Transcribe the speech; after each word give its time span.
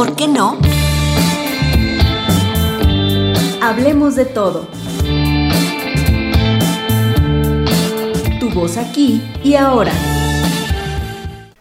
por 0.00 0.16
qué 0.16 0.28
no? 0.28 0.56
Hablemos 3.60 4.16
de 4.16 4.24
todo. 4.24 4.66
Tu 8.40 8.48
voz 8.48 8.78
aquí 8.78 9.20
y 9.44 9.56
ahora. 9.56 9.92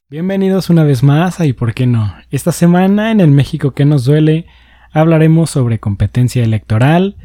Bienvenidos 0.10 0.70
una 0.70 0.86
vez 0.86 1.04
más 1.04 1.42
a 1.42 1.48
¿Y 1.48 1.52
por 1.52 1.74
qué 1.74 1.86
no? 1.86 2.16
Esta 2.32 2.54
semana 2.54 3.12
en 3.12 3.20
el 3.20 3.30
México 3.30 3.72
que 3.72 3.84
nos 3.84 4.06
duele 4.06 4.46
hablaremos 4.94 5.50
sobre 5.50 5.80
competencia 5.80 6.42
electoral, 6.42 7.18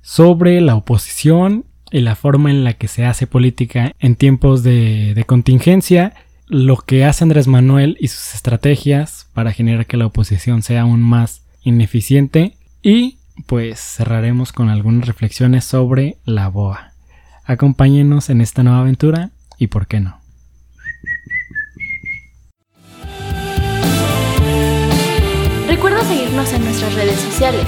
sobre 0.00 0.60
la 0.60 0.74
oposición 0.74 1.64
y 1.92 2.00
la 2.00 2.16
forma 2.16 2.50
en 2.50 2.64
la 2.64 2.72
que 2.72 2.88
se 2.88 3.04
hace 3.04 3.28
política 3.28 3.92
en 4.00 4.16
tiempos 4.16 4.64
de, 4.64 5.14
de 5.14 5.22
contingencia, 5.22 6.12
lo 6.48 6.76
que 6.76 7.04
hace 7.04 7.24
Andrés 7.24 7.48
Manuel 7.48 7.96
y 8.00 8.08
sus 8.08 8.34
estrategias 8.34 9.28
para 9.34 9.52
generar 9.52 9.86
que 9.86 9.96
la 9.96 10.06
oposición 10.06 10.62
sea 10.62 10.82
aún 10.82 11.02
más 11.02 11.42
ineficiente 11.62 12.56
y 12.82 13.18
pues 13.46 13.80
cerraremos 13.80 14.52
con 14.52 14.68
algunas 14.68 15.06
reflexiones 15.06 15.64
sobre 15.64 16.16
la 16.24 16.48
BOA. 16.48 16.92
Acompáñenos 17.44 18.30
en 18.30 18.40
esta 18.40 18.62
nueva 18.62 18.80
aventura 18.80 19.30
y 19.58 19.66
por 19.66 19.86
qué 19.86 20.00
no. 20.00 20.20
Recuerda 25.68 26.02
seguirnos 26.04 26.52
en 26.52 26.64
nuestras 26.64 26.94
redes 26.94 27.20
sociales, 27.20 27.66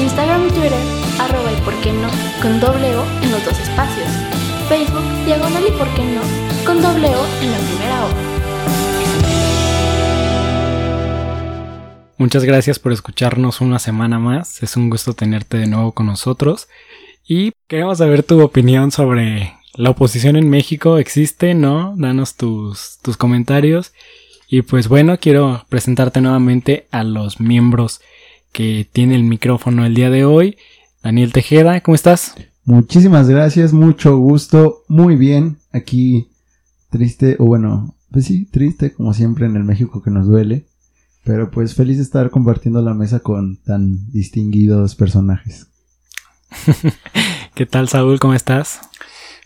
Instagram 0.00 0.46
y 0.46 0.50
Twitter, 0.50 0.72
arroba 1.20 1.52
y 1.52 1.60
por 1.62 1.74
qué 1.82 1.92
no, 1.92 2.08
con 2.40 2.60
doble 2.60 2.96
O 2.96 3.04
en 3.22 3.30
los 3.32 3.44
dos 3.44 3.58
espacios, 3.58 4.08
Facebook, 4.62 5.04
diagonal 5.24 5.64
y 5.66 5.70
por 5.72 5.88
qué 5.94 6.04
no, 6.04 6.20
con 6.64 6.80
doble 6.82 7.08
O 7.08 7.26
en 7.42 7.52
la 7.52 7.58
primera 7.58 8.04
O. 8.04 8.32
Muchas 12.18 12.44
gracias 12.44 12.78
por 12.78 12.92
escucharnos 12.92 13.60
una 13.60 13.78
semana 13.78 14.18
más. 14.18 14.62
Es 14.62 14.76
un 14.76 14.90
gusto 14.90 15.12
tenerte 15.14 15.56
de 15.56 15.66
nuevo 15.66 15.92
con 15.92 16.06
nosotros. 16.06 16.68
Y 17.26 17.52
queremos 17.66 17.98
saber 17.98 18.22
tu 18.22 18.40
opinión 18.40 18.92
sobre 18.92 19.54
la 19.74 19.90
oposición 19.90 20.36
en 20.36 20.48
México. 20.48 20.98
¿Existe? 20.98 21.54
¿No? 21.54 21.94
Danos 21.96 22.36
tus, 22.36 22.98
tus 23.02 23.16
comentarios. 23.16 23.92
Y 24.46 24.62
pues 24.62 24.86
bueno, 24.86 25.18
quiero 25.18 25.64
presentarte 25.68 26.20
nuevamente 26.20 26.86
a 26.92 27.02
los 27.02 27.40
miembros 27.40 28.00
que 28.52 28.86
tiene 28.92 29.16
el 29.16 29.24
micrófono 29.24 29.84
el 29.84 29.94
día 29.94 30.10
de 30.10 30.24
hoy. 30.24 30.58
Daniel 31.02 31.32
Tejeda, 31.32 31.80
¿cómo 31.80 31.96
estás? 31.96 32.36
Muchísimas 32.64 33.28
gracias, 33.28 33.72
mucho 33.72 34.16
gusto, 34.18 34.82
muy 34.88 35.16
bien. 35.16 35.58
Aquí 35.72 36.28
triste, 36.90 37.36
o 37.38 37.46
bueno, 37.46 37.94
pues 38.10 38.26
sí, 38.26 38.46
triste 38.46 38.92
como 38.92 39.14
siempre 39.14 39.46
en 39.46 39.56
el 39.56 39.64
México 39.64 40.02
que 40.02 40.10
nos 40.10 40.26
duele. 40.26 40.66
Pero 41.24 41.50
pues 41.50 41.74
feliz 41.74 41.96
de 41.98 42.02
estar 42.02 42.30
compartiendo 42.30 42.82
la 42.82 42.94
mesa 42.94 43.20
con 43.20 43.56
tan 43.56 44.10
distinguidos 44.12 44.94
personajes. 44.94 45.68
¿Qué 47.54 47.66
tal, 47.66 47.88
Saúl? 47.88 48.18
¿Cómo 48.18 48.34
estás? 48.34 48.80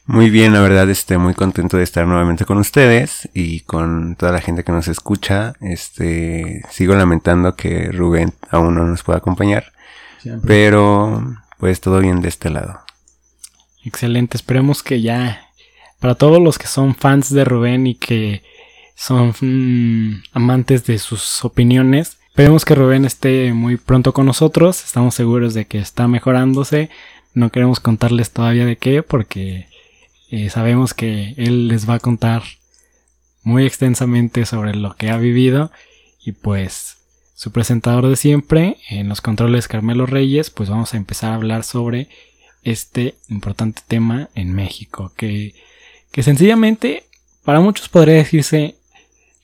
Muy 0.06 0.30
bien, 0.30 0.52
la 0.52 0.60
verdad, 0.60 0.88
este, 0.88 1.18
muy 1.18 1.34
contento 1.34 1.76
de 1.76 1.82
estar 1.82 2.06
nuevamente 2.06 2.44
con 2.44 2.58
ustedes 2.58 3.28
y 3.34 3.60
con 3.60 4.14
toda 4.14 4.30
la 4.32 4.40
gente 4.40 4.62
que 4.62 4.72
nos 4.72 4.88
escucha. 4.88 5.54
Este, 5.60 6.62
sigo 6.70 6.94
lamentando 6.94 7.56
que 7.56 7.90
Rubén 7.90 8.32
aún 8.50 8.76
no 8.76 8.86
nos 8.86 9.02
pueda 9.02 9.18
acompañar, 9.18 9.72
Siempre. 10.22 10.46
pero 10.46 11.36
pues 11.58 11.80
todo 11.80 11.98
bien 11.98 12.20
de 12.20 12.28
este 12.28 12.50
lado. 12.50 12.85
Excelente, 13.86 14.36
esperemos 14.36 14.82
que 14.82 15.00
ya, 15.00 15.48
para 16.00 16.16
todos 16.16 16.42
los 16.42 16.58
que 16.58 16.66
son 16.66 16.96
fans 16.96 17.32
de 17.32 17.44
Rubén 17.44 17.86
y 17.86 17.94
que 17.94 18.42
son 18.96 19.32
mm, 19.40 20.24
amantes 20.32 20.84
de 20.86 20.98
sus 20.98 21.44
opiniones, 21.44 22.18
esperemos 22.28 22.64
que 22.64 22.74
Rubén 22.74 23.04
esté 23.04 23.52
muy 23.52 23.76
pronto 23.76 24.12
con 24.12 24.26
nosotros, 24.26 24.82
estamos 24.84 25.14
seguros 25.14 25.54
de 25.54 25.66
que 25.66 25.78
está 25.78 26.08
mejorándose, 26.08 26.90
no 27.32 27.50
queremos 27.50 27.78
contarles 27.78 28.32
todavía 28.32 28.66
de 28.66 28.76
qué 28.76 29.04
porque 29.04 29.68
eh, 30.30 30.50
sabemos 30.50 30.92
que 30.92 31.34
él 31.36 31.68
les 31.68 31.88
va 31.88 31.94
a 31.94 32.00
contar 32.00 32.42
muy 33.44 33.66
extensamente 33.66 34.46
sobre 34.46 34.74
lo 34.74 34.96
que 34.96 35.10
ha 35.10 35.16
vivido. 35.18 35.70
Y 36.24 36.32
pues 36.32 36.96
su 37.36 37.52
presentador 37.52 38.08
de 38.08 38.16
siempre 38.16 38.78
en 38.88 39.08
los 39.08 39.20
controles 39.20 39.68
Carmelo 39.68 40.06
Reyes 40.06 40.50
pues 40.50 40.68
vamos 40.70 40.94
a 40.94 40.96
empezar 40.96 41.30
a 41.30 41.36
hablar 41.36 41.62
sobre 41.62 42.08
este 42.66 43.14
importante 43.28 43.80
tema 43.86 44.28
en 44.34 44.52
México 44.52 45.12
que, 45.16 45.54
que 46.10 46.22
sencillamente 46.22 47.04
para 47.44 47.60
muchos 47.60 47.88
podría 47.88 48.16
decirse 48.16 48.76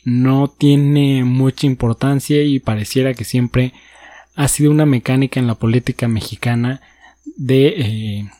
no 0.04 0.48
tiene 0.48 1.22
mucha 1.22 1.66
importancia 1.66 2.42
y 2.42 2.58
pareciera 2.58 3.14
que 3.14 3.24
siempre 3.24 3.72
ha 4.34 4.48
sido 4.48 4.72
una 4.72 4.86
mecánica 4.86 5.38
en 5.38 5.46
la 5.46 5.54
política 5.54 6.08
mexicana 6.08 6.80
de 7.36 7.66
eh, 7.68 8.30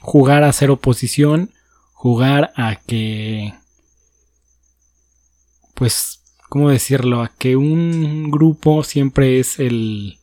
jugar 0.00 0.42
a 0.42 0.52
ser 0.52 0.70
oposición, 0.70 1.50
jugar 1.92 2.52
a 2.56 2.76
que, 2.76 3.54
pues, 5.74 6.20
¿cómo 6.48 6.70
decirlo? 6.70 7.22
A 7.22 7.28
que 7.28 7.54
un 7.56 8.32
grupo 8.32 8.82
siempre 8.82 9.38
es 9.38 9.60
el, 9.60 10.18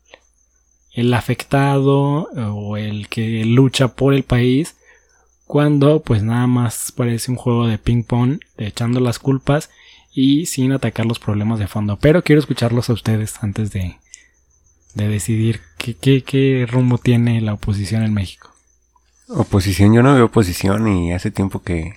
el 0.93 1.13
afectado 1.13 2.29
o 2.53 2.77
el 2.77 3.07
que 3.07 3.45
lucha 3.45 3.89
por 3.89 4.13
el 4.13 4.23
país, 4.23 4.75
cuando 5.45 6.01
pues 6.01 6.23
nada 6.23 6.47
más 6.47 6.91
parece 6.95 7.31
un 7.31 7.37
juego 7.37 7.67
de 7.67 7.77
ping 7.77 8.03
pong, 8.03 8.39
de 8.57 8.67
echando 8.67 8.99
las 8.99 9.19
culpas 9.19 9.69
y 10.13 10.45
sin 10.45 10.71
atacar 10.71 11.05
los 11.05 11.19
problemas 11.19 11.59
de 11.59 11.67
fondo. 11.67 11.97
Pero 11.97 12.23
quiero 12.23 12.39
escucharlos 12.39 12.89
a 12.89 12.93
ustedes 12.93 13.41
antes 13.41 13.71
de, 13.71 13.97
de 14.93 15.07
decidir 15.07 15.61
qué, 15.77 16.23
qué, 16.23 16.67
rumbo 16.69 16.97
tiene 16.97 17.41
la 17.41 17.53
oposición 17.53 18.03
en 18.03 18.13
México. 18.13 18.49
Oposición, 19.29 19.93
yo 19.93 20.03
no 20.03 20.13
veo 20.13 20.25
oposición 20.25 20.87
y 20.89 21.13
hace 21.13 21.31
tiempo 21.31 21.63
que, 21.63 21.95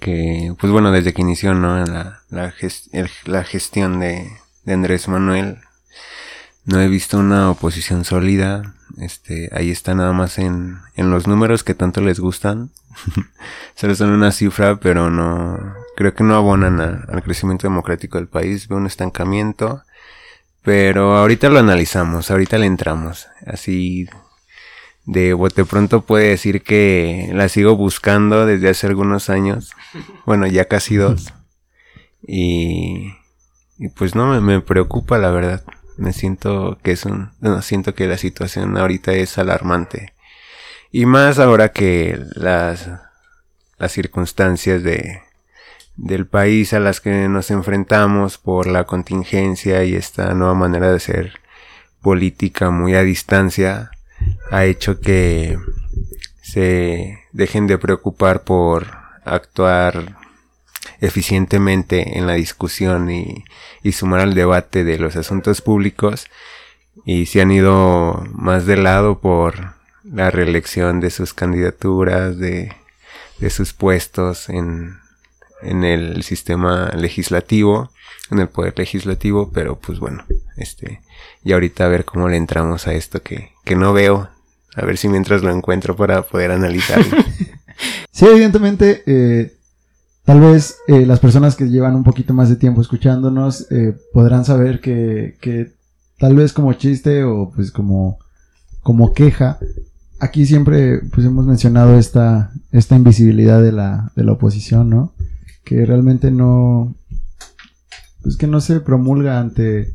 que 0.00 0.54
pues 0.58 0.72
bueno, 0.72 0.90
desde 0.90 1.12
que 1.12 1.20
inició, 1.20 1.52
¿no? 1.54 1.84
La, 1.84 2.22
la 2.30 3.44
gestión 3.44 4.00
de, 4.00 4.30
de 4.64 4.72
Andrés 4.72 5.08
Manuel, 5.08 5.58
no 6.64 6.80
he 6.80 6.88
visto 6.88 7.18
una 7.18 7.50
oposición 7.50 8.04
sólida. 8.04 8.74
Este, 8.98 9.50
ahí 9.52 9.70
está 9.70 9.94
nada 9.94 10.12
más 10.12 10.38
en, 10.38 10.78
en 10.96 11.10
los 11.10 11.26
números 11.26 11.64
que 11.64 11.74
tanto 11.74 12.00
les 12.00 12.20
gustan. 12.20 12.70
Solo 13.74 13.94
son 13.94 14.10
una 14.10 14.30
cifra, 14.32 14.76
pero 14.80 15.10
no, 15.10 15.74
creo 15.96 16.14
que 16.14 16.24
no 16.24 16.36
abonan 16.36 16.80
a- 16.80 17.04
al 17.12 17.22
crecimiento 17.22 17.66
democrático 17.66 18.18
del 18.18 18.28
país. 18.28 18.68
Veo 18.68 18.78
un 18.78 18.86
estancamiento. 18.86 19.82
Pero 20.62 21.16
ahorita 21.16 21.50
lo 21.50 21.58
analizamos, 21.58 22.30
ahorita 22.30 22.56
le 22.58 22.66
entramos. 22.66 23.28
Así 23.46 24.08
de 25.06 25.34
bote 25.34 25.66
pronto 25.66 26.00
puede 26.06 26.28
decir 26.30 26.62
que 26.62 27.30
la 27.34 27.50
sigo 27.50 27.76
buscando 27.76 28.46
desde 28.46 28.70
hace 28.70 28.86
algunos 28.86 29.28
años. 29.28 29.72
Bueno, 30.24 30.46
ya 30.46 30.64
casi 30.66 30.96
dos. 30.96 31.32
Y, 32.26 33.12
y 33.78 33.88
pues 33.90 34.14
no 34.14 34.26
me, 34.28 34.40
me 34.40 34.60
preocupa 34.62 35.18
la 35.18 35.30
verdad. 35.30 35.62
Me 35.96 36.12
siento 36.12 36.78
que 36.82 36.92
es 36.92 37.04
un, 37.04 37.30
siento 37.62 37.94
que 37.94 38.06
la 38.06 38.18
situación 38.18 38.76
ahorita 38.76 39.12
es 39.12 39.38
alarmante. 39.38 40.12
Y 40.90 41.06
más 41.06 41.38
ahora 41.38 41.70
que 41.70 42.20
las, 42.34 42.88
las 43.78 43.92
circunstancias 43.92 44.82
de, 44.82 45.22
del 45.96 46.26
país 46.26 46.72
a 46.72 46.80
las 46.80 47.00
que 47.00 47.28
nos 47.28 47.50
enfrentamos 47.50 48.38
por 48.38 48.66
la 48.66 48.84
contingencia 48.84 49.84
y 49.84 49.94
esta 49.94 50.34
nueva 50.34 50.54
manera 50.54 50.90
de 50.90 50.96
hacer 50.96 51.40
política 52.00 52.70
muy 52.70 52.94
a 52.94 53.02
distancia 53.02 53.90
ha 54.50 54.64
hecho 54.64 55.00
que 55.00 55.58
se 56.42 57.20
dejen 57.32 57.66
de 57.66 57.78
preocupar 57.78 58.42
por 58.42 58.86
actuar 59.24 60.16
eficientemente 61.04 62.18
en 62.18 62.26
la 62.26 62.34
discusión 62.34 63.10
y, 63.10 63.44
y 63.82 63.92
sumar 63.92 64.20
al 64.20 64.34
debate 64.34 64.84
de 64.84 64.98
los 64.98 65.16
asuntos 65.16 65.60
públicos 65.60 66.26
y 67.04 67.26
se 67.26 67.40
han 67.40 67.50
ido 67.50 68.24
más 68.32 68.66
de 68.66 68.76
lado 68.76 69.20
por 69.20 69.74
la 70.04 70.30
reelección 70.30 71.00
de 71.00 71.10
sus 71.10 71.34
candidaturas, 71.34 72.38
de, 72.38 72.72
de 73.38 73.50
sus 73.50 73.72
puestos 73.72 74.48
en, 74.48 74.98
en 75.62 75.84
el 75.84 76.22
sistema 76.22 76.90
legislativo, 76.94 77.90
en 78.30 78.38
el 78.38 78.48
poder 78.48 78.74
legislativo, 78.76 79.50
pero 79.52 79.78
pues 79.78 79.98
bueno, 79.98 80.24
este, 80.56 81.00
y 81.42 81.52
ahorita 81.52 81.84
a 81.84 81.88
ver 81.88 82.04
cómo 82.04 82.28
le 82.28 82.36
entramos 82.36 82.86
a 82.86 82.94
esto 82.94 83.22
que, 83.22 83.52
que 83.64 83.76
no 83.76 83.92
veo, 83.92 84.28
a 84.76 84.84
ver 84.84 84.96
si 84.96 85.08
mientras 85.08 85.42
lo 85.42 85.50
encuentro 85.50 85.96
para 85.96 86.22
poder 86.22 86.50
analizarlo. 86.50 87.16
Sí, 88.12 88.26
evidentemente, 88.26 89.02
eh, 89.06 89.52
tal 90.24 90.40
vez 90.40 90.78
eh, 90.88 91.06
las 91.06 91.20
personas 91.20 91.56
que 91.56 91.68
llevan 91.68 91.94
un 91.94 92.04
poquito 92.04 92.34
más 92.34 92.48
de 92.48 92.56
tiempo 92.56 92.80
escuchándonos 92.80 93.70
eh, 93.70 93.96
podrán 94.12 94.44
saber 94.44 94.80
que, 94.80 95.36
que 95.40 95.72
tal 96.18 96.34
vez 96.34 96.52
como 96.52 96.72
chiste 96.72 97.24
o 97.24 97.50
pues 97.54 97.70
como, 97.70 98.18
como 98.82 99.12
queja, 99.12 99.58
aquí 100.20 100.46
siempre 100.46 101.00
pues 101.12 101.26
hemos 101.26 101.46
mencionado 101.46 101.98
esta, 101.98 102.52
esta 102.72 102.96
invisibilidad 102.96 103.62
de 103.62 103.72
la, 103.72 104.12
de 104.16 104.24
la 104.24 104.32
oposición, 104.32 104.90
¿no? 104.90 105.12
Que 105.64 105.84
realmente 105.84 106.30
no, 106.30 106.94
pues 108.22 108.36
que 108.36 108.46
no 108.46 108.60
se 108.60 108.80
promulga 108.80 109.38
ante, 109.38 109.94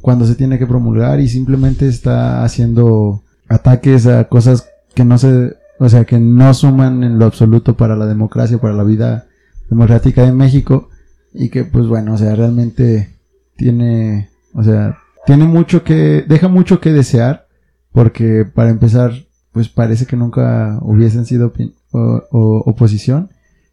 cuando 0.00 0.26
se 0.26 0.34
tiene 0.34 0.58
que 0.58 0.66
promulgar 0.66 1.20
y 1.20 1.28
simplemente 1.28 1.88
está 1.88 2.42
haciendo 2.44 3.22
ataques 3.48 4.06
a 4.06 4.28
cosas 4.28 4.66
que 4.94 5.04
no 5.04 5.18
se, 5.18 5.56
o 5.78 5.88
sea, 5.88 6.04
que 6.04 6.18
no 6.18 6.52
suman 6.54 7.04
en 7.04 7.18
lo 7.18 7.26
absoluto 7.26 7.76
para 7.76 7.96
la 7.96 8.06
democracia, 8.06 8.58
para 8.58 8.74
la 8.74 8.84
vida 8.84 9.26
democrática 9.70 10.24
de 10.24 10.32
México 10.32 10.90
y 11.32 11.48
que 11.48 11.64
pues 11.64 11.86
bueno, 11.86 12.14
o 12.14 12.18
sea, 12.18 12.34
realmente 12.34 13.14
tiene, 13.56 14.28
o 14.52 14.62
sea, 14.62 14.98
tiene 15.26 15.44
mucho 15.44 15.84
que, 15.84 16.24
deja 16.26 16.48
mucho 16.48 16.80
que 16.80 16.92
desear 16.92 17.46
porque 17.92 18.44
para 18.44 18.70
empezar, 18.70 19.12
pues 19.52 19.68
parece 19.68 20.06
que 20.06 20.16
nunca 20.16 20.78
hubiesen 20.82 21.24
sido 21.24 21.52
oposición 21.92 23.30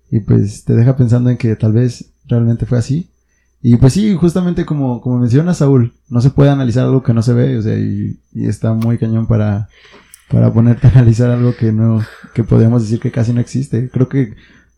y 0.09 0.21
pues 0.21 0.63
te 0.63 0.73
deja 0.73 0.95
pensando 0.95 1.29
en 1.29 1.37
que 1.37 1.55
tal 1.55 1.73
vez 1.73 2.13
realmente 2.25 2.65
fue 2.65 2.77
así. 2.77 3.09
Y 3.61 3.75
pues 3.77 3.93
sí, 3.93 4.15
justamente 4.15 4.65
como, 4.65 5.01
como 5.01 5.19
menciona 5.19 5.53
Saúl, 5.53 5.93
no 6.09 6.21
se 6.21 6.29
puede 6.29 6.51
analizar 6.51 6.85
algo 6.85 7.03
que 7.03 7.13
no 7.13 7.21
se 7.21 7.33
ve, 7.33 7.57
o 7.57 7.61
sea, 7.61 7.77
y, 7.77 8.19
está 8.33 8.73
muy 8.73 8.97
cañón 8.97 9.27
para, 9.27 9.67
para 10.29 10.53
ponerte 10.53 10.87
a 10.87 10.91
analizar 10.91 11.31
algo 11.31 11.55
que 11.55 11.71
no, 11.71 12.01
que 12.33 12.43
podríamos 12.43 12.83
decir 12.83 12.99
que 12.99 13.11
casi 13.11 13.33
no 13.33 13.41
existe. 13.41 13.89
Creo 13.89 14.07
que 14.07 14.35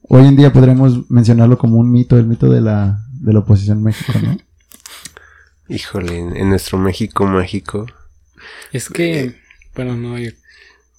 hoy 0.10 0.28
en 0.28 0.36
día 0.36 0.52
podremos 0.52 1.10
mencionarlo 1.10 1.58
como 1.58 1.78
un 1.78 1.92
mito, 1.92 2.18
el 2.18 2.26
mito 2.26 2.50
de 2.50 2.62
la, 2.62 3.00
de 3.14 3.32
la 3.32 3.40
oposición 3.40 3.78
en 3.78 3.84
México, 3.86 4.14
¿no? 4.22 4.38
Híjole, 5.74 6.18
en 6.18 6.50
nuestro 6.50 6.78
México 6.80 7.26
mágico. 7.26 7.86
Es 8.74 8.90
que, 8.90 9.36
bueno, 9.76 9.96
no 9.96 10.16
hay... 10.16 10.34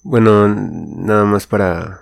Bueno, 0.03 0.47
nada 0.47 1.25
más 1.25 1.45
para 1.45 2.01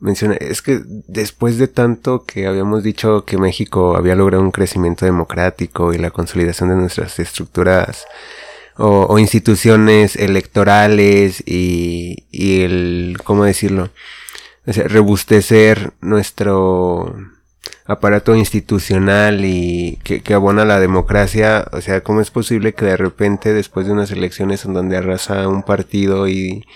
mencionar, 0.00 0.42
es 0.42 0.62
que 0.62 0.80
después 1.06 1.58
de 1.58 1.68
tanto 1.68 2.24
que 2.24 2.46
habíamos 2.46 2.82
dicho 2.82 3.24
que 3.24 3.36
México 3.36 3.96
había 3.96 4.14
logrado 4.14 4.42
un 4.42 4.50
crecimiento 4.50 5.04
democrático 5.04 5.92
y 5.92 5.98
la 5.98 6.10
consolidación 6.10 6.70
de 6.70 6.76
nuestras 6.76 7.18
estructuras 7.18 8.06
o, 8.76 9.18
instituciones 9.18 10.16
electorales 10.16 11.42
y, 11.44 12.26
y 12.30 12.62
el, 12.62 13.18
¿cómo 13.22 13.44
decirlo? 13.44 13.90
Rebustecer 14.76 15.92
nuestro 16.00 17.14
aparato 17.86 18.36
institucional 18.36 19.44
y 19.44 19.98
que, 20.04 20.20
que, 20.20 20.34
abona 20.34 20.66
la 20.66 20.78
democracia, 20.78 21.66
o 21.72 21.80
sea, 21.80 22.02
¿cómo 22.02 22.20
es 22.20 22.30
posible 22.30 22.74
que 22.74 22.84
de 22.84 22.98
repente 22.98 23.54
después 23.54 23.86
de 23.86 23.92
unas 23.92 24.10
elecciones 24.10 24.66
en 24.66 24.74
donde 24.74 24.98
arrasa 24.98 25.48
un 25.48 25.62
partido 25.62 26.28
y, 26.28 26.66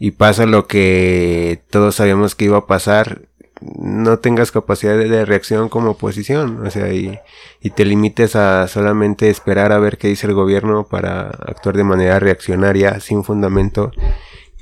y 0.00 0.12
pasa 0.12 0.46
lo 0.46 0.66
que 0.66 1.62
todos 1.70 1.96
sabíamos 1.96 2.34
que 2.34 2.46
iba 2.46 2.58
a 2.58 2.66
pasar, 2.66 3.22
no 3.60 4.18
tengas 4.18 4.50
capacidad 4.50 4.96
de, 4.96 5.24
reacción 5.24 5.68
como 5.68 5.90
oposición, 5.90 6.66
o 6.66 6.70
sea, 6.70 6.92
y, 6.92 7.18
y, 7.60 7.70
te 7.70 7.84
limites 7.84 8.34
a 8.34 8.66
solamente 8.68 9.28
esperar 9.28 9.72
a 9.72 9.78
ver 9.78 9.98
qué 9.98 10.08
dice 10.08 10.26
el 10.26 10.32
gobierno 10.34 10.84
para 10.88 11.28
actuar 11.28 11.76
de 11.76 11.84
manera 11.84 12.18
reaccionaria, 12.18 12.98
sin 13.00 13.22
fundamento. 13.22 13.92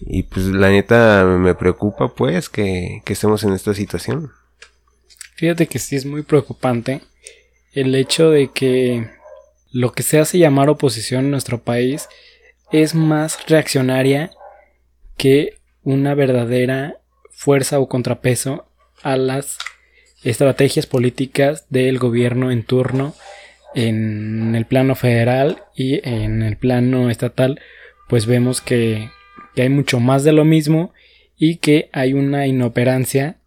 Y 0.01 0.25
pues 0.25 0.47
la 0.47 0.71
neta 0.71 1.25
me 1.25 1.55
preocupa 1.55 2.15
pues 2.15 2.49
que, 2.49 3.03
que 3.05 3.13
estemos 3.13 3.43
en 3.45 3.53
esta 3.53 3.75
situación. 3.75 4.31
Fíjate 5.37 5.67
que 5.67 5.79
sí 5.79 5.97
es 5.97 6.05
muy 6.05 6.23
preocupante 6.23 7.01
el 7.73 7.95
hecho 7.95 8.31
de 8.31 8.51
que 8.53 9.09
lo 9.71 9.93
que 9.93 10.03
se 10.03 10.19
hace 10.19 10.39
llamar 10.39 10.69
oposición 10.69 11.27
en 11.27 11.31
nuestro 11.31 11.63
país 11.63 12.09
es 12.73 12.95
más 12.95 13.47
reaccionaria 13.47 14.31
que 15.17 15.59
una 15.83 16.15
verdadera 16.15 17.01
fuerza 17.31 17.79
o 17.79 17.89
contrapeso 17.89 18.67
a 19.03 19.17
las 19.17 19.59
estrategias 20.25 20.87
políticas 20.87 21.67
del 21.71 21.99
gobierno 21.99 22.51
en 22.51 22.65
turno 22.65 23.15
en 23.75 24.55
el 24.55 24.67
plano 24.67 24.95
federal 24.95 25.63
y 25.75 26.01
en 26.09 26.43
el 26.43 26.57
plano 26.57 27.11
estatal 27.11 27.61
pues 28.09 28.27
vemos 28.27 28.61
que, 28.61 29.11
que 29.55 29.63
hay 29.63 29.69
mucho 29.69 30.01
más 30.01 30.25
de 30.25 30.33
lo 30.33 30.45
mismo 30.45 30.93
y 31.37 31.57
que 31.57 31.89
hay 31.93 32.13
una 32.13 32.47
inoperancia 32.47 33.39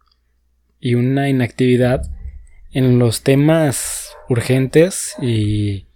y 0.80 0.94
una 0.94 1.28
inactividad 1.28 2.10
en 2.72 2.98
los 2.98 3.22
temas 3.22 4.16
urgentes 4.28 5.14
y, 5.20 5.86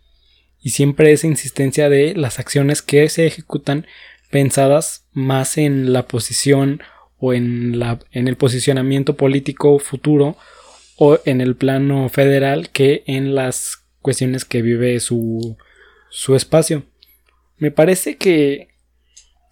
y 0.61 0.71
siempre 0.71 1.13
esa 1.13 1.27
insistencia 1.27 1.89
de 1.89 2.15
las 2.15 2.39
acciones 2.39 2.83
que 2.83 3.09
se 3.09 3.27
ejecutan 3.27 3.87
pensadas 4.31 5.07
más 5.13 5.59
en 5.59 5.93
la 5.93 6.07
posición 6.07 6.83
o 7.19 7.33
en, 7.33 7.79
la, 7.79 7.99
en 8.13 8.29
el 8.29 8.37
posicionamiento 8.37 9.17
político 9.17 9.79
futuro 9.79 10.37
o 10.97 11.19
en 11.25 11.41
el 11.41 11.57
plano 11.57 12.09
federal 12.09 12.71
que 12.71 13.05
en 13.07 13.35
las 13.35 13.85
cuestiones 14.03 14.45
que 14.45 14.63
vive 14.63 15.01
su, 15.01 15.57
su 16.11 16.35
espacio. 16.37 16.85
Me 17.59 17.71
parece 17.71 18.17
que, 18.17 18.69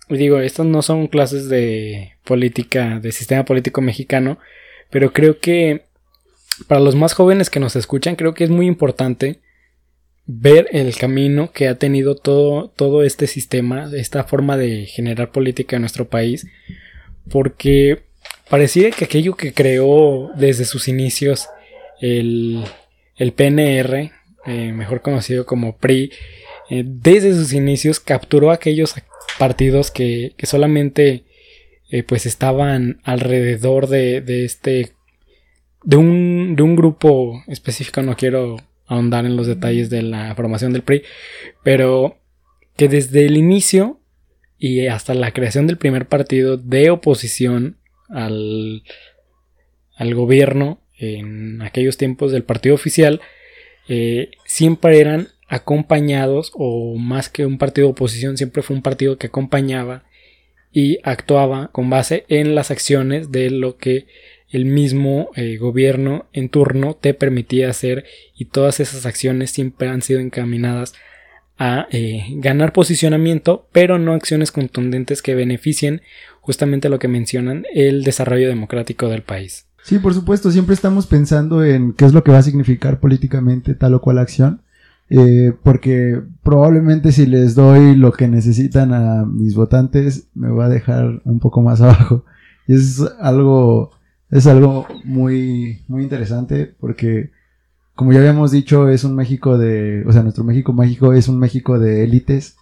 digo, 0.09 0.39
estas 0.41 0.67
no 0.67 0.83
son 0.83 1.07
clases 1.07 1.49
de 1.49 2.13
política, 2.25 2.99
de 3.01 3.13
sistema 3.13 3.45
político 3.45 3.81
mexicano, 3.81 4.39
pero 4.91 5.13
creo 5.13 5.39
que 5.39 5.83
para 6.69 6.81
los 6.81 6.95
más 6.95 7.15
jóvenes 7.15 7.51
que 7.51 7.61
nos 7.61 7.77
escuchan, 7.77 8.17
creo 8.17 8.35
que 8.35 8.45
es 8.45 8.51
muy 8.51 8.67
importante 8.67 9.41
ver 10.27 10.69
el 10.73 10.97
camino 10.97 11.53
que 11.53 11.69
ha 11.69 11.75
tenido 11.77 12.15
todo, 12.15 12.69
todo 12.71 13.03
este 13.03 13.27
sistema, 13.27 13.91
esta 13.95 14.25
forma 14.25 14.57
de 14.57 14.87
generar 14.87 15.31
política 15.31 15.77
en 15.77 15.83
nuestro 15.83 16.09
país, 16.09 16.47
porque 17.31 18.03
parecía 18.49 18.91
que 18.91 19.05
aquello 19.05 19.37
que 19.37 19.53
creó 19.53 20.31
desde 20.37 20.65
sus 20.65 20.89
inicios 20.89 21.49
el, 22.01 22.65
el 23.17 23.33
PNR, 23.33 24.13
eh, 24.47 24.73
mejor 24.73 25.03
conocido 25.03 25.47
como 25.47 25.77
PRI, 25.77 26.13
eh, 26.71 26.83
desde 26.87 27.35
sus 27.35 27.53
inicios 27.53 28.01
capturó 28.01 28.51
aquellos 28.51 28.95
partidos 29.39 29.91
que, 29.91 30.35
que 30.37 30.47
solamente 30.47 31.25
eh, 31.91 32.03
pues 32.03 32.27
estaban 32.27 33.01
alrededor 33.05 33.89
de, 33.89 34.21
de 34.21 34.45
este 34.45 34.93
de 35.83 35.97
un, 35.97 36.57
de 36.57 36.63
un 36.63 36.77
grupo 36.77 37.43
específico 37.47 38.03
no 38.03 38.17
quiero 38.17 38.57
ahondar 38.87 39.27
en 39.27 39.37
los 39.37 39.47
detalles 39.47 39.91
de 39.91 40.03
la 40.03 40.35
formación 40.35 40.73
del 40.73 40.83
PRI 40.83 41.03
pero 41.63 42.19
que 42.77 42.89
desde 42.89 43.27
el 43.27 43.37
inicio 43.37 44.01
y 44.59 44.87
hasta 44.87 45.15
la 45.15 45.33
creación 45.33 45.67
del 45.67 45.79
primer 45.79 46.07
partido 46.07 46.57
de 46.57 46.91
oposición 46.91 47.77
al, 48.09 48.83
al 49.97 50.15
gobierno 50.15 50.81
en 50.99 51.61
aquellos 51.63 51.97
tiempos 51.97 52.33
del 52.33 52.45
partido 52.45 52.75
oficial 52.75 53.21
eh, 53.89 54.31
siempre 54.47 55.01
eran 55.01 55.29
acompañados 55.49 56.53
o 56.55 56.97
más 56.97 57.29
que 57.29 57.47
un 57.47 57.59
partido 57.59 57.89
de 57.89 57.93
oposición 57.93 58.37
siempre 58.37 58.63
fue 58.63 58.77
un 58.77 58.83
partido 58.83 59.19
que 59.19 59.27
acompañaba 59.29 60.05
y 60.73 60.99
actuaba 61.05 61.69
con 61.69 61.91
base 61.91 62.25
en 62.29 62.55
las 62.55 62.71
acciones 62.71 63.31
de 63.31 63.51
lo 63.51 63.77
que 63.77 64.07
el 64.49 64.65
mismo 64.65 65.31
eh, 65.35 65.57
gobierno 65.57 66.27
en 66.33 66.49
turno 66.49 66.95
te 66.95 67.15
permitía 67.15 67.71
hacer 67.71 68.05
y 68.37 68.47
todas 68.47 68.81
esas 68.81 69.07
acciones 69.07 69.51
siempre 69.51 69.89
han 69.89 70.03
sido 70.03 70.21
encaminadas 70.21 70.95
a 71.57 71.87
eh, 71.91 72.25
ganar 72.37 72.73
posicionamiento 72.73 73.69
pero 73.73 73.99
no 73.99 74.13
acciones 74.13 74.51
contundentes 74.51 75.23
que 75.23 75.35
beneficien 75.35 76.03
justamente 76.41 76.89
lo 76.89 76.99
que 76.99 77.09
mencionan 77.09 77.65
el 77.73 78.03
desarrollo 78.03 78.49
democrático 78.49 79.09
del 79.09 79.23
país. 79.23 79.67
Sí, 79.83 79.99
por 79.99 80.15
supuesto, 80.15 80.51
siempre 80.51 80.75
estamos 80.75 81.07
pensando 81.07 81.63
en 81.63 81.93
qué 81.93 82.07
es 82.07 82.15
lo 82.15 82.25
que 82.25 82.33
va 82.33 82.39
a 82.39 82.43
significar 82.43 83.01
políticamente 83.01 83.75
tal 83.75 83.95
o 83.95 84.01
cual 84.01 84.19
acción 84.19 84.63
eh, 85.11 85.53
porque 85.63 86.23
probablemente 86.43 87.13
si 87.13 87.27
les 87.27 87.55
doy 87.55 87.95
lo 87.95 88.13
que 88.13 88.29
necesitan 88.29 88.93
a 88.93 89.25
mis 89.25 89.55
votantes, 89.55 90.29
me 90.35 90.49
va 90.51 90.67
a 90.67 90.71
dejar 90.71 91.21
un 91.25 91.41
poco 91.41 91.63
más 91.63 91.81
abajo. 91.83 92.25
Y 92.67 92.75
es 92.75 93.03
algo, 93.21 93.91
es 94.31 94.47
algo 94.47 94.87
muy, 95.05 95.83
muy 95.89 96.03
interesante 96.03 96.75
porque, 96.81 97.31
como 97.95 98.13
ya 98.13 98.21
habíamos 98.21 98.51
dicho, 98.51 98.89
es 98.89 99.05
un 99.05 99.15
México 99.15 99.59
de, 99.59 100.05
o 100.07 100.13
sea, 100.13 100.23
nuestro 100.23 100.45
México 100.45 100.73
mágico 100.73 101.13
es 101.13 101.29
un 101.29 101.39
México 101.39 101.79
de 101.79 102.05
élites. 102.05 102.57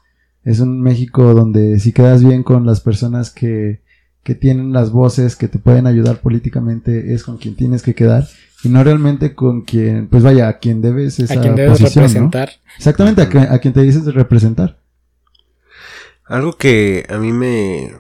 Es 0.45 0.59
un 0.59 0.81
México 0.81 1.35
donde 1.35 1.79
si 1.79 1.93
quedas 1.93 2.25
bien 2.25 2.43
con 2.43 2.67
las 2.67 2.81
personas 2.81 3.31
que, 3.31 3.81
que 4.25 4.35
tienen 4.35 4.73
las 4.73 4.91
voces 4.91 5.37
que 5.37 5.47
te 5.47 5.61
pueden 5.61 5.87
ayudar 5.87 6.21
políticamente, 6.21 7.15
es 7.15 7.23
con 7.23 7.39
quien 7.39 7.55
tienes 7.55 7.83
que 7.83 7.95
quedar 7.95 8.27
y 8.63 8.69
no 8.69 8.85
realmente 8.85 9.35
con 9.35 9.63
quien, 9.63 10.09
pues 10.09 10.23
vaya, 10.23 10.49
a 10.49 10.59
quien 10.59 10.81
debes 10.81 11.19
esa 11.19 11.35
a 11.35 11.41
quien 11.41 11.55
debes 11.55 11.81
representar. 11.81 12.51
Exactamente, 12.77 13.23
a, 13.23 13.59
quien 13.59 13.75
te 13.75 13.83
dices 13.83 14.05
representar. 14.15 14.79
Algo 16.25 16.57
que 16.57 17.05
a 17.09 17.19
mí 17.19 17.33
me, 17.33 17.93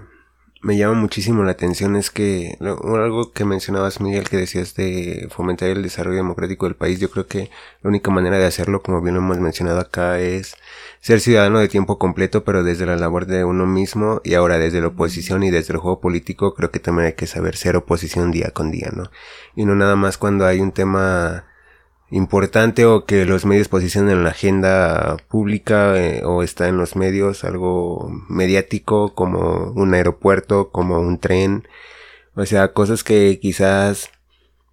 me 0.62 0.76
llama 0.76 0.94
muchísimo 0.94 1.42
la 1.42 1.52
atención 1.52 1.96
es 1.96 2.10
que 2.10 2.56
algo 2.60 3.32
que 3.32 3.44
mencionabas 3.44 4.00
Miguel 4.00 4.28
que 4.28 4.36
decías 4.36 4.74
de 4.74 5.28
fomentar 5.30 5.68
el 5.70 5.82
desarrollo 5.82 6.18
democrático 6.18 6.66
del 6.66 6.76
país 6.76 7.00
yo 7.00 7.10
creo 7.10 7.26
que 7.26 7.50
la 7.82 7.90
única 7.90 8.10
manera 8.12 8.38
de 8.38 8.46
hacerlo 8.46 8.82
como 8.82 9.02
bien 9.02 9.16
lo 9.16 9.20
hemos 9.20 9.40
mencionado 9.40 9.80
acá 9.80 10.20
es 10.20 10.54
ser 11.02 11.20
ciudadano 11.20 11.58
de 11.58 11.68
tiempo 11.68 11.98
completo, 11.98 12.44
pero 12.44 12.62
desde 12.62 12.86
la 12.86 12.94
labor 12.94 13.26
de 13.26 13.44
uno 13.44 13.66
mismo 13.66 14.20
y 14.22 14.34
ahora 14.34 14.58
desde 14.58 14.80
la 14.80 14.86
oposición 14.86 15.42
y 15.42 15.50
desde 15.50 15.72
el 15.72 15.80
juego 15.80 16.00
político 16.00 16.54
creo 16.54 16.70
que 16.70 16.78
también 16.78 17.06
hay 17.08 17.14
que 17.14 17.26
saber 17.26 17.56
ser 17.56 17.74
oposición 17.76 18.30
día 18.30 18.50
con 18.52 18.70
día, 18.70 18.90
¿no? 18.94 19.10
Y 19.56 19.64
no 19.64 19.74
nada 19.74 19.96
más 19.96 20.16
cuando 20.16 20.46
hay 20.46 20.60
un 20.60 20.70
tema 20.70 21.44
importante 22.10 22.86
o 22.86 23.04
que 23.04 23.24
los 23.26 23.44
medios 23.44 23.66
posicionen 23.66 24.18
en 24.18 24.24
la 24.24 24.30
agenda 24.30 25.16
pública 25.28 25.96
eh, 25.96 26.22
o 26.24 26.44
está 26.44 26.68
en 26.68 26.76
los 26.76 26.94
medios 26.94 27.42
algo 27.42 28.08
mediático 28.28 29.12
como 29.14 29.72
un 29.72 29.94
aeropuerto, 29.94 30.70
como 30.70 31.00
un 31.00 31.18
tren, 31.18 31.66
o 32.36 32.46
sea, 32.46 32.72
cosas 32.72 33.02
que 33.02 33.40
quizás 33.40 34.10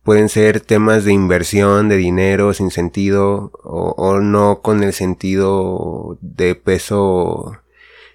pueden 0.03 0.29
ser 0.29 0.61
temas 0.61 1.03
de 1.05 1.13
inversión, 1.13 1.89
de 1.89 1.97
dinero 1.97 2.53
sin 2.53 2.71
sentido 2.71 3.51
o, 3.63 3.93
o 3.97 4.19
no 4.19 4.61
con 4.61 4.83
el 4.83 4.93
sentido 4.93 6.17
de 6.21 6.55
peso 6.55 7.57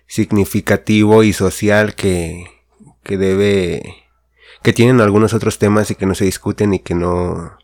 significativo 0.07 1.23
y 1.23 1.33
social 1.33 1.95
que, 1.95 2.47
que 3.03 3.17
debe, 3.17 4.05
que 4.63 4.73
tienen 4.73 5.01
algunos 5.01 5.35
otros 5.35 5.59
temas 5.59 5.91
y 5.91 5.95
que 5.95 6.07
no 6.07 6.15
se 6.15 6.25
discuten 6.25 6.75
y 6.75 6.79
que 6.79 6.95
no, 6.95 7.57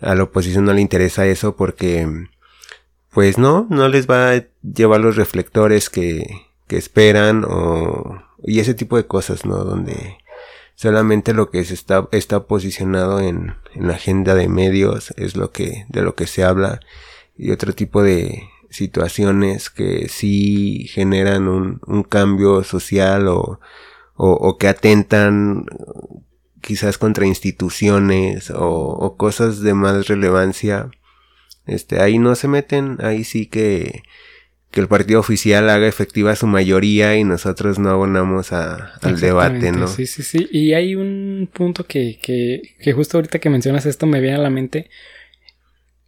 a 0.00 0.14
la 0.14 0.22
oposición 0.22 0.64
no 0.64 0.72
le 0.72 0.80
interesa 0.80 1.26
eso 1.26 1.56
porque 1.56 2.08
pues 3.10 3.38
no, 3.38 3.66
no 3.70 3.88
les 3.88 4.08
va 4.08 4.32
a 4.32 4.44
llevar 4.62 5.00
los 5.00 5.16
reflectores 5.16 5.88
que, 5.88 6.48
que 6.66 6.76
esperan 6.76 7.44
o 7.48 8.22
y 8.46 8.60
ese 8.60 8.74
tipo 8.74 8.96
de 8.96 9.06
cosas, 9.06 9.46
¿no? 9.46 9.64
Donde 9.64 10.18
solamente 10.74 11.34
lo 11.34 11.50
que 11.50 11.64
se 11.64 11.74
está, 11.74 12.08
está 12.12 12.44
posicionado 12.44 13.20
en, 13.20 13.54
en 13.74 13.88
la 13.88 13.94
agenda 13.94 14.34
de 14.34 14.48
medios 14.48 15.12
es 15.16 15.36
lo 15.36 15.50
que, 15.50 15.86
de 15.88 16.02
lo 16.02 16.14
que 16.14 16.26
se 16.26 16.44
habla 16.44 16.80
y 17.36 17.50
otro 17.50 17.72
tipo 17.74 18.02
de 18.02 18.48
situaciones 18.70 19.70
que 19.70 20.08
sí 20.08 20.86
generan 20.88 21.48
un, 21.48 21.80
un 21.86 22.02
cambio 22.02 22.64
social 22.64 23.28
o, 23.28 23.60
o, 24.16 24.58
que 24.58 24.68
atentan 24.68 25.66
quizás 26.60 26.98
contra 26.98 27.26
instituciones 27.26 28.50
o, 28.50 28.68
o, 28.68 29.16
cosas 29.16 29.60
de 29.60 29.74
más 29.74 30.08
relevancia, 30.08 30.90
este, 31.66 32.00
ahí 32.00 32.18
no 32.18 32.34
se 32.34 32.48
meten, 32.48 32.98
ahí 33.00 33.22
sí 33.24 33.46
que, 33.46 34.02
que 34.74 34.80
el 34.80 34.88
partido 34.88 35.20
oficial 35.20 35.70
haga 35.70 35.86
efectiva 35.86 36.34
su 36.34 36.48
mayoría 36.48 37.16
y 37.16 37.22
nosotros 37.22 37.78
no 37.78 37.90
abonamos 37.90 38.52
al 38.52 39.20
debate, 39.20 39.70
¿no? 39.70 39.86
Sí, 39.86 40.04
sí, 40.04 40.24
sí. 40.24 40.48
Y 40.50 40.72
hay 40.72 40.96
un 40.96 41.48
punto 41.52 41.86
que, 41.86 42.18
que, 42.20 42.74
que 42.80 42.92
justo 42.92 43.16
ahorita 43.16 43.38
que 43.38 43.50
mencionas 43.50 43.86
esto 43.86 44.06
me 44.06 44.20
viene 44.20 44.36
a 44.36 44.40
la 44.40 44.50
mente 44.50 44.90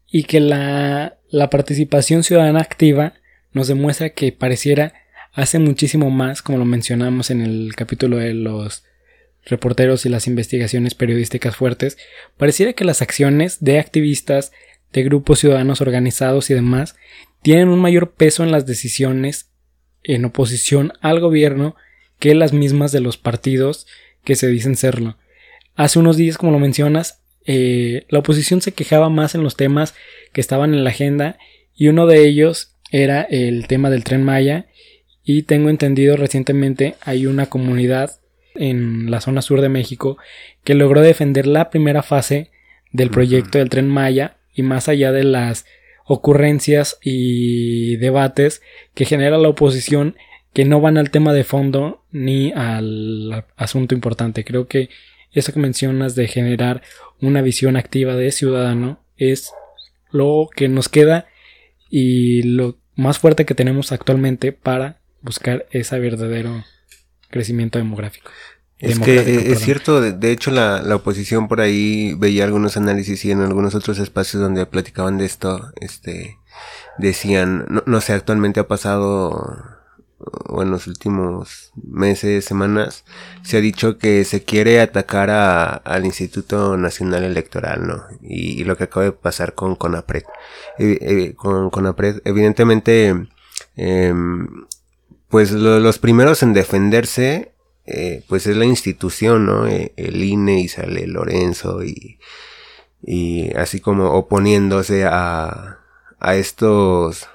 y 0.08 0.24
que 0.24 0.40
la, 0.40 1.16
la 1.30 1.48
participación 1.48 2.24
ciudadana 2.24 2.58
activa 2.58 3.14
nos 3.52 3.68
demuestra 3.68 4.10
que 4.10 4.32
pareciera 4.32 4.94
hace 5.32 5.60
muchísimo 5.60 6.10
más, 6.10 6.42
como 6.42 6.58
lo 6.58 6.64
mencionamos 6.64 7.30
en 7.30 7.42
el 7.42 7.72
capítulo 7.76 8.16
de 8.16 8.34
los 8.34 8.82
reporteros 9.44 10.06
y 10.06 10.08
las 10.08 10.26
investigaciones 10.26 10.94
periodísticas 10.96 11.54
fuertes, 11.54 11.98
pareciera 12.36 12.72
que 12.72 12.84
las 12.84 13.00
acciones 13.00 13.58
de 13.60 13.78
activistas, 13.78 14.50
de 14.96 15.04
grupos 15.04 15.40
ciudadanos 15.40 15.82
organizados 15.82 16.48
y 16.48 16.54
demás 16.54 16.96
tienen 17.42 17.68
un 17.68 17.78
mayor 17.78 18.12
peso 18.14 18.42
en 18.42 18.50
las 18.50 18.64
decisiones 18.64 19.50
en 20.02 20.24
oposición 20.24 20.94
al 21.02 21.20
gobierno 21.20 21.76
que 22.18 22.34
las 22.34 22.54
mismas 22.54 22.92
de 22.92 23.00
los 23.00 23.18
partidos 23.18 23.86
que 24.24 24.36
se 24.36 24.48
dicen 24.48 24.74
serlo. 24.74 25.18
Hace 25.74 25.98
unos 25.98 26.16
días, 26.16 26.38
como 26.38 26.50
lo 26.50 26.58
mencionas, 26.58 27.22
eh, 27.44 28.06
la 28.08 28.20
oposición 28.20 28.62
se 28.62 28.72
quejaba 28.72 29.10
más 29.10 29.34
en 29.34 29.42
los 29.42 29.54
temas 29.54 29.94
que 30.32 30.40
estaban 30.40 30.72
en 30.72 30.82
la 30.82 30.90
agenda 30.90 31.38
y 31.74 31.88
uno 31.88 32.06
de 32.06 32.26
ellos 32.26 32.74
era 32.90 33.20
el 33.20 33.66
tema 33.66 33.90
del 33.90 34.02
tren 34.02 34.24
Maya 34.24 34.66
y 35.22 35.42
tengo 35.42 35.68
entendido 35.68 36.16
recientemente 36.16 36.94
hay 37.02 37.26
una 37.26 37.46
comunidad 37.46 38.18
en 38.54 39.10
la 39.10 39.20
zona 39.20 39.42
sur 39.42 39.60
de 39.60 39.68
México 39.68 40.16
que 40.64 40.72
logró 40.72 41.02
defender 41.02 41.46
la 41.46 41.68
primera 41.68 42.02
fase 42.02 42.50
del 42.92 43.10
proyecto 43.10 43.58
del 43.58 43.68
tren 43.68 43.90
Maya 43.90 44.38
y 44.56 44.62
más 44.62 44.88
allá 44.88 45.12
de 45.12 45.22
las 45.22 45.66
ocurrencias 46.06 46.98
y 47.02 47.96
debates 47.96 48.62
que 48.94 49.04
genera 49.04 49.38
la 49.38 49.48
oposición 49.48 50.16
que 50.52 50.64
no 50.64 50.80
van 50.80 50.96
al 50.96 51.10
tema 51.10 51.32
de 51.34 51.44
fondo 51.44 52.04
ni 52.10 52.50
al 52.52 53.44
asunto 53.56 53.94
importante. 53.94 54.44
Creo 54.44 54.66
que 54.66 54.88
eso 55.32 55.52
que 55.52 55.60
mencionas 55.60 56.14
de 56.14 56.28
generar 56.28 56.80
una 57.20 57.42
visión 57.42 57.76
activa 57.76 58.16
de 58.16 58.32
ciudadano 58.32 59.04
es 59.18 59.52
lo 60.10 60.48
que 60.56 60.68
nos 60.68 60.88
queda 60.88 61.26
y 61.90 62.42
lo 62.42 62.78
más 62.94 63.18
fuerte 63.18 63.44
que 63.44 63.54
tenemos 63.54 63.92
actualmente 63.92 64.52
para 64.52 64.98
buscar 65.20 65.66
ese 65.70 65.98
verdadero 65.98 66.64
crecimiento 67.28 67.78
demográfico. 67.78 68.30
Es 68.78 68.98
que 68.98 69.52
es 69.52 69.60
cierto, 69.60 70.02
de, 70.02 70.32
hecho 70.32 70.50
la, 70.50 70.82
la, 70.82 70.96
oposición 70.96 71.48
por 71.48 71.62
ahí 71.62 72.12
veía 72.14 72.44
algunos 72.44 72.76
análisis 72.76 73.24
y 73.24 73.30
en 73.30 73.40
algunos 73.40 73.74
otros 73.74 73.98
espacios 73.98 74.42
donde 74.42 74.66
platicaban 74.66 75.16
de 75.16 75.24
esto, 75.24 75.72
este, 75.80 76.38
decían, 76.98 77.64
no, 77.70 77.82
no 77.86 78.00
sé, 78.02 78.12
actualmente 78.12 78.60
ha 78.60 78.68
pasado, 78.68 79.64
o 80.18 80.62
en 80.62 80.70
los 80.70 80.86
últimos 80.88 81.72
meses, 81.74 82.44
semanas, 82.44 83.04
se 83.42 83.56
ha 83.56 83.60
dicho 83.62 83.96
que 83.96 84.24
se 84.26 84.44
quiere 84.44 84.80
atacar 84.82 85.30
a, 85.30 85.68
al 85.68 86.04
Instituto 86.04 86.76
Nacional 86.76 87.24
Electoral, 87.24 87.86
¿no? 87.86 88.04
Y, 88.20 88.60
y 88.60 88.64
lo 88.64 88.76
que 88.76 88.84
acaba 88.84 89.04
de 89.04 89.12
pasar 89.12 89.54
con 89.54 89.74
CONAPRED. 89.76 90.24
Eh, 90.78 90.98
eh, 91.00 91.34
con 91.34 91.70
CONAPRED, 91.70 92.20
evidentemente, 92.26 93.26
eh, 93.76 94.14
pues 95.28 95.52
lo, 95.52 95.80
los 95.80 95.98
primeros 95.98 96.42
en 96.42 96.52
defenderse 96.52 97.55
eh, 97.86 98.24
pues 98.28 98.46
es 98.46 98.56
la 98.56 98.64
institución, 98.64 99.46
¿no? 99.46 99.66
Eh, 99.66 99.92
el 99.96 100.22
INE 100.22 100.60
y 100.60 100.68
sale 100.68 101.06
Lorenzo 101.06 101.84
y, 101.84 102.18
y 103.02 103.54
así 103.56 103.80
como 103.80 104.12
oponiéndose 104.12 105.04
a, 105.04 105.78
a 106.18 106.34
estos, 106.34 107.28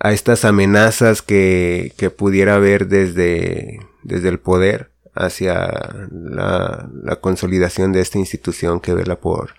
a 0.00 0.12
estas 0.12 0.44
amenazas 0.44 1.22
que, 1.22 1.92
que 1.96 2.10
pudiera 2.10 2.56
haber 2.56 2.88
desde, 2.88 3.80
desde 4.02 4.28
el 4.28 4.40
poder 4.40 4.90
hacia 5.14 6.08
la, 6.10 6.88
la 7.02 7.16
consolidación 7.16 7.92
de 7.92 8.00
esta 8.00 8.18
institución 8.18 8.80
que 8.80 8.94
vela 8.94 9.20
por, 9.20 9.54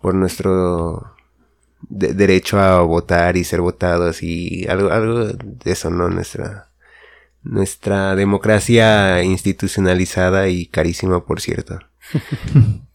por 0.00 0.14
nuestro 0.14 1.14
de, 1.82 2.14
derecho 2.14 2.58
a 2.58 2.80
votar 2.82 3.36
y 3.36 3.44
ser 3.44 3.60
votados 3.60 4.22
y 4.22 4.66
algo, 4.68 4.90
algo 4.90 5.24
de 5.26 5.72
eso, 5.72 5.90
¿no? 5.90 6.08
Nuestra, 6.08 6.67
nuestra 7.48 8.14
democracia 8.14 9.22
institucionalizada 9.22 10.48
y 10.48 10.66
carísima, 10.66 11.24
por 11.24 11.40
cierto. 11.40 11.80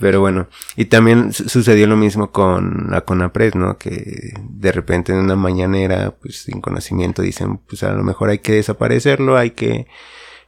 Pero 0.00 0.20
bueno, 0.20 0.48
y 0.74 0.86
también 0.86 1.32
sucedió 1.32 1.86
lo 1.86 1.96
mismo 1.96 2.32
con 2.32 2.90
la 2.90 3.02
CONAPRED, 3.02 3.54
¿no? 3.54 3.78
Que 3.78 4.34
de 4.42 4.72
repente 4.72 5.12
en 5.12 5.18
una 5.18 5.36
mañanera, 5.36 6.16
pues 6.20 6.42
sin 6.42 6.60
conocimiento, 6.60 7.22
dicen, 7.22 7.58
pues 7.58 7.84
a 7.84 7.92
lo 7.92 8.02
mejor 8.02 8.30
hay 8.30 8.40
que 8.40 8.54
desaparecerlo, 8.54 9.36
hay 9.36 9.52
que 9.52 9.86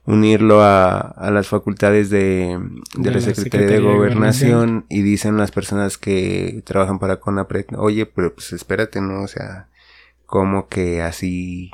unirlo 0.04 0.62
a, 0.62 0.98
a 0.98 1.30
las 1.30 1.46
facultades 1.46 2.10
de, 2.10 2.58
de, 2.96 3.10
la 3.10 3.20
Secretaría, 3.20 3.66
de, 3.68 3.80
Gobernación 3.80 4.84
y 4.88 5.02
dicen 5.02 5.36
las 5.36 5.52
personas 5.52 5.96
que 5.96 6.62
trabajan 6.64 6.98
para 6.98 7.20
CONAPRED, 7.20 7.66
oye, 7.76 8.04
pero 8.06 8.34
pues 8.34 8.52
espérate, 8.52 9.00
¿no? 9.00 9.22
O 9.22 9.28
sea, 9.28 9.68
como 10.26 10.68
que 10.68 11.02
así 11.02 11.70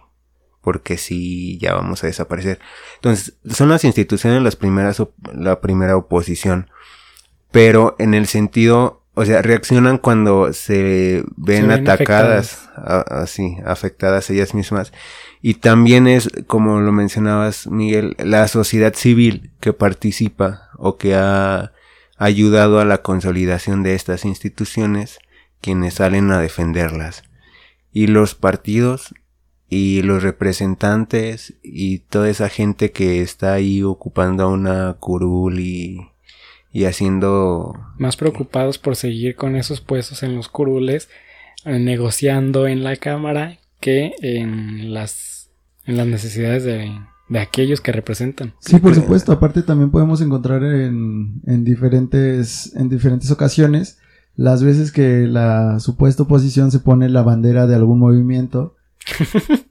porque 0.65 0.97
si 0.97 1.59
ya 1.59 1.75
vamos 1.75 2.03
a 2.03 2.07
desaparecer. 2.07 2.59
Entonces, 2.97 3.35
son 3.49 3.69
las 3.69 3.85
instituciones 3.85 4.43
las 4.43 4.57
primeras, 4.57 5.01
la 5.35 5.61
primera 5.61 5.97
oposición. 5.97 6.71
Pero 7.51 7.95
en 7.99 8.15
el 8.15 8.27
sentido, 8.27 9.05
o 9.13 9.25
sea, 9.25 9.43
reaccionan 9.43 9.99
cuando 9.99 10.53
se 10.53 11.23
ven, 11.37 11.71
atacadas, 11.71 12.69
así, 12.75 13.59
afectadas 13.65 14.31
ellas 14.31 14.55
mismas. 14.55 14.93
Y 15.43 15.55
también 15.55 16.09
es, 16.09 16.31
como 16.47 16.81
lo 16.81 16.91
mencionabas, 16.91 17.67
Miguel, 17.67 18.17
la 18.19 18.49
sociedad 18.49 18.95
civil 18.95 19.53
que 19.61 19.75
participa 19.75 20.71
o 20.79 20.97
que 20.97 21.15
ha 21.15 21.73
ayudado 22.17 22.81
a 22.81 22.85
la 22.87 23.03
consolidación 23.03 23.83
de 23.83 23.95
estas 23.95 24.25
instituciones, 24.25 25.19
quienes 25.61 25.95
salen 25.95 26.31
a 26.33 26.41
defenderlas. 26.41 27.23
Y 27.93 28.07
los 28.07 28.35
partidos 28.35 29.15
y 29.75 30.03
los 30.03 30.23
representantes 30.23 31.55
y 31.65 31.99
toda 31.99 32.31
esa 32.31 32.49
gente 32.49 32.93
que 32.93 33.23
está 33.23 33.55
ahí 33.55 33.83
ocupando 33.83 34.49
una 34.49 34.95
curul 35.01 35.59
y, 35.59 35.99
y 36.73 36.85
haciendo... 36.85 37.75
Más 37.99 38.17
preocupados 38.17 38.79
por 38.79 38.95
seguir 38.95 39.35
con 39.35 39.57
esos 39.57 39.81
puestos 39.81 40.23
en 40.23 40.37
los 40.37 40.49
curules, 40.49 41.09
eh, 41.65 41.81
negociando 41.81 42.69
en 42.69 42.85
la 42.85 42.95
Cámara 42.95 43.59
que 43.81 44.13
en 44.23 44.95
las, 44.95 45.51
en 45.87 45.97
las 45.97 46.07
necesidades 46.07 46.63
de, 46.63 46.97
de 47.29 47.39
aquellos 47.41 47.81
que 47.81 47.91
representan. 47.91 48.55
Sí, 48.61 48.79
por 48.79 48.95
supuesto. 48.95 49.33
Aparte 49.33 49.63
también 49.63 49.91
podemos 49.91 50.21
encontrar 50.21 50.63
en, 50.63 51.43
en, 51.49 51.65
diferentes, 51.65 52.77
en 52.77 52.89
diferentes 52.89 53.33
ocasiones 53.33 53.99
las 54.37 54.63
veces 54.63 54.93
que 54.93 55.27
la 55.27 55.81
supuesta 55.81 56.23
oposición 56.23 56.71
se 56.71 56.79
pone 56.79 57.09
la 57.09 57.23
bandera 57.23 57.67
de 57.67 57.75
algún 57.75 57.99
movimiento 57.99 58.77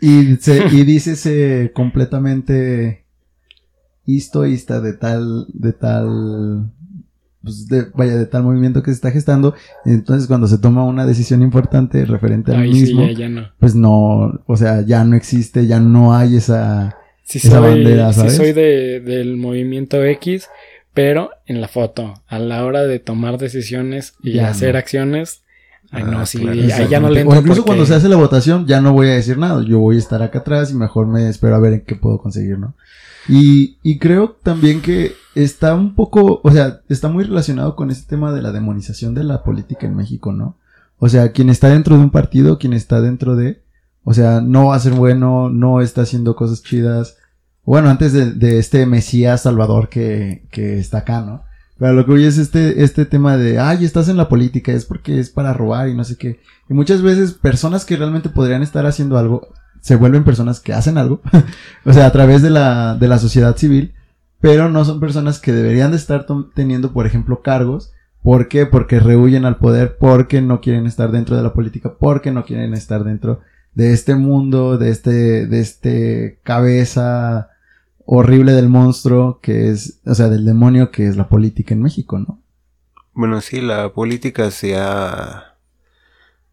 y, 0.00 0.36
se, 0.36 0.66
y 0.72 0.84
dícese 0.84 1.72
completamente 1.74 3.04
histoísta 4.06 4.80
de 4.80 4.92
tal, 4.94 5.46
de 5.52 5.72
tal 5.72 6.70
pues, 7.42 7.68
de, 7.68 7.86
vaya, 7.94 8.16
de 8.16 8.26
tal 8.26 8.42
movimiento 8.42 8.82
que 8.82 8.90
se 8.90 8.96
está 8.96 9.10
gestando. 9.10 9.54
Entonces, 9.84 10.26
cuando 10.26 10.46
se 10.46 10.58
toma 10.58 10.84
una 10.84 11.06
decisión 11.06 11.42
importante 11.42 12.04
referente 12.04 12.52
al 12.52 12.64
sí, 12.64 12.72
mismo, 12.72 13.06
ya, 13.06 13.12
ya 13.12 13.28
no. 13.28 13.48
pues 13.58 13.74
no, 13.74 14.42
o 14.46 14.56
sea, 14.56 14.82
ya 14.82 15.04
no 15.04 15.16
existe, 15.16 15.66
ya 15.66 15.80
no 15.80 16.14
hay 16.14 16.36
esa, 16.36 16.96
Sí 17.22 17.38
esa 17.38 17.58
soy, 17.58 17.70
bandera, 17.70 18.12
sí 18.12 18.20
¿sabes? 18.20 18.36
soy 18.36 18.52
de, 18.52 19.00
del 19.00 19.36
movimiento 19.36 20.04
X, 20.04 20.48
pero 20.92 21.30
en 21.46 21.60
la 21.60 21.68
foto, 21.68 22.22
a 22.26 22.38
la 22.38 22.64
hora 22.64 22.82
de 22.82 22.98
tomar 22.98 23.38
decisiones 23.38 24.14
y 24.22 24.32
Ya 24.34 24.50
hacer 24.50 24.72
no. 24.72 24.78
acciones, 24.80 25.42
ay, 25.90 26.02
Ah, 26.06 26.10
no, 26.10 26.26
sí, 26.26 26.38
claro. 26.38 26.52
ahí 26.60 26.88
ya 26.88 27.00
no 27.00 27.08
le 27.10 27.20
O 27.20 27.22
entro 27.22 27.38
incluso 27.40 27.60
porque- 27.62 27.66
cuando 27.68 27.86
se 27.86 27.94
hace 27.94 28.08
la 28.08 28.16
votación, 28.16 28.66
ya 28.66 28.80
no 28.80 28.92
voy 28.92 29.08
a 29.08 29.14
decir 29.14 29.38
nada. 29.38 29.62
Yo 29.64 29.78
voy 29.78 29.96
a 29.96 29.98
estar 29.98 30.22
acá 30.22 30.40
atrás 30.40 30.70
y 30.70 30.74
mejor 30.74 31.06
me 31.06 31.28
espero 31.28 31.56
a 31.56 31.60
ver 31.60 31.72
en 31.74 31.80
qué 31.82 31.94
puedo 31.96 32.18
conseguir, 32.18 32.58
¿no? 32.58 32.74
Y, 33.28 33.76
y 33.82 33.98
creo 33.98 34.36
también 34.42 34.80
que 34.80 35.12
está 35.34 35.74
un 35.74 35.94
poco, 35.94 36.40
o 36.42 36.50
sea, 36.50 36.80
está 36.88 37.08
muy 37.08 37.24
relacionado 37.24 37.76
con 37.76 37.90
este 37.90 38.08
tema 38.08 38.32
de 38.32 38.42
la 38.42 38.50
demonización 38.50 39.14
de 39.14 39.24
la 39.24 39.42
política 39.44 39.86
en 39.86 39.94
México, 39.94 40.32
¿no? 40.32 40.56
O 40.98 41.08
sea, 41.08 41.32
quien 41.32 41.50
está 41.50 41.68
dentro 41.68 41.96
de 41.96 42.02
un 42.02 42.10
partido, 42.10 42.58
quien 42.58 42.72
está 42.72 43.00
dentro 43.00 43.36
de, 43.36 43.62
o 44.04 44.14
sea, 44.14 44.40
no 44.40 44.66
va 44.68 44.76
a 44.76 44.80
ser 44.80 44.92
bueno, 44.94 45.48
no 45.50 45.80
está 45.80 46.02
haciendo 46.02 46.34
cosas 46.34 46.62
chidas. 46.62 47.16
Bueno, 47.64 47.88
antes 47.90 48.12
de, 48.12 48.32
de 48.32 48.58
este 48.58 48.84
Mesías 48.86 49.42
Salvador 49.42 49.88
que, 49.90 50.46
que 50.50 50.78
está 50.78 50.98
acá, 50.98 51.20
¿no? 51.20 51.42
Pero 51.80 51.94
lo 51.94 52.04
que 52.04 52.10
voy 52.10 52.26
es 52.26 52.36
este, 52.36 52.84
este 52.84 53.06
tema 53.06 53.38
de, 53.38 53.58
ay, 53.58 53.86
estás 53.86 54.10
en 54.10 54.18
la 54.18 54.28
política, 54.28 54.70
es 54.70 54.84
porque 54.84 55.18
es 55.18 55.30
para 55.30 55.54
robar 55.54 55.88
y 55.88 55.94
no 55.94 56.04
sé 56.04 56.18
qué. 56.18 56.38
Y 56.68 56.74
muchas 56.74 57.00
veces 57.00 57.32
personas 57.32 57.86
que 57.86 57.96
realmente 57.96 58.28
podrían 58.28 58.62
estar 58.62 58.84
haciendo 58.84 59.16
algo, 59.16 59.48
se 59.80 59.96
vuelven 59.96 60.22
personas 60.22 60.60
que 60.60 60.74
hacen 60.74 60.98
algo, 60.98 61.22
o 61.86 61.92
sea, 61.94 62.04
a 62.04 62.12
través 62.12 62.42
de 62.42 62.50
la, 62.50 62.96
de 62.96 63.08
la 63.08 63.18
sociedad 63.18 63.56
civil, 63.56 63.94
pero 64.42 64.68
no 64.68 64.84
son 64.84 65.00
personas 65.00 65.38
que 65.38 65.52
deberían 65.52 65.92
de 65.92 65.96
estar 65.96 66.26
teniendo, 66.54 66.92
por 66.92 67.06
ejemplo, 67.06 67.40
cargos. 67.40 67.94
¿Por 68.22 68.48
qué? 68.48 68.66
Porque 68.66 69.00
rehuyen 69.00 69.46
al 69.46 69.56
poder, 69.56 69.96
porque 69.98 70.42
no 70.42 70.60
quieren 70.60 70.84
estar 70.84 71.10
dentro 71.10 71.38
de 71.38 71.42
la 71.42 71.54
política, 71.54 71.94
porque 71.98 72.30
no 72.30 72.44
quieren 72.44 72.74
estar 72.74 73.04
dentro 73.04 73.40
de 73.72 73.94
este 73.94 74.16
mundo, 74.16 74.76
de 74.76 74.90
este, 74.90 75.46
de 75.46 75.60
este 75.60 76.40
cabeza 76.42 77.48
horrible 78.12 78.54
del 78.54 78.68
monstruo 78.68 79.38
que 79.40 79.70
es, 79.70 80.00
o 80.04 80.16
sea, 80.16 80.28
del 80.28 80.44
demonio 80.44 80.90
que 80.90 81.06
es 81.06 81.16
la 81.16 81.28
política 81.28 81.74
en 81.74 81.82
México, 81.82 82.18
¿no? 82.18 82.42
Bueno, 83.12 83.40
sí, 83.40 83.60
la 83.60 83.92
política 83.92 84.50
se 84.50 84.76
ha... 84.76 85.54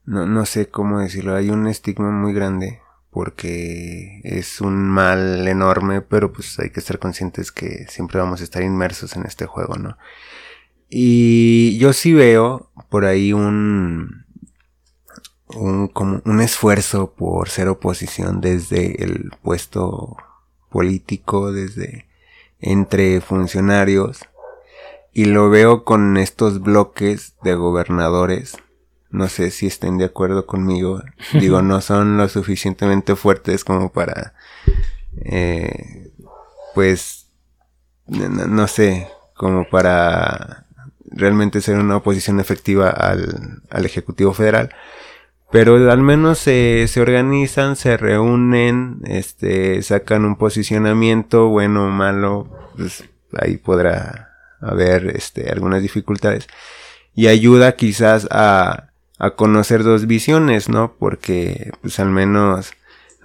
No, 0.05 0.27
no 0.27 0.45
sé 0.45 0.69
cómo 0.69 0.99
decirlo, 0.99 1.35
hay 1.35 1.49
un 1.49 1.65
estigma 1.65 2.11
muy 2.11 2.31
grande 2.31 2.81
porque 3.09 4.21
es 4.23 4.61
un 4.61 4.87
mal 4.87 5.47
enorme, 5.47 6.01
pero 6.01 6.31
pues 6.31 6.59
hay 6.59 6.69
que 6.69 6.79
estar 6.79 6.99
conscientes 6.99 7.51
que 7.51 7.87
siempre 7.89 8.19
vamos 8.19 8.41
a 8.41 8.43
estar 8.43 8.61
inmersos 8.61 9.15
en 9.15 9.25
este 9.25 9.47
juego, 9.47 9.77
¿no? 9.77 9.97
Y 10.89 11.79
yo 11.79 11.91
sí 11.91 12.13
veo 12.13 12.69
por 12.89 13.05
ahí 13.05 13.33
un, 13.33 14.25
un, 15.55 15.87
como 15.87 16.21
un 16.23 16.39
esfuerzo 16.39 17.15
por 17.15 17.49
ser 17.49 17.67
oposición 17.67 18.41
desde 18.41 19.03
el 19.03 19.31
puesto 19.41 20.17
político, 20.77 21.51
desde 21.51 22.05
entre 22.59 23.19
funcionarios, 23.19 24.19
y 25.11 25.25
lo 25.25 25.49
veo 25.49 25.83
con 25.83 26.17
estos 26.17 26.61
bloques 26.61 27.33
de 27.41 27.55
gobernadores. 27.55 28.57
No 29.09 29.27
sé 29.27 29.49
si 29.49 29.65
estén 29.65 29.97
de 29.97 30.05
acuerdo 30.05 30.45
conmigo. 30.45 31.01
Digo, 31.33 31.63
no 31.63 31.81
son 31.81 32.15
lo 32.17 32.29
suficientemente 32.29 33.15
fuertes 33.15 33.63
como 33.63 33.91
para, 33.91 34.35
eh, 35.25 36.11
pues, 36.75 37.25
no, 38.05 38.29
no 38.29 38.67
sé, 38.67 39.07
como 39.33 39.67
para 39.67 40.67
realmente 41.09 41.59
ser 41.59 41.79
una 41.79 41.95
oposición 41.95 42.39
efectiva 42.39 42.91
al, 42.91 43.63
al 43.71 43.83
Ejecutivo 43.83 44.31
Federal. 44.31 44.69
Pero 45.51 45.89
al 45.91 46.01
menos 46.01 46.39
se, 46.39 46.87
se 46.87 46.99
organizan, 46.99 47.75
se 47.77 47.95
reúnen, 47.95 48.99
este, 49.05 49.81
sacan 49.81 50.25
un 50.25 50.35
posicionamiento, 50.35 51.47
bueno 51.47 51.85
o 51.85 51.89
malo, 51.89 52.49
pues 52.75 53.05
ahí 53.39 53.57
podrá 53.57 54.33
haber 54.59 55.15
este, 55.15 55.49
algunas 55.49 55.81
dificultades. 55.81 56.47
Y 57.15 57.27
ayuda 57.27 57.77
quizás 57.77 58.27
a, 58.29 58.89
a 59.19 59.31
conocer 59.31 59.83
dos 59.83 60.05
visiones, 60.05 60.69
¿no? 60.69 60.93
Porque 60.99 61.71
pues 61.81 61.99
al 61.99 62.09
menos 62.09 62.71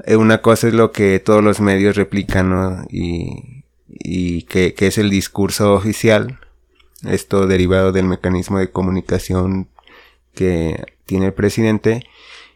eh, 0.04 0.16
una 0.16 0.42
cosa 0.42 0.68
es 0.68 0.74
lo 0.74 0.92
que 0.92 1.18
todos 1.18 1.42
los 1.42 1.61
medios 1.61 1.96
replican, 1.96 2.50
¿no? 2.50 2.87
Y, 2.88 3.64
y 3.88 4.42
que, 4.44 4.74
que 4.74 4.87
es 4.87 4.98
el 4.98 5.11
discurso 5.11 5.74
oficial, 5.74 6.38
esto 7.04 7.46
derivado 7.46 7.92
del 7.92 8.06
mecanismo 8.06 8.58
de 8.58 8.70
comunicación 8.70 9.68
que 10.35 10.85
tiene 11.04 11.26
el 11.26 11.35
presidente. 11.35 12.06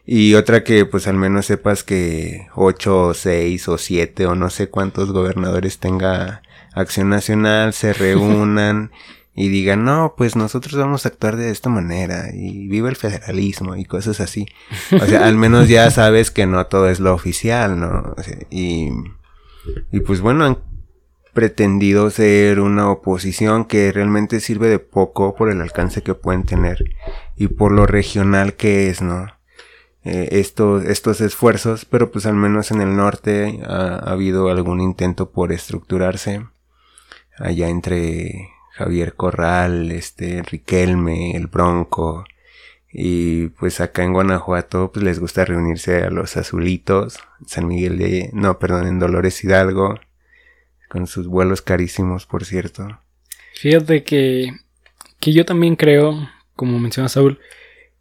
Y 0.09 0.35
otra 0.35 0.63
que 0.63 0.85
pues 0.85 1.05
al 1.05 1.17
menos 1.17 1.47
sepas 1.47 1.83
que 1.83 2.47
ocho 2.55 3.07
o 3.07 3.13
seis 3.13 3.67
o 3.67 3.77
siete 3.77 4.25
o 4.25 4.35
no 4.35 4.49
sé 4.49 4.69
cuántos 4.69 5.11
gobernadores 5.11 5.79
tenga 5.79 6.41
acción 6.73 7.09
nacional, 7.09 7.73
se 7.73 7.91
reúnan 7.93 8.91
y 9.35 9.49
digan, 9.49 9.83
no, 9.83 10.15
pues 10.17 10.37
nosotros 10.37 10.75
vamos 10.75 11.05
a 11.05 11.09
actuar 11.09 11.35
de 11.35 11.51
esta 11.51 11.69
manera 11.69 12.29
y 12.33 12.69
viva 12.69 12.87
el 12.87 12.95
federalismo 12.95 13.75
y 13.75 13.83
cosas 13.83 14.21
así. 14.21 14.47
O 14.93 15.05
sea, 15.05 15.27
al 15.27 15.35
menos 15.35 15.67
ya 15.67 15.91
sabes 15.91 16.31
que 16.31 16.45
no 16.45 16.65
todo 16.67 16.89
es 16.89 17.01
lo 17.01 17.13
oficial, 17.13 17.77
¿no? 17.77 18.15
O 18.15 18.23
sea, 18.23 18.37
y, 18.49 18.89
y 19.91 19.99
pues 19.99 20.21
bueno, 20.21 20.45
han 20.45 20.57
pretendido 21.33 22.09
ser 22.11 22.61
una 22.61 22.89
oposición 22.89 23.65
que 23.65 23.91
realmente 23.91 24.39
sirve 24.39 24.69
de 24.69 24.79
poco 24.79 25.35
por 25.35 25.51
el 25.51 25.61
alcance 25.61 26.01
que 26.01 26.15
pueden 26.15 26.43
tener 26.43 26.83
y 27.35 27.49
por 27.49 27.73
lo 27.73 27.85
regional 27.85 28.55
que 28.55 28.89
es, 28.89 29.01
¿no? 29.01 29.36
Eh, 30.09 30.39
estos, 30.39 30.85
estos 30.85 31.19
esfuerzos, 31.19 31.83
pero 31.83 32.11
pues 32.11 32.25
al 32.25 32.35
menos 32.35 32.71
en 32.71 32.79
el 32.79 32.95
norte 32.95 33.59
ha, 33.65 33.95
ha 33.95 34.11
habido 34.11 34.49
algún 34.49 34.79
intento 34.79 35.31
por 35.31 35.51
estructurarse 35.51 36.45
allá 37.37 37.67
entre 37.67 38.47
Javier 38.71 39.15
Corral, 39.15 39.91
este, 39.91 40.43
Riquelme, 40.43 41.35
el 41.35 41.47
Bronco, 41.47 42.23
y 42.93 43.47
pues 43.49 43.81
acá 43.81 44.03
en 44.03 44.13
Guanajuato 44.13 44.93
pues 44.93 45.03
les 45.03 45.19
gusta 45.19 45.43
reunirse 45.43 46.03
a 46.03 46.09
los 46.09 46.37
azulitos, 46.37 47.19
San 47.45 47.67
Miguel 47.67 47.97
de, 47.97 48.29
no, 48.31 48.59
perdón, 48.59 48.87
en 48.87 48.99
Dolores 48.99 49.43
Hidalgo, 49.43 49.99
con 50.87 51.07
sus 51.07 51.27
vuelos 51.27 51.61
carísimos, 51.61 52.25
por 52.25 52.45
cierto. 52.45 53.01
Fíjate 53.55 54.03
que, 54.03 54.53
que 55.19 55.33
yo 55.33 55.43
también 55.43 55.75
creo, 55.75 56.29
como 56.55 56.79
menciona 56.79 57.09
Saúl, 57.09 57.41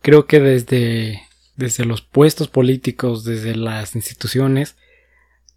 creo 0.03 0.27
que 0.27 0.39
desde, 0.39 1.27
desde 1.57 1.85
los 1.85 2.03
puestos 2.03 2.49
políticos, 2.49 3.25
desde 3.25 3.55
las 3.57 3.95
instituciones, 3.95 4.77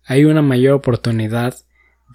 hay 0.06 0.26
una 0.26 0.42
mayor 0.42 0.74
oportunidad 0.74 1.56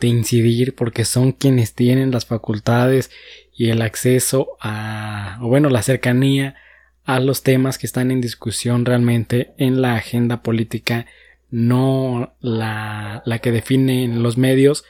de 0.00 0.08
incidir 0.08 0.74
porque 0.74 1.04
son 1.04 1.32
quienes 1.32 1.74
tienen 1.74 2.10
las 2.10 2.26
facultades 2.26 3.10
y 3.54 3.70
el 3.70 3.82
acceso 3.82 4.56
a, 4.60 5.38
o 5.40 5.48
bueno, 5.48 5.68
la 5.70 5.82
cercanía 5.82 6.56
a 7.04 7.20
los 7.20 7.42
temas 7.42 7.78
que 7.78 7.86
están 7.86 8.10
en 8.10 8.20
discusión 8.20 8.84
realmente 8.84 9.54
en 9.58 9.82
la 9.82 9.94
agenda 9.94 10.42
política, 10.42 11.06
no 11.50 12.34
la, 12.40 13.22
la 13.26 13.38
que 13.38 13.52
definen 13.52 14.22
los 14.22 14.38
medios, 14.38 14.84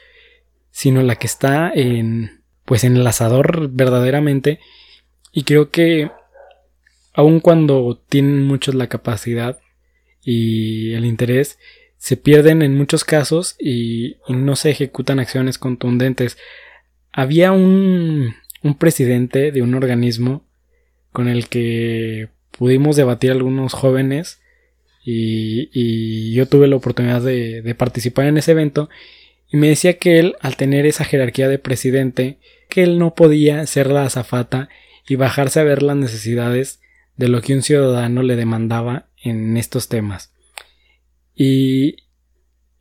sino 0.71 1.03
la 1.03 1.15
que 1.15 1.27
está 1.27 1.71
en, 1.73 2.41
pues 2.63 2.83
en 2.83 2.95
el 2.97 3.05
asador 3.05 3.69
verdaderamente. 3.71 4.59
Y 5.31 5.43
creo 5.43 5.69
que 5.69 6.09
aun 7.15 7.39
cuando 7.39 8.01
tienen 8.09 8.43
muchos 8.43 8.75
la 8.75 8.87
capacidad 8.87 9.59
y 10.21 10.93
el 10.93 11.05
interés, 11.05 11.57
se 11.97 12.17
pierden 12.17 12.61
en 12.61 12.75
muchos 12.75 13.03
casos 13.05 13.55
y, 13.59 14.17
no 14.27 14.55
se 14.55 14.69
ejecutan 14.71 15.19
acciones 15.19 15.57
contundentes. 15.57 16.37
Había 17.11 17.51
un, 17.51 18.35
un 18.61 18.77
presidente 18.77 19.51
de 19.51 19.61
un 19.61 19.73
organismo 19.75 20.45
con 21.11 21.29
el 21.29 21.47
que 21.47 22.29
pudimos 22.51 22.97
debatir 22.97 23.31
algunos 23.31 23.73
jóvenes 23.73 24.41
y, 25.03 25.69
y 25.73 26.33
yo 26.33 26.47
tuve 26.47 26.67
la 26.67 26.75
oportunidad 26.75 27.21
de, 27.21 27.61
de, 27.61 27.75
participar 27.75 28.25
en 28.25 28.37
ese 28.37 28.51
evento 28.51 28.89
y 29.49 29.57
me 29.57 29.69
decía 29.69 29.97
que 29.97 30.19
él, 30.19 30.35
al 30.41 30.57
tener 30.57 30.85
esa 30.85 31.05
jerarquía 31.05 31.47
de 31.47 31.59
presidente, 31.59 32.39
que 32.67 32.83
él 32.83 32.99
no 32.99 33.15
podía 33.15 33.65
ser 33.67 33.87
la 33.87 34.03
azafata 34.03 34.67
y 35.07 35.15
bajarse 35.15 35.59
a 35.59 35.63
ver 35.63 35.81
las 35.81 35.95
necesidades 35.95 36.81
de 37.17 37.27
lo 37.27 37.41
que 37.41 37.53
un 37.53 37.61
ciudadano 37.61 38.23
le 38.23 38.35
demandaba 38.35 39.07
en 39.21 39.57
estos 39.57 39.87
temas. 39.87 40.33
Y, 41.33 41.97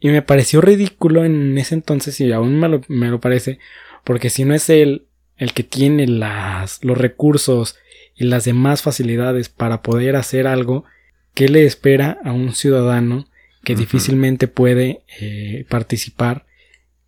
y 0.00 0.08
me 0.08 0.22
pareció 0.22 0.60
ridículo 0.60 1.24
en 1.24 1.56
ese 1.58 1.74
entonces 1.74 2.20
y 2.20 2.32
aún 2.32 2.58
me 2.58 2.68
lo, 2.68 2.82
me 2.88 3.08
lo 3.08 3.20
parece, 3.20 3.58
porque 4.04 4.30
si 4.30 4.44
no 4.44 4.54
es 4.54 4.68
él 4.70 5.06
el 5.36 5.52
que 5.52 5.64
tiene 5.64 6.06
las, 6.06 6.84
los 6.84 6.96
recursos 6.98 7.76
y 8.14 8.24
las 8.24 8.44
demás 8.44 8.82
facilidades 8.82 9.48
para 9.48 9.82
poder 9.82 10.16
hacer 10.16 10.46
algo, 10.46 10.84
¿qué 11.34 11.48
le 11.48 11.64
espera 11.64 12.18
a 12.24 12.32
un 12.32 12.54
ciudadano 12.54 13.26
que 13.64 13.72
uh 13.72 13.76
-huh. 13.76 13.80
difícilmente 13.80 14.46
puede 14.46 15.02
eh, 15.20 15.64
participar? 15.68 16.46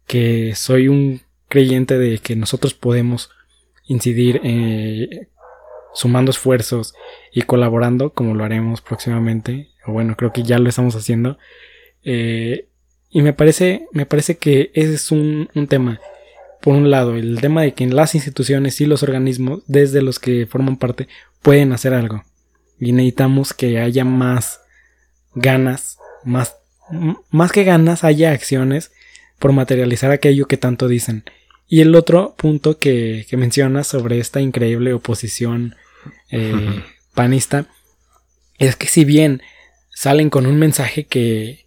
Que 0.07 0.55
soy 0.55 0.89
un 0.89 1.21
creyente 1.49 1.99
de 1.99 2.19
que 2.19 2.35
nosotros 2.35 2.75
podemos 2.75 3.31
incidir 3.87 4.41
eh, 4.43 5.29
sumando 5.96 6.30
esfuerzos 6.30 6.94
y 7.32 7.42
colaborando, 7.42 8.11
como 8.11 8.35
lo 8.35 8.44
haremos 8.44 8.82
próximamente, 8.82 9.70
o 9.87 9.92
bueno, 9.92 10.14
creo 10.14 10.30
que 10.30 10.42
ya 10.42 10.59
lo 10.59 10.68
estamos 10.68 10.94
haciendo. 10.94 11.38
Eh, 12.04 12.68
y 13.09 13.22
me 13.22 13.32
parece, 13.32 13.87
me 13.92 14.04
parece 14.04 14.37
que 14.37 14.70
ese 14.74 14.94
es 14.94 15.11
un, 15.11 15.48
un 15.54 15.66
tema. 15.66 15.98
Por 16.61 16.74
un 16.74 16.90
lado, 16.90 17.16
el 17.16 17.40
tema 17.40 17.62
de 17.62 17.72
que 17.72 17.87
las 17.87 18.14
instituciones 18.14 18.78
y 18.82 18.85
los 18.85 19.02
organismos, 19.02 19.62
desde 19.68 20.02
los 20.02 20.18
que 20.18 20.46
forman 20.46 20.76
parte, 20.76 21.09
pueden 21.40 21.72
hacer 21.72 21.94
algo. 21.94 22.24
Y 22.78 22.92
necesitamos 22.92 23.54
que 23.54 23.78
haya 23.78 24.04
más 24.04 24.61
ganas, 25.35 25.96
más, 26.24 26.56
más 27.30 27.52
que 27.52 27.64
ganas, 27.64 28.04
haya 28.04 28.32
acciones 28.32 28.92
por 29.38 29.52
materializar 29.52 30.11
aquello 30.11 30.46
que 30.46 30.59
tanto 30.59 30.88
dicen. 30.88 31.24
Y 31.68 31.80
el 31.80 31.94
otro 31.94 32.35
punto 32.37 32.78
que, 32.78 33.24
que 33.30 33.38
mencionas 33.38 33.87
sobre 33.87 34.18
esta 34.18 34.42
increíble 34.42 34.92
oposición 34.92 35.74
eh, 36.31 36.83
panista 37.14 37.66
es 38.59 38.77
que 38.77 38.87
si 38.87 39.05
bien 39.05 39.42
salen 39.92 40.31
con 40.31 40.47
un 40.47 40.59
mensaje 40.59 41.05
que, 41.05 41.66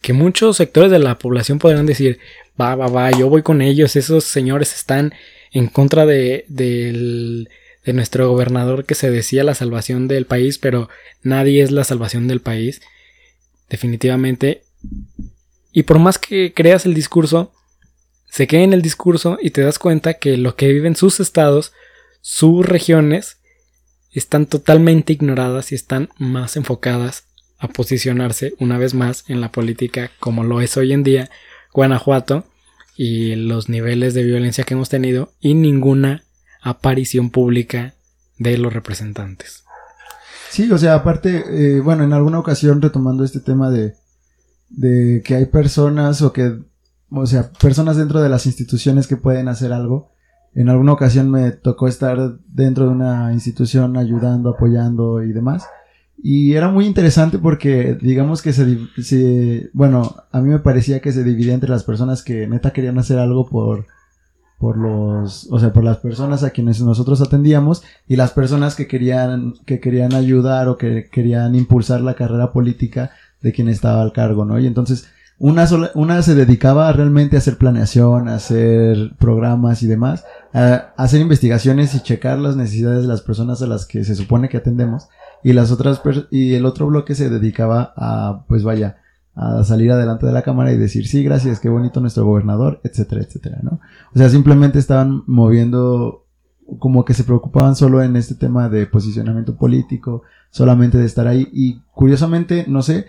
que 0.00 0.12
muchos 0.12 0.56
sectores 0.56 0.90
de 0.90 0.98
la 0.98 1.18
población 1.18 1.58
podrán 1.58 1.86
decir, 1.86 2.18
va, 2.60 2.74
va, 2.74 2.88
va, 2.88 3.10
yo 3.10 3.28
voy 3.28 3.42
con 3.42 3.62
ellos, 3.62 3.96
esos 3.96 4.24
señores 4.24 4.74
están 4.74 5.14
en 5.52 5.68
contra 5.68 6.06
de, 6.06 6.44
de 6.48 7.92
nuestro 7.92 8.28
gobernador 8.30 8.84
que 8.84 8.94
se 8.94 9.10
decía 9.10 9.44
la 9.44 9.54
salvación 9.54 10.08
del 10.08 10.26
país, 10.26 10.58
pero 10.58 10.88
nadie 11.22 11.62
es 11.62 11.70
la 11.70 11.84
salvación 11.84 12.28
del 12.28 12.40
país, 12.40 12.80
definitivamente. 13.68 14.62
Y 15.72 15.84
por 15.84 15.98
más 15.98 16.18
que 16.18 16.52
creas 16.52 16.86
el 16.86 16.94
discurso, 16.94 17.52
se 18.28 18.46
queda 18.46 18.62
en 18.62 18.72
el 18.72 18.82
discurso 18.82 19.38
y 19.40 19.50
te 19.50 19.62
das 19.62 19.78
cuenta 19.78 20.14
que 20.14 20.36
lo 20.36 20.54
que 20.54 20.68
viven 20.72 20.96
sus 20.96 21.20
estados, 21.20 21.72
sus 22.20 22.66
regiones, 22.66 23.37
están 24.12 24.46
totalmente 24.46 25.12
ignoradas 25.12 25.72
y 25.72 25.74
están 25.74 26.08
más 26.18 26.56
enfocadas 26.56 27.24
a 27.58 27.68
posicionarse 27.68 28.54
una 28.58 28.78
vez 28.78 28.94
más 28.94 29.24
en 29.28 29.40
la 29.40 29.50
política 29.50 30.10
como 30.20 30.44
lo 30.44 30.60
es 30.60 30.76
hoy 30.76 30.92
en 30.92 31.02
día 31.02 31.30
Guanajuato 31.72 32.44
y 32.96 33.34
los 33.34 33.68
niveles 33.68 34.14
de 34.14 34.24
violencia 34.24 34.64
que 34.64 34.74
hemos 34.74 34.88
tenido 34.88 35.32
y 35.40 35.54
ninguna 35.54 36.24
aparición 36.62 37.30
pública 37.30 37.94
de 38.38 38.58
los 38.58 38.72
representantes. 38.72 39.64
Sí, 40.50 40.70
o 40.70 40.78
sea, 40.78 40.94
aparte, 40.94 41.44
eh, 41.48 41.80
bueno, 41.80 42.04
en 42.04 42.12
alguna 42.12 42.38
ocasión 42.38 42.80
retomando 42.80 43.24
este 43.24 43.40
tema 43.40 43.70
de, 43.70 43.94
de 44.70 45.22
que 45.24 45.34
hay 45.34 45.46
personas 45.46 46.22
o 46.22 46.32
que 46.32 46.58
o 47.10 47.26
sea, 47.26 47.50
personas 47.52 47.96
dentro 47.96 48.20
de 48.20 48.28
las 48.28 48.46
instituciones 48.46 49.06
que 49.06 49.16
pueden 49.16 49.48
hacer 49.48 49.72
algo. 49.72 50.12
En 50.54 50.68
alguna 50.68 50.92
ocasión 50.92 51.30
me 51.30 51.52
tocó 51.52 51.88
estar 51.88 52.38
dentro 52.48 52.84
de 52.86 52.90
una 52.90 53.32
institución 53.32 53.96
ayudando, 53.96 54.50
apoyando 54.50 55.22
y 55.22 55.32
demás. 55.32 55.66
Y 56.20 56.54
era 56.54 56.68
muy 56.68 56.86
interesante 56.86 57.38
porque 57.38 57.96
digamos 58.00 58.42
que 58.42 58.52
se, 58.52 59.70
bueno, 59.72 60.16
a 60.32 60.40
mí 60.40 60.48
me 60.48 60.58
parecía 60.58 61.00
que 61.00 61.12
se 61.12 61.22
dividía 61.22 61.54
entre 61.54 61.70
las 61.70 61.84
personas 61.84 62.24
que 62.24 62.48
neta 62.48 62.72
querían 62.72 62.98
hacer 62.98 63.20
algo 63.20 63.48
por, 63.48 63.86
por 64.58 64.76
los, 64.76 65.46
o 65.52 65.60
sea, 65.60 65.72
por 65.72 65.84
las 65.84 65.98
personas 65.98 66.42
a 66.42 66.50
quienes 66.50 66.80
nosotros 66.80 67.20
atendíamos 67.20 67.84
y 68.08 68.16
las 68.16 68.32
personas 68.32 68.74
que 68.74 68.88
querían, 68.88 69.54
que 69.64 69.78
querían 69.78 70.12
ayudar 70.14 70.68
o 70.68 70.76
que 70.76 71.08
querían 71.10 71.54
impulsar 71.54 72.00
la 72.00 72.14
carrera 72.14 72.52
política 72.52 73.12
de 73.40 73.52
quien 73.52 73.68
estaba 73.68 74.02
al 74.02 74.12
cargo, 74.12 74.44
¿no? 74.44 74.58
Y 74.58 74.66
entonces, 74.66 75.08
una, 75.38 75.66
sola, 75.66 75.90
una 75.94 76.20
se 76.22 76.34
dedicaba 76.34 76.92
realmente 76.92 77.36
a 77.36 77.38
hacer 77.38 77.58
planeación, 77.58 78.28
a 78.28 78.34
hacer 78.34 79.14
programas 79.18 79.82
y 79.82 79.86
demás, 79.86 80.24
a, 80.52 80.92
hacer 80.96 81.20
investigaciones 81.20 81.94
y 81.94 82.00
checar 82.00 82.38
las 82.38 82.56
necesidades 82.56 83.02
de 83.02 83.08
las 83.08 83.22
personas 83.22 83.62
a 83.62 83.66
las 83.66 83.86
que 83.86 84.04
se 84.04 84.16
supone 84.16 84.48
que 84.48 84.56
atendemos. 84.56 85.08
Y 85.44 85.52
las 85.52 85.70
otras, 85.70 86.02
y 86.32 86.54
el 86.54 86.66
otro 86.66 86.88
bloque 86.88 87.14
se 87.14 87.30
dedicaba 87.30 87.92
a, 87.96 88.44
pues 88.48 88.64
vaya, 88.64 88.98
a 89.36 89.62
salir 89.62 89.92
adelante 89.92 90.26
de 90.26 90.32
la 90.32 90.42
cámara 90.42 90.72
y 90.72 90.76
decir, 90.76 91.06
sí, 91.06 91.22
gracias, 91.22 91.60
qué 91.60 91.68
bonito 91.68 92.00
nuestro 92.00 92.24
gobernador, 92.24 92.80
etcétera, 92.82 93.22
etcétera, 93.22 93.60
¿no? 93.62 93.78
O 94.12 94.18
sea, 94.18 94.28
simplemente 94.30 94.80
estaban 94.80 95.22
moviendo, 95.28 96.26
como 96.80 97.04
que 97.04 97.14
se 97.14 97.22
preocupaban 97.22 97.76
solo 97.76 98.02
en 98.02 98.16
este 98.16 98.34
tema 98.34 98.68
de 98.68 98.86
posicionamiento 98.86 99.56
político, 99.56 100.22
solamente 100.50 100.98
de 100.98 101.06
estar 101.06 101.28
ahí. 101.28 101.48
Y 101.52 101.80
curiosamente, 101.94 102.64
no 102.66 102.82
sé, 102.82 103.06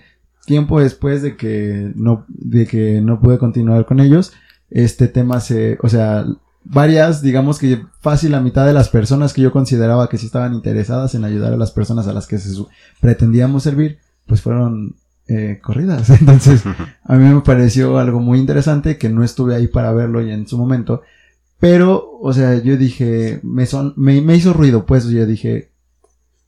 tiempo 0.50 0.82
después 0.82 1.22
de 1.22 1.38
que 1.38 1.94
no, 1.96 2.26
de 2.28 2.66
que 2.66 3.02
no 3.02 3.22
pude 3.22 3.38
continuar 3.38 3.86
con 3.86 4.00
ellos, 4.00 4.34
este 4.72 5.08
tema 5.08 5.40
se, 5.42 5.78
o 5.84 5.90
sea, 5.90 6.26
varias, 6.64 7.22
digamos 7.22 7.60
que 7.60 7.84
fácil 8.02 8.32
la 8.32 8.42
mitad 8.42 8.66
de 8.66 8.74
las 8.74 8.90
personas 8.90 9.32
que 9.32 9.44
yo 9.44 9.52
consideraba 9.52 10.10
que 10.10 10.18
sí 10.18 10.26
estaban 10.26 10.56
interesadas 10.56 11.14
en 11.14 11.24
ayudar 11.24 11.54
a 11.54 11.58
las 11.58 11.70
personas 11.70 12.08
a 12.08 12.14
las 12.14 12.26
que 12.26 12.40
pretendíamos 13.00 13.62
servir, 13.62 14.00
pues 14.26 14.42
fueron 14.42 14.96
eh, 15.28 15.60
corridas. 15.62 16.10
Entonces, 16.20 16.64
a 17.04 17.16
mí 17.16 17.32
me 17.32 17.42
pareció 17.42 18.00
algo 18.00 18.20
muy 18.20 18.40
interesante 18.40 18.98
que 18.98 19.10
no 19.10 19.24
estuve 19.24 19.56
ahí 19.56 19.68
para 19.68 19.94
verlo 19.94 20.20
y 20.26 20.32
en 20.32 20.48
su 20.48 20.58
momento. 20.58 21.04
Pero, 21.60 22.18
o 22.20 22.34
sea, 22.34 22.56
yo 22.56 22.76
dije, 22.76 23.40
me, 23.44 23.68
son, 23.68 23.94
me, 23.98 24.20
me 24.22 24.36
hizo 24.36 24.54
ruido, 24.54 24.88
pues 24.88 25.08
yo 25.10 25.28
dije, 25.28 25.70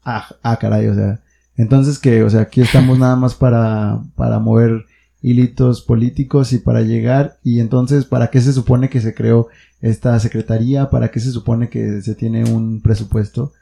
ah, 0.04 0.26
ah, 0.42 0.58
caray, 0.58 0.88
o 0.88 0.96
sea, 0.96 1.22
entonces 1.62 2.00
que, 2.00 2.24
o 2.24 2.30
sea, 2.30 2.42
aquí 2.42 2.62
estamos 2.62 2.98
nada 2.98 3.16
más 3.16 3.36
para, 3.36 4.02
para 4.16 4.40
mover 4.40 4.86
hilitos 5.22 5.82
políticos 5.82 6.54
y 6.54 6.58
para 6.58 6.82
llegar. 6.82 7.40
Y 7.44 7.60
entonces, 7.60 8.06
¿para 8.06 8.30
qué 8.32 8.42
se 8.42 8.54
supone 8.54 8.90
que 8.90 9.00
se 9.00 9.14
creó 9.14 9.48
esta 9.80 10.20
secretaría? 10.20 10.90
¿Para 10.90 11.12
qué 11.12 11.20
se 11.20 11.32
supone 11.32 11.70
que 11.70 12.02
se 12.02 12.16
tiene 12.16 12.44
un 12.46 12.82
presupuesto? 12.82 13.54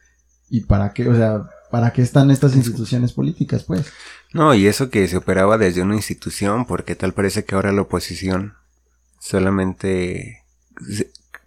¿Y 0.49 0.62
para 0.62 0.93
qué, 0.93 1.09
o 1.09 1.15
sea, 1.15 1.49
para 1.69 1.91
qué 1.91 2.01
están 2.01 2.31
estas 2.31 2.55
instituciones 2.55 3.12
políticas, 3.12 3.63
pues? 3.63 3.88
No, 4.33 4.53
y 4.55 4.67
eso 4.67 4.89
que 4.89 5.07
se 5.07 5.17
operaba 5.17 5.57
desde 5.57 5.81
una 5.81 5.95
institución, 5.95 6.65
porque 6.65 6.95
tal 6.95 7.13
parece 7.13 7.43
que 7.43 7.55
ahora 7.55 7.73
la 7.73 7.81
oposición 7.81 8.53
solamente 9.19 10.43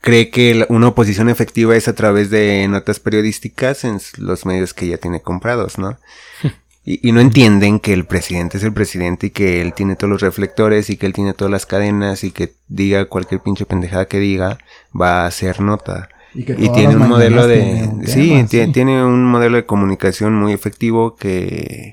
cree 0.03 0.31
que 0.31 0.67
una 0.69 0.89
oposición 0.89 1.31
efectiva 1.31 1.75
es 1.77 1.89
a 1.89 1.95
través 1.95 2.29
de 2.29 2.67
notas 2.69 3.01
periodísticas 3.01 3.85
en 3.85 3.99
los 4.19 4.45
medios 4.45 4.75
que 4.75 4.89
ya 4.89 4.99
tiene 4.99 5.23
comprados, 5.23 5.79
¿no? 5.79 5.97
Y, 6.85 7.13
no 7.13 7.21
entienden 7.21 7.79
que 7.79 7.93
el 7.93 8.07
presidente 8.07 8.59
es 8.59 8.65
el 8.65 8.73
presidente 8.73 9.29
y 9.29 9.31
que 9.31 9.63
él 9.63 9.73
tiene 9.73 9.95
todos 9.95 10.11
los 10.11 10.21
reflectores 10.21 10.91
y 10.91 10.97
que 10.97 11.07
él 11.07 11.13
tiene 11.13 11.33
todas 11.33 11.49
las 11.49 11.65
cadenas 11.65 12.25
y 12.25 12.33
que 12.33 12.55
diga 12.67 13.05
cualquier 13.05 13.41
pinche 13.41 13.65
pendejada 13.65 14.07
que 14.07 14.19
diga 14.19 14.59
va 15.01 15.23
a 15.23 15.27
hacer 15.27 15.61
nota. 15.61 16.09
Y, 16.35 16.43
tiene 16.43 16.97
un 16.97 17.09
modelo 17.09 17.47
de... 17.47 17.89
sí, 18.07 18.45
tiene, 18.49 19.05
un 19.05 19.25
modelo 19.25 19.59
de 19.59 19.65
comunicación 19.65 20.35
muy 20.35 20.53
efectivo 20.53 21.15
que... 21.15 21.93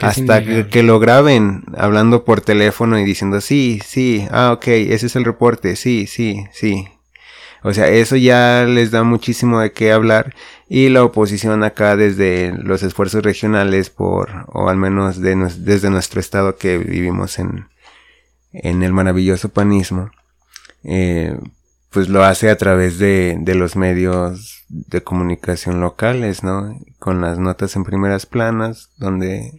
Hasta 0.00 0.44
que, 0.44 0.68
que, 0.68 0.82
lo 0.82 0.98
graben 0.98 1.64
hablando 1.74 2.26
por 2.26 2.42
teléfono 2.42 2.98
y 2.98 3.04
diciendo 3.04 3.40
sí, 3.40 3.80
sí, 3.86 4.28
ah, 4.30 4.52
ok, 4.52 4.66
ese 4.66 5.06
es 5.06 5.16
el 5.16 5.24
reporte, 5.24 5.76
sí, 5.76 6.06
sí, 6.06 6.44
sí, 6.52 6.86
o 7.62 7.72
sea, 7.72 7.88
eso 7.88 8.16
ya 8.16 8.64
les 8.64 8.90
da 8.90 9.02
muchísimo 9.02 9.60
de 9.60 9.72
qué 9.72 9.92
hablar 9.92 10.34
y 10.68 10.88
la 10.88 11.04
oposición 11.04 11.64
acá 11.64 11.96
desde 11.96 12.52
los 12.52 12.82
esfuerzos 12.82 13.22
regionales 13.22 13.90
por, 13.90 14.46
o 14.48 14.68
al 14.68 14.76
menos 14.76 15.20
desde 15.20 15.90
nuestro 15.90 16.20
estado 16.20 16.56
que 16.56 16.78
vivimos 16.78 17.38
en, 17.38 17.68
en 18.52 18.82
el 18.82 18.92
maravilloso 18.92 19.48
panismo, 19.50 20.10
eh, 20.84 21.38
pues 21.90 22.08
lo 22.08 22.24
hace 22.24 22.50
a 22.50 22.56
través 22.56 22.98
de, 22.98 23.36
de 23.40 23.54
los 23.54 23.76
medios 23.76 24.64
de 24.68 25.02
comunicación 25.02 25.80
locales, 25.80 26.42
¿no? 26.42 26.78
Con 26.98 27.20
las 27.20 27.38
notas 27.38 27.76
en 27.76 27.84
primeras 27.84 28.26
planas, 28.26 28.90
donde 28.96 29.52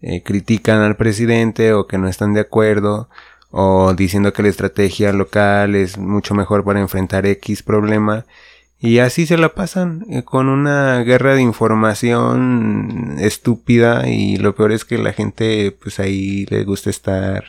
eh, 0.00 0.22
critican 0.22 0.80
al 0.80 0.96
presidente 0.96 1.72
o 1.72 1.86
que 1.86 1.98
no 1.98 2.08
están 2.08 2.34
de 2.34 2.40
acuerdo 2.40 3.08
o 3.56 3.94
diciendo 3.94 4.32
que 4.32 4.42
la 4.42 4.48
estrategia 4.48 5.12
local 5.12 5.76
es 5.76 5.96
mucho 5.96 6.34
mejor 6.34 6.64
para 6.64 6.80
enfrentar 6.80 7.24
X 7.24 7.62
problema. 7.62 8.26
Y 8.80 8.98
así 8.98 9.26
se 9.26 9.38
la 9.38 9.54
pasan 9.54 10.04
eh, 10.10 10.24
con 10.24 10.48
una 10.48 10.98
guerra 11.04 11.36
de 11.36 11.42
información 11.42 13.14
estúpida 13.20 14.08
y 14.08 14.38
lo 14.38 14.56
peor 14.56 14.72
es 14.72 14.84
que 14.84 14.98
la 14.98 15.12
gente 15.12 15.70
pues 15.70 16.00
ahí 16.00 16.46
le 16.46 16.64
gusta 16.64 16.90
estar 16.90 17.44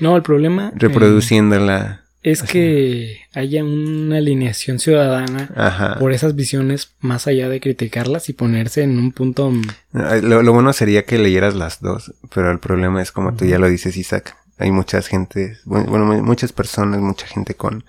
no 0.00 0.16
el 0.16 0.22
problema 0.22 0.68
eh, 0.68 0.78
reproduciéndola. 0.78 2.04
es 2.22 2.42
que 2.42 3.18
haya 3.34 3.62
una 3.62 4.16
alineación 4.16 4.78
ciudadana 4.78 5.96
por 6.00 6.12
esas 6.12 6.34
visiones 6.34 6.92
más 7.00 7.26
allá 7.26 7.50
de 7.50 7.60
criticarlas 7.60 8.30
y 8.30 8.32
ponerse 8.32 8.82
en 8.82 8.98
un 8.98 9.12
punto 9.12 9.52
lo, 9.92 10.42
lo 10.42 10.52
bueno 10.52 10.72
sería 10.72 11.04
que 11.04 11.18
leyeras 11.18 11.54
las 11.54 11.80
dos 11.80 12.14
pero 12.34 12.50
el 12.50 12.58
problema 12.58 13.02
es 13.02 13.12
como 13.12 13.34
tú 13.34 13.44
ya 13.44 13.58
lo 13.58 13.68
dices 13.68 13.96
Isaac 13.96 14.36
hay 14.60 14.70
muchas 14.70 15.06
gente, 15.08 15.58
bueno, 15.64 16.04
muchas 16.22 16.52
personas, 16.52 17.00
mucha 17.00 17.26
gente 17.26 17.54
con, 17.54 17.84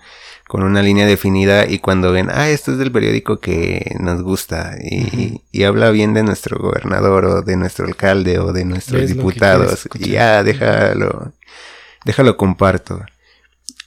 con 0.48 0.62
una 0.62 0.82
línea 0.82 1.06
definida 1.06 1.66
y 1.66 1.78
cuando 1.78 2.12
ven, 2.12 2.28
ah, 2.30 2.48
esto 2.48 2.72
es 2.72 2.78
del 2.78 2.90
periódico 2.90 3.40
que 3.40 3.94
nos 4.00 4.22
gusta 4.22 4.76
y, 4.82 5.42
y 5.52 5.62
habla 5.64 5.90
bien 5.90 6.14
de 6.14 6.22
nuestro 6.22 6.58
gobernador 6.58 7.24
o 7.26 7.42
de 7.42 7.56
nuestro 7.56 7.86
alcalde 7.86 8.38
o 8.38 8.52
de 8.52 8.64
nuestros 8.64 9.06
diputados 9.08 9.88
y 9.94 10.10
ya, 10.10 10.42
déjalo, 10.42 11.32
déjalo 12.04 12.36
comparto. 12.36 13.02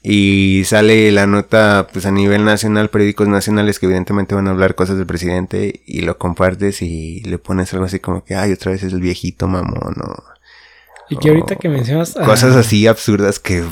y 0.03 0.63
sale 0.65 1.11
la 1.11 1.25
nota 1.25 1.87
pues 1.91 2.05
a 2.05 2.11
nivel 2.11 2.45
nacional, 2.45 2.89
periódicos 2.89 3.27
nacionales 3.27 3.79
que 3.79 3.87
evidentemente 3.87 4.35
van 4.35 4.47
a 4.47 4.51
hablar 4.51 4.75
cosas 4.75 4.97
del 4.97 5.07
presidente 5.07 5.81
y 5.87 6.01
lo 6.01 6.17
compartes 6.19 6.81
y 6.83 7.21
le 7.21 7.39
pones 7.39 7.73
algo 7.73 7.85
así 7.85 7.99
como 7.99 8.23
que, 8.23 8.35
ay, 8.35 8.51
otra 8.53 8.71
vez 8.71 8.83
es 8.83 8.93
el 8.93 9.01
viejito 9.01 9.47
mamón, 9.47 9.95
¿no? 9.97 10.34
Y 11.09 11.17
que 11.17 11.29
ahorita 11.29 11.55
que 11.57 11.69
mencionas... 11.69 12.15
ah, 12.17 12.25
Cosas 12.25 12.55
así 12.55 12.87
absurdas 12.87 13.39
que, 13.39 13.63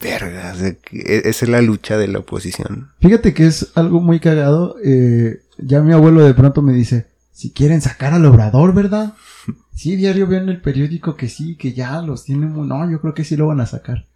verga, 0.00 0.52
o 0.54 0.58
sea, 0.58 0.74
que 0.74 0.98
e- 1.00 1.28
esa 1.28 1.44
es 1.44 1.48
la 1.48 1.62
lucha 1.62 1.96
de 1.96 2.08
la 2.08 2.20
oposición. 2.20 2.90
Fíjate 3.00 3.34
que 3.34 3.46
es 3.46 3.72
algo 3.74 4.00
muy 4.00 4.20
cagado. 4.20 4.76
eh, 4.84 5.40
ya 5.58 5.80
mi 5.80 5.92
abuelo 5.92 6.22
de 6.24 6.34
pronto 6.34 6.62
me 6.62 6.72
dice, 6.72 7.06
si 7.32 7.50
quieren 7.52 7.80
sacar 7.80 8.12
al 8.14 8.24
obrador, 8.26 8.74
¿verdad? 8.74 9.14
Sí, 9.74 9.94
diario 9.94 10.26
veo 10.26 10.40
en 10.40 10.48
el 10.48 10.62
periódico 10.62 11.16
que 11.16 11.28
sí, 11.28 11.54
que 11.56 11.74
ya 11.74 12.00
los 12.00 12.24
tienen. 12.24 12.54
No, 12.66 12.90
yo 12.90 12.98
creo 12.98 13.12
que 13.12 13.24
sí 13.24 13.36
lo 13.36 13.48
van 13.48 13.60
a 13.60 13.66
sacar. 13.66 14.06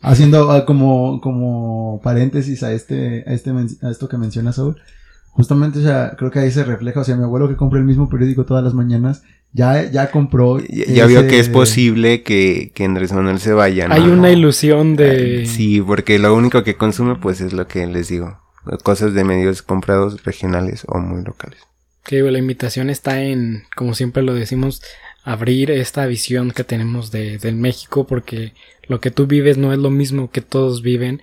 Haciendo 0.00 0.50
ah, 0.50 0.64
como, 0.64 1.20
como 1.20 2.00
paréntesis 2.02 2.62
a 2.62 2.72
este, 2.72 3.22
a 3.26 3.34
este, 3.34 3.50
a 3.50 3.90
esto 3.90 4.08
que 4.08 4.16
menciona 4.16 4.52
Saúl. 4.54 4.80
Justamente, 5.28 5.80
o 5.80 5.82
sea, 5.82 6.14
creo 6.16 6.30
que 6.30 6.38
ahí 6.38 6.50
se 6.50 6.64
refleja, 6.64 7.00
o 7.00 7.04
sea, 7.04 7.14
mi 7.16 7.24
abuelo 7.24 7.46
que 7.48 7.56
compra 7.56 7.78
el 7.78 7.84
mismo 7.84 8.08
periódico 8.08 8.46
todas 8.46 8.64
las 8.64 8.72
mañanas, 8.72 9.22
ya, 9.52 9.90
ya 9.90 10.10
compró. 10.10 10.60
Ya, 10.60 10.86
ya 10.86 11.06
vio 11.06 11.26
que 11.26 11.38
es 11.38 11.48
posible 11.48 12.22
que, 12.22 12.72
que 12.74 12.84
Andrés 12.84 13.12
Manuel 13.12 13.38
se 13.38 13.52
vaya, 13.52 13.88
¿no? 13.88 13.94
Hay 13.94 14.02
una 14.02 14.30
ilusión 14.30 14.96
de... 14.96 15.44
Sí, 15.46 15.80
porque 15.80 16.18
lo 16.18 16.34
único 16.34 16.64
que 16.64 16.76
consume 16.76 17.16
pues 17.16 17.40
es 17.40 17.52
lo 17.52 17.68
que 17.68 17.86
les 17.86 18.08
digo. 18.08 18.40
Cosas 18.82 19.12
de 19.12 19.24
medios 19.24 19.62
comprados 19.62 20.24
regionales 20.24 20.84
o 20.86 20.98
muy 20.98 21.22
locales. 21.22 21.60
Que 22.04 22.16
digo, 22.16 22.30
la 22.30 22.38
invitación 22.38 22.90
está 22.90 23.22
en, 23.22 23.64
como 23.76 23.94
siempre 23.94 24.22
lo 24.22 24.34
decimos, 24.34 24.82
abrir 25.22 25.70
esta 25.70 26.06
visión 26.06 26.50
que 26.50 26.64
tenemos 26.64 27.10
de, 27.10 27.38
del 27.38 27.56
México, 27.56 28.06
porque 28.06 28.54
lo 28.88 29.00
que 29.00 29.10
tú 29.10 29.26
vives 29.26 29.58
no 29.58 29.72
es 29.72 29.78
lo 29.78 29.90
mismo 29.90 30.30
que 30.30 30.40
todos 30.40 30.82
viven. 30.82 31.22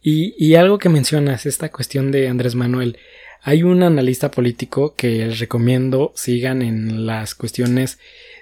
Y, 0.00 0.34
y 0.38 0.54
algo 0.54 0.78
que 0.78 0.88
mencionas, 0.88 1.44
esta 1.46 1.70
cuestión 1.70 2.12
de 2.12 2.28
Andrés 2.28 2.54
Manuel. 2.54 2.98
Hay 3.46 3.62
un 3.62 3.82
analista 3.82 4.30
político 4.30 4.94
que 4.96 5.26
les 5.26 5.38
recomiendo 5.38 6.12
sigan 6.16 6.62
en 6.62 7.04
las 7.04 7.34
cuestiones 7.34 7.98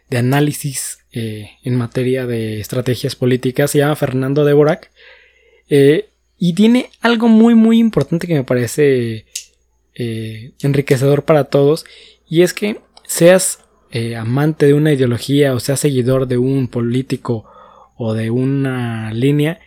de 0.09 0.19
análisis 0.19 0.99
eh, 1.11 1.51
en 1.65 1.75
materia 1.75 2.25
de 2.25 2.61
estrategias 2.61 3.17
políticas. 3.17 3.73
Se 3.73 3.79
llama 3.79 3.97
Fernando 3.97 4.45
Deborak. 4.45 4.93
Eh, 5.69 6.09
y 6.39 6.55
tiene 6.55 6.89
algo 7.01 7.27
muy, 7.27 7.57
muy 7.57 7.81
importante 7.81 8.29
que 8.29 8.35
me 8.35 8.45
parece 8.45 9.27
eh, 9.97 10.53
enriquecedor 10.63 11.25
para 11.25 11.45
todos. 11.45 11.85
Y 12.29 12.43
es 12.43 12.55
que 12.55 12.79
seas 13.05 13.59
amante 14.17 14.67
de 14.67 14.75
una 14.75 14.93
ideología 14.93 15.53
o 15.53 15.61
seas 15.61 15.81
seguidor 15.81 16.29
de 16.29 16.39
un 16.39 16.69
político 16.69 17.45
o 17.97 18.15
de 18.15 18.31
una 18.31 19.13
línea, 19.13 19.61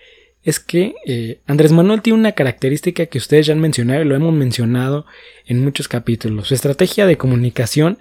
es 0.46 0.60
que 0.60 0.94
eh, 1.06 1.40
Andrés 1.48 1.72
Manuel 1.72 2.04
tiene 2.04 2.20
una 2.20 2.34
característica 2.34 3.08
que 3.08 3.18
ustedes 3.18 3.48
ya 3.48 3.54
han 3.54 3.60
mencionado 3.60 4.04
y 4.04 4.06
lo 4.06 4.16
hemos 4.16 4.32
mencionado 4.32 5.08
en 5.48 5.64
muchos 5.64 5.88
capítulos. 5.88 6.48
Su 6.48 6.54
estrategia 6.54 7.08
de 7.08 7.18
comunicación 7.18 7.98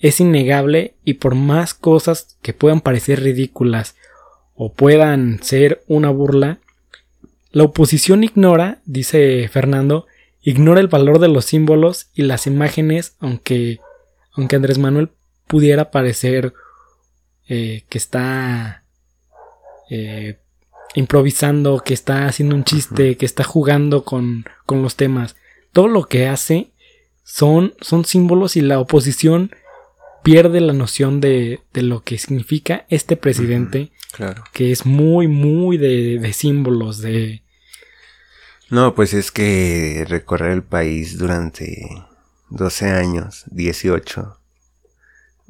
es 0.00 0.20
innegable 0.20 0.94
y 1.04 1.14
por 1.14 1.36
más 1.36 1.74
cosas 1.74 2.36
que 2.42 2.52
puedan 2.52 2.80
parecer 2.80 3.22
ridículas 3.22 3.94
o 4.56 4.72
puedan 4.72 5.40
ser 5.44 5.84
una 5.86 6.10
burla, 6.10 6.58
la 7.52 7.62
oposición 7.62 8.24
ignora, 8.24 8.80
dice 8.84 9.48
Fernando, 9.48 10.06
ignora 10.42 10.80
el 10.80 10.88
valor 10.88 11.20
de 11.20 11.28
los 11.28 11.44
símbolos 11.44 12.08
y 12.14 12.22
las 12.22 12.48
imágenes, 12.48 13.14
aunque, 13.20 13.78
aunque 14.32 14.56
Andrés 14.56 14.78
Manuel 14.78 15.10
pudiera 15.46 15.92
parecer 15.92 16.52
eh, 17.48 17.84
que 17.88 17.98
está 17.98 18.82
eh, 19.88 20.38
improvisando, 20.96 21.82
que 21.84 21.94
está 21.94 22.26
haciendo 22.26 22.56
un 22.56 22.64
chiste, 22.64 23.16
que 23.16 23.26
está 23.26 23.44
jugando 23.44 24.04
con, 24.04 24.44
con 24.66 24.82
los 24.82 24.96
temas. 24.96 25.36
Todo 25.72 25.86
lo 25.88 26.04
que 26.06 26.26
hace 26.26 26.70
son, 27.22 27.74
son 27.80 28.04
símbolos 28.04 28.56
y 28.56 28.62
la 28.62 28.80
oposición 28.80 29.50
pierde 30.24 30.60
la 30.60 30.72
noción 30.72 31.20
de, 31.20 31.60
de 31.72 31.82
lo 31.82 32.02
que 32.02 32.18
significa 32.18 32.84
este 32.88 33.16
presidente, 33.16 33.92
Claro. 34.12 34.42
que 34.52 34.72
es 34.72 34.86
muy, 34.86 35.28
muy 35.28 35.76
de, 35.76 36.18
de 36.18 36.32
símbolos, 36.32 36.98
de... 37.02 37.42
No, 38.70 38.94
pues 38.94 39.12
es 39.14 39.30
que 39.30 40.04
recorrer 40.08 40.50
el 40.52 40.62
país 40.64 41.18
durante 41.18 41.86
12 42.50 42.90
años, 42.90 43.44
18 43.52 44.38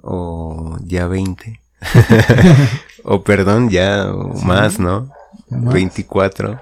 o 0.02 0.76
ya 0.84 1.06
20. 1.06 1.60
o 3.04 3.22
perdón, 3.22 3.70
ya 3.70 4.10
o 4.12 4.36
Sí. 4.36 4.44
más, 4.44 4.78
¿no? 4.78 5.10
Más. 5.48 5.74
24. 5.74 6.58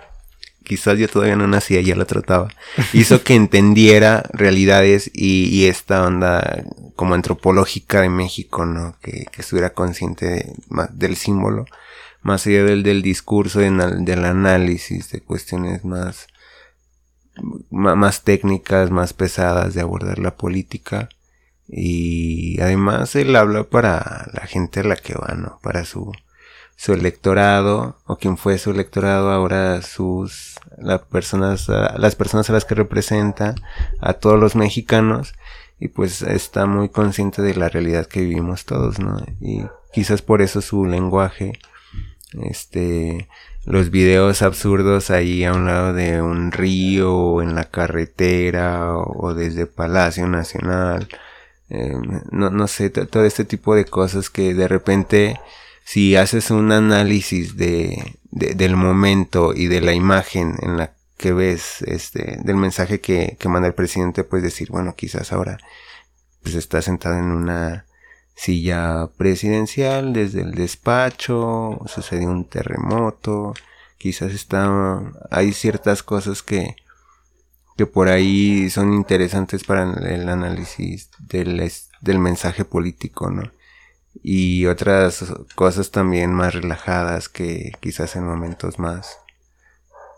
Quizás 0.63 0.99
yo 0.99 1.09
todavía 1.09 1.37
no 1.37 1.47
nacía, 1.47 1.83
ya 1.83 1.95
la 1.95 2.07
trataba. 2.07 2.49
Hizo 2.95 3.23
que 3.23 3.35
entendiera 3.35 4.23
realidades 4.33 5.11
y, 5.13 5.67
esta 5.67 6.07
onda 6.07 6.65
como 6.97 7.15
antropológica 7.15 8.01
de 8.01 8.09
México, 8.09 8.65
¿no? 8.65 8.97
Que, 9.03 9.27
que 9.31 9.43
estuviera 9.43 9.75
consciente 9.75 10.55
del 10.93 11.17
símbolo, 11.17 11.67
más 12.23 12.47
allá 12.47 12.65
del, 12.65 12.83
del 12.83 13.03
discurso, 13.03 13.59
al- 13.61 14.07
del 14.07 14.25
análisis, 14.25 15.11
de 15.11 15.21
cuestiones 15.21 15.85
más, 15.85 16.29
más 17.71 18.23
técnicas, 18.23 18.91
más 18.91 19.13
pesadas 19.13 19.75
de 19.75 19.83
abordar 19.83 20.19
la 20.19 20.35
política. 20.37 21.09
Y 21.69 22.61
además 22.61 23.15
él 23.17 23.35
habla 23.37 23.65
para 23.65 24.29
la 24.33 24.47
gente 24.47 24.81
a 24.81 24.85
la 24.85 24.97
que 24.97 25.15
va, 25.15 25.35
¿no? 25.35 25.59
Para 25.63 25.85
su, 25.85 26.13
su 26.77 26.93
electorado 26.93 27.97
o 28.07 28.17
quien 28.17 28.37
fue 28.37 28.59
su 28.59 28.71
electorado 28.71 29.31
ahora 29.31 29.81
sus 29.83 30.57
las 30.79 31.01
personas 31.03 31.69
las 31.69 32.15
personas 32.17 32.51
a 32.51 32.53
las 32.53 32.65
que 32.65 32.75
representa 32.75 33.55
a 34.01 34.15
todos 34.15 34.39
los 34.41 34.57
mexicanos 34.57 35.35
y 35.79 35.89
pues 35.89 36.23
está 36.23 36.67
muy 36.67 36.89
consciente 36.89 37.43
de 37.43 37.55
la 37.55 37.69
realidad 37.69 38.07
que 38.07 38.21
vivimos 38.21 38.65
todos 38.65 38.99
no 38.99 39.25
y 39.41 39.63
quizás 39.93 40.21
por 40.23 40.43
eso 40.43 40.61
su 40.61 40.85
lenguaje 40.85 41.53
este 42.43 43.29
los 43.65 43.91
videos 43.91 44.43
absurdos 44.43 45.11
ahí 45.11 45.45
a 45.45 45.53
un 45.55 45.67
lado 45.67 45.95
de 45.95 46.21
un 46.21 46.53
río 46.53 47.15
o 47.15 47.43
en 47.43 47.55
la 47.55 47.65
carretera 47.65 48.95
o, 48.97 49.33
desde 49.35 49.67
Palacio 49.67 50.27
Nacional 50.27 51.09
eh, 51.71 51.95
no, 52.31 52.51
no 52.51 52.67
sé, 52.69 52.91
to- 52.91 53.07
todo 53.09 53.25
este 53.25 53.45
tipo 53.47 53.75
de 53.75 53.87
cosas 53.87 54.29
que 54.29 54.53
de 54.53 54.69
repente 54.69 55.41
si 55.85 56.17
haces 56.17 56.51
un 56.51 56.73
análisis 56.73 57.57
de, 57.57 58.17
de- 58.31 58.55
del 58.55 58.77
momento 58.77 59.53
y 59.55 59.67
de 59.69 59.81
la 59.81 59.93
imagen 59.95 60.57
en 60.63 60.77
la 60.79 60.95
que 61.17 61.33
ves 61.33 61.83
este 61.83 62.39
del 62.43 62.57
mensaje 62.57 63.01
que, 63.01 63.37
que 63.39 63.49
manda 63.49 63.69
el 63.69 63.75
presidente 63.75 64.25
puedes 64.25 64.45
decir 64.45 64.71
bueno 64.71 64.95
quizás 64.97 65.33
ahora 65.33 65.59
pues 66.43 66.55
está 66.57 66.83
sentado 66.83 67.17
en 67.19 67.27
una 67.27 67.87
silla 68.35 69.09
presidencial 69.17 70.13
desde 70.13 70.43
el 70.43 70.53
despacho 70.53 71.81
sucedió 71.87 72.29
un 72.31 72.45
terremoto 72.49 73.55
quizás 73.99 74.33
está 74.33 75.01
hay 75.31 75.53
ciertas 75.53 76.03
cosas 76.03 76.43
que 76.43 76.77
que 77.77 77.87
por 77.87 78.09
ahí 78.09 78.71
son 78.71 78.93
interesantes 78.93 79.65
para 79.65 79.83
el 80.15 80.29
análisis 80.29 81.11
del, 81.19 81.71
del 82.01 82.19
mensaje 82.21 82.65
político, 82.65 83.31
¿no? 83.31 83.51
Y 84.27 84.65
otras 84.67 85.23
cosas 85.55 85.91
también 85.91 86.33
más 86.33 86.55
relajadas 86.55 87.29
que 87.29 87.73
quizás 87.81 88.17
en 88.17 88.25
momentos 88.25 88.79
más, 88.79 89.19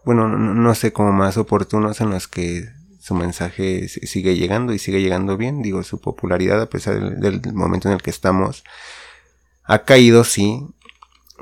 bueno, 0.05 0.29
no, 0.29 0.55
no 0.55 0.75
sé, 0.77 0.92
como 0.92 1.11
más 1.12 1.37
oportunos 1.37 2.01
en 2.01 2.11
los 2.11 2.29
que 2.29 2.69
su 3.01 3.14
mensaje 3.14 3.88
si- 3.88 4.07
sigue 4.07 4.37
llegando 4.37 4.73
y 4.73 4.79
sigue 4.79 5.01
llegando 5.03 5.37
bien, 5.37 5.61
digo, 5.61 5.83
su 5.83 6.01
popularidad 6.01 6.61
a 6.62 6.66
pesar 6.71 7.01
del, 7.19 7.40
del 7.42 7.53
momento 7.53 7.88
en 7.88 7.95
el 7.95 8.03
que 8.03 8.11
estamos 8.11 8.62
ha 9.64 9.81
caído, 9.81 10.23
sí, 10.23 10.64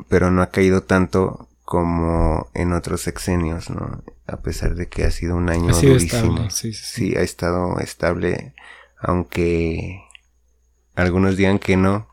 pero 0.08 0.30
no 0.30 0.40
ha 0.40 0.48
caído 0.50 0.82
tanto 0.82 1.48
como 1.66 2.48
en 2.54 2.72
otros 2.72 3.02
sexenios, 3.02 3.68
¿no? 3.68 4.02
A 4.26 4.38
pesar 4.38 4.74
de 4.74 4.88
que 4.88 5.04
ha 5.04 5.10
sido 5.10 5.36
un 5.36 5.50
año 5.50 5.70
Ha 5.70 5.74
sido 5.74 5.92
durísimo. 5.94 6.22
estable, 6.32 6.50
sí, 6.50 6.72
sí, 6.72 6.82
sí. 6.82 7.10
Sí, 7.12 7.16
ha 7.16 7.20
estado 7.20 7.78
estable, 7.80 8.54
aunque 8.98 10.00
algunos 10.94 11.36
digan 11.36 11.58
que 11.58 11.76
no 11.76 12.08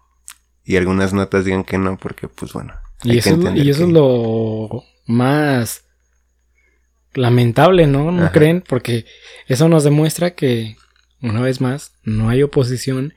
y 0.65 0.75
algunas 0.77 1.13
notas 1.13 1.45
digan 1.45 1.63
que 1.63 1.77
no, 1.77 1.97
porque 1.97 2.27
pues 2.27 2.53
bueno. 2.53 2.73
Y 3.03 3.17
eso, 3.17 3.29
es 3.31 3.37
lo- 3.37 3.41
entender 3.41 3.65
y 3.65 3.69
eso 3.69 3.79
que- 3.79 3.85
es 3.85 3.91
lo 3.91 4.83
más 5.07 5.83
lamentable, 7.13 7.87
¿no? 7.87 8.11
¿No 8.11 8.23
Ajá. 8.23 8.31
creen? 8.31 8.63
Porque 8.67 9.05
eso 9.47 9.67
nos 9.67 9.83
demuestra 9.83 10.31
que, 10.35 10.77
una 11.21 11.41
vez 11.41 11.61
más, 11.61 11.93
no 12.03 12.29
hay 12.29 12.43
oposición 12.43 13.13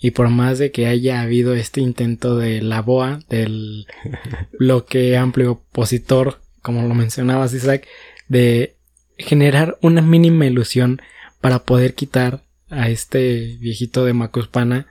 y 0.00 0.12
por 0.12 0.28
más 0.28 0.58
de 0.58 0.70
que 0.70 0.86
haya 0.86 1.22
habido 1.22 1.54
este 1.54 1.80
intento 1.80 2.36
de 2.36 2.62
la 2.62 2.82
BOA, 2.82 3.20
del 3.28 3.86
bloque 4.58 5.16
amplio 5.16 5.52
opositor, 5.52 6.40
como 6.62 6.86
lo 6.86 6.94
mencionabas, 6.94 7.54
Isaac, 7.54 7.86
de 8.28 8.76
generar 9.16 9.78
una 9.80 10.02
mínima 10.02 10.46
ilusión 10.46 11.00
para 11.40 11.60
poder 11.60 11.94
quitar 11.94 12.42
a 12.70 12.88
este 12.90 13.56
viejito 13.60 14.04
de 14.04 14.12
Macuspana. 14.12 14.86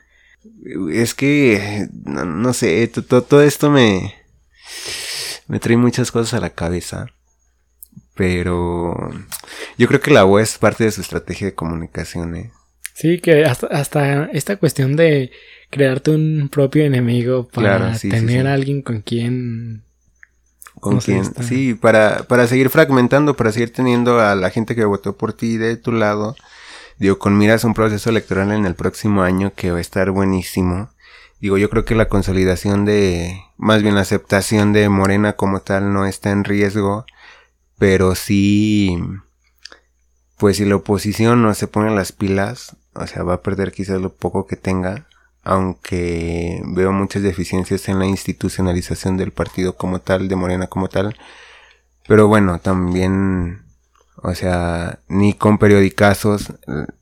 Es 0.92 1.14
que, 1.14 1.88
no, 2.04 2.26
no 2.26 2.54
sé, 2.54 2.88
to- 2.88 3.04
to- 3.04 3.24
todo 3.24 3.42
esto 3.42 3.70
me, 3.70 4.14
me 5.48 5.60
trae 5.60 5.78
muchas 5.78 6.12
cosas 6.12 6.34
a 6.34 6.42
la 6.42 6.50
cabeza. 6.52 7.08
Pero 8.16 8.96
yo 9.78 9.88
creo 9.88 10.02
que 10.02 10.12
la 10.12 10.24
voz 10.24 10.42
es 10.42 10.58
parte 10.58 10.84
de 10.84 10.92
su 10.92 11.02
estrategia 11.02 11.48
de 11.48 11.54
comunicación, 11.56 12.36
¿eh? 12.36 12.52
Sí, 12.94 13.20
que 13.20 13.46
hasta, 13.46 13.68
hasta 13.68 14.26
esta 14.34 14.56
cuestión 14.58 14.96
de 14.96 15.32
crearte 15.70 16.12
un 16.12 16.50
propio 16.52 16.84
enemigo 16.84 17.48
para 17.48 17.78
Claro, 17.78 17.94
sí, 17.94 18.00
sí, 18.00 18.10
tener 18.10 18.42
sí. 18.44 18.48
a 18.48 18.54
alguien 18.54 18.82
con 18.82 19.02
quien... 19.02 19.84
con 20.80 20.98
quien 21.00 21.20
está- 21.20 21.44
sí 21.44 21.76
para 21.76 22.24
para 22.28 22.48
seguir 22.48 22.70
fragmentando 22.70 23.36
para 23.36 23.52
seguir 23.52 23.72
teniendo 23.74 24.20
a 24.20 24.34
la 24.36 24.50
gente 24.50 24.76
que 24.76 24.86
votó 24.86 25.16
por 25.18 25.34
ti 25.34 25.58
de 25.58 25.76
tu 25.78 25.92
lado 25.92 26.36
digo 27.00 27.20
con 27.20 27.38
miras 27.38 27.64
a 27.64 27.68
un 27.68 27.74
proceso 27.74 28.10
electoral 28.10 28.52
en 28.52 28.66
el 28.66 28.76
próximo 28.76 29.22
año 29.22 29.54
que 29.56 29.72
va 29.72 29.78
a 29.78 29.82
estar 29.82 30.12
buenísimo 30.12 30.90
digo 31.40 31.58
yo 31.58 31.70
creo 31.70 31.86
que 31.86 31.96
la 31.96 32.10
consolidación 32.10 32.86
de 32.86 33.42
más 33.58 33.84
bien 33.84 33.96
la 33.96 34.02
aceptación 34.02 34.74
de 34.74 34.90
Morena 34.90 35.34
como 35.34 35.62
tal 35.62 35.94
no 35.94 36.06
está 36.06 36.32
en 36.32 36.44
riesgo 36.44 37.06
pero 37.78 38.16
sí 38.16 38.98
pues 40.38 40.58
si 40.58 40.66
la 40.66 40.76
oposición 40.76 41.42
no 41.42 41.54
se 41.54 41.68
pone 41.68 41.96
las 41.96 42.12
pilas 42.12 42.76
o 42.94 43.06
sea 43.08 43.24
va 43.24 43.36
a 43.36 43.42
perder 43.42 43.72
quizás 43.72 44.02
lo 44.02 44.14
poco 44.14 44.48
que 44.48 44.56
tenga 44.56 45.08
aunque 45.48 46.62
veo 46.66 46.92
muchas 46.92 47.24
deficiencias 47.24 47.88
en 47.88 48.00
la 48.00 48.06
institucionalización 48.06 49.16
del 49.16 49.32
partido 49.32 49.78
como 49.78 50.00
tal, 50.02 50.28
de 50.28 50.36
Morena 50.36 50.68
como 50.68 50.90
tal. 50.90 51.16
Pero 52.06 52.28
bueno, 52.28 52.60
también, 52.60 53.64
o 54.24 54.34
sea, 54.34 55.00
ni 55.08 55.34
con 55.34 55.58
periodicazos 55.58 56.54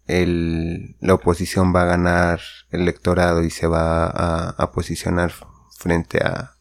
el, 0.07 0.95
la 0.99 1.13
oposición 1.13 1.73
va 1.73 1.83
a 1.83 1.85
ganar 1.85 2.41
el 2.71 2.81
electorado 2.81 3.43
y 3.43 3.49
se 3.49 3.67
va 3.67 4.05
a, 4.05 4.49
a 4.49 4.71
posicionar 4.71 5.31
frente 5.77 6.19
a, 6.23 6.55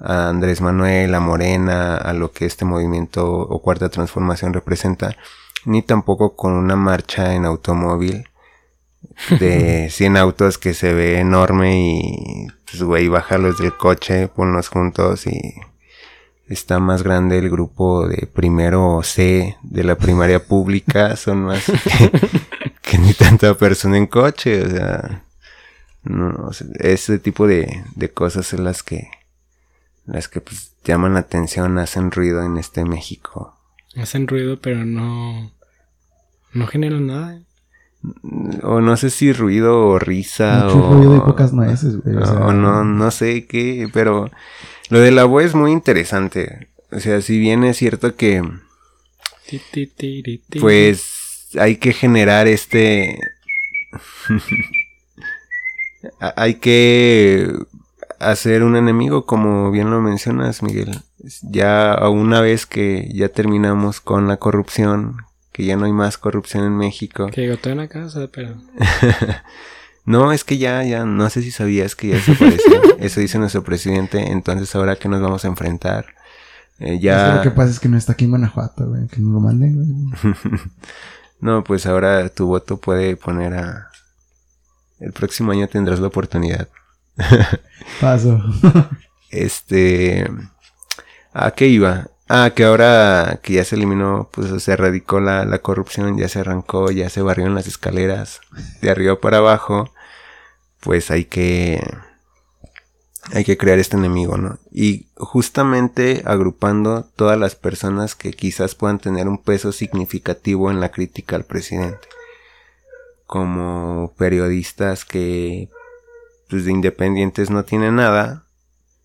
a 0.00 0.28
Andrés 0.28 0.60
Manuel, 0.60 1.14
a 1.14 1.20
Morena, 1.20 1.96
a 1.96 2.12
lo 2.12 2.32
que 2.32 2.46
este 2.46 2.64
movimiento 2.64 3.30
o 3.30 3.62
cuarta 3.62 3.88
transformación 3.88 4.52
representa, 4.52 5.16
ni 5.64 5.82
tampoco 5.82 6.36
con 6.36 6.52
una 6.52 6.76
marcha 6.76 7.34
en 7.34 7.44
automóvil 7.44 8.28
de 9.40 9.88
100 9.90 10.16
autos 10.16 10.58
que 10.58 10.74
se 10.74 10.92
ve 10.92 11.18
enorme 11.18 11.80
y 11.80 12.46
pues 12.70 12.82
güey, 12.82 13.08
bájalos 13.08 13.58
del 13.58 13.76
coche, 13.76 14.28
ponlos 14.28 14.68
juntos 14.68 15.26
y 15.26 15.54
está 16.48 16.78
más 16.78 17.02
grande 17.02 17.38
el 17.38 17.50
grupo 17.50 18.08
de 18.08 18.26
primero 18.26 19.00
C 19.02 19.56
de 19.62 19.84
la 19.84 19.96
primaria 19.96 20.44
pública, 20.44 21.16
son 21.16 21.44
más 21.44 21.64
que, 21.66 22.10
que 22.82 22.98
ni 22.98 23.14
tanta 23.14 23.54
persona 23.54 23.96
en 23.96 24.06
coche, 24.06 24.64
o 24.64 24.70
sea, 24.70 25.24
no, 26.04 26.46
o 26.46 26.52
sea, 26.52 26.66
ese 26.80 27.18
tipo 27.18 27.46
de, 27.46 27.84
de 27.94 28.10
cosas 28.10 28.46
son 28.46 28.64
las 28.64 28.82
que 28.82 29.08
las 30.08 30.28
que 30.28 30.40
pues 30.40 30.72
llaman 30.84 31.14
la 31.14 31.20
atención, 31.20 31.78
hacen 31.78 32.10
ruido 32.10 32.42
en 32.42 32.56
este 32.56 32.84
México. 32.84 33.54
Hacen 33.96 34.26
ruido, 34.26 34.58
pero 34.60 34.84
no... 34.84 35.52
No 36.54 36.66
generan 36.66 37.06
nada. 37.06 37.40
O 38.62 38.80
no 38.80 38.96
sé 38.96 39.10
si 39.10 39.32
ruido 39.32 39.86
o 39.86 39.98
risa 39.98 40.64
Mucho 40.64 40.88
o... 40.88 40.94
ruido 40.94 41.16
y 41.16 41.20
pocas 41.20 41.52
nueces, 41.52 41.96
güey. 42.02 42.16
O, 42.16 42.22
o 42.22 42.24
sea, 42.24 42.38
no, 42.54 42.84
no 42.84 43.10
sé 43.10 43.46
qué, 43.46 43.88
pero 43.92 44.30
lo 44.88 45.00
de 45.00 45.10
la 45.10 45.24
voz 45.24 45.44
es 45.44 45.54
muy 45.54 45.72
interesante. 45.72 46.68
O 46.90 47.00
sea, 47.00 47.20
si 47.20 47.38
bien 47.38 47.64
es 47.64 47.76
cierto 47.76 48.16
que 48.16 48.42
pues 50.60 51.48
hay 51.58 51.76
que 51.76 51.92
generar 51.92 52.46
este... 52.46 53.18
Hay 56.20 56.54
que 56.54 57.52
hacer 58.20 58.62
un 58.62 58.76
enemigo, 58.76 59.26
como 59.26 59.72
bien 59.72 59.90
lo 59.90 60.00
mencionas, 60.00 60.62
Miguel. 60.62 61.02
Ya 61.42 61.98
una 62.08 62.40
vez 62.40 62.66
que 62.66 63.10
ya 63.12 63.28
terminamos 63.30 64.00
con 64.00 64.28
la 64.28 64.36
corrupción, 64.36 65.16
que 65.50 65.64
ya 65.64 65.76
no 65.76 65.86
hay 65.86 65.92
más 65.92 66.16
corrupción 66.16 66.64
en 66.64 66.76
México. 66.76 67.26
Que 67.32 67.52
en 67.52 67.76
la 67.76 67.88
casa, 67.88 68.28
pero... 68.32 68.54
No, 70.08 70.32
es 70.32 70.42
que 70.42 70.56
ya, 70.56 70.82
ya, 70.84 71.04
no 71.04 71.28
sé 71.28 71.42
si 71.42 71.50
sabías 71.50 71.94
que 71.94 72.08
ya 72.08 72.14
desapareció. 72.14 72.96
Eso 72.98 73.20
dice 73.20 73.38
nuestro 73.38 73.62
presidente. 73.62 74.32
Entonces, 74.32 74.74
ahora 74.74 74.96
que 74.96 75.06
nos 75.06 75.20
vamos 75.20 75.44
a 75.44 75.48
enfrentar, 75.48 76.06
Eh, 76.78 76.98
ya. 76.98 77.34
Lo 77.36 77.42
que 77.42 77.50
pasa 77.50 77.70
es 77.72 77.78
que 77.80 77.88
no 77.88 77.98
está 77.98 78.12
aquí 78.12 78.24
en 78.24 78.30
Guanajuato, 78.30 78.86
güey. 78.86 79.06
Que 79.08 79.20
no 79.20 79.32
lo 79.32 79.40
manden, 79.40 79.74
güey. 79.74 80.34
No, 81.40 81.62
pues 81.62 81.86
ahora 81.86 82.28
tu 82.30 82.46
voto 82.46 82.78
puede 82.78 83.16
poner 83.16 83.52
a. 83.54 83.90
El 84.98 85.12
próximo 85.12 85.52
año 85.52 85.68
tendrás 85.68 86.00
la 86.00 86.06
oportunidad. 86.08 86.68
Paso. 88.00 88.40
Este. 89.30 90.26
¿A 91.32 91.50
qué 91.52 91.68
iba? 91.68 92.08
Ah, 92.28 92.50
que 92.54 92.64
ahora 92.64 93.40
que 93.42 93.52
ya 93.54 93.64
se 93.64 93.76
eliminó, 93.76 94.30
pues 94.32 94.62
se 94.62 94.72
erradicó 94.72 95.20
la, 95.20 95.44
la 95.44 95.58
corrupción, 95.58 96.16
ya 96.18 96.28
se 96.28 96.40
arrancó, 96.40 96.90
ya 96.90 97.08
se 97.08 97.22
barrieron 97.22 97.54
las 97.54 97.66
escaleras 97.66 98.40
de 98.82 98.90
arriba 98.90 99.20
para 99.20 99.38
abajo, 99.38 99.92
pues 100.80 101.10
hay 101.10 101.24
que. 101.24 101.82
Hay 103.32 103.44
que 103.44 103.58
crear 103.58 103.78
este 103.78 103.96
enemigo, 103.96 104.38
¿no? 104.38 104.58
Y 104.72 105.08
justamente 105.16 106.22
agrupando 106.24 107.04
todas 107.14 107.38
las 107.38 107.56
personas 107.56 108.14
que 108.14 108.32
quizás 108.32 108.74
puedan 108.74 109.00
tener 109.00 109.28
un 109.28 109.36
peso 109.36 109.70
significativo 109.70 110.70
en 110.70 110.80
la 110.80 110.90
crítica 110.90 111.36
al 111.36 111.44
presidente. 111.44 112.08
Como 113.26 114.14
periodistas 114.16 115.04
que 115.04 115.68
pues 116.48 116.64
de 116.64 116.72
independientes 116.72 117.50
no 117.50 117.64
tienen 117.64 117.96
nada, 117.96 118.44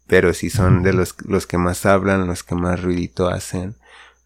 pero 0.07 0.33
sí 0.33 0.49
son 0.49 0.83
de 0.83 0.93
los, 0.93 1.15
los 1.25 1.45
que 1.45 1.57
más 1.57 1.85
hablan, 1.85 2.27
los 2.27 2.43
que 2.43 2.55
más 2.55 2.81
ruidito 2.81 3.27
hacen, 3.27 3.75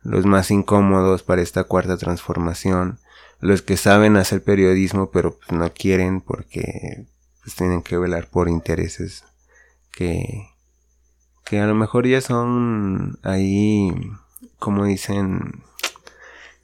los 0.04 0.26
más 0.26 0.52
incómodos 0.52 1.24
para 1.24 1.42
esta 1.42 1.64
cuarta 1.64 1.98
transformación, 1.98 3.00
los 3.40 3.62
que 3.62 3.78
saben 3.78 4.18
hacer 4.18 4.44
periodismo 4.44 5.12
pero 5.12 5.38
pues, 5.38 5.52
no 5.52 5.72
quieren 5.74 6.22
porque 6.22 7.08
pues, 7.48 7.56
tienen 7.56 7.82
que 7.82 7.98
velar 7.98 8.28
por 8.28 8.50
intereses 8.50 9.24
que, 9.94 10.50
que 11.46 11.62
a 11.62 11.66
lo 11.66 11.76
mejor 11.76 12.06
ya 12.06 12.20
son 12.20 13.20
ahí, 13.24 13.90
como 14.60 14.84
dicen, 14.84 15.64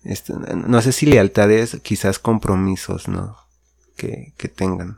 este, 0.03 0.33
no 0.33 0.81
sé 0.81 0.91
si 0.91 1.05
lealtades, 1.05 1.79
quizás 1.83 2.19
compromisos, 2.19 3.07
¿no? 3.07 3.37
Que, 3.95 4.33
que 4.35 4.49
tengan. 4.49 4.97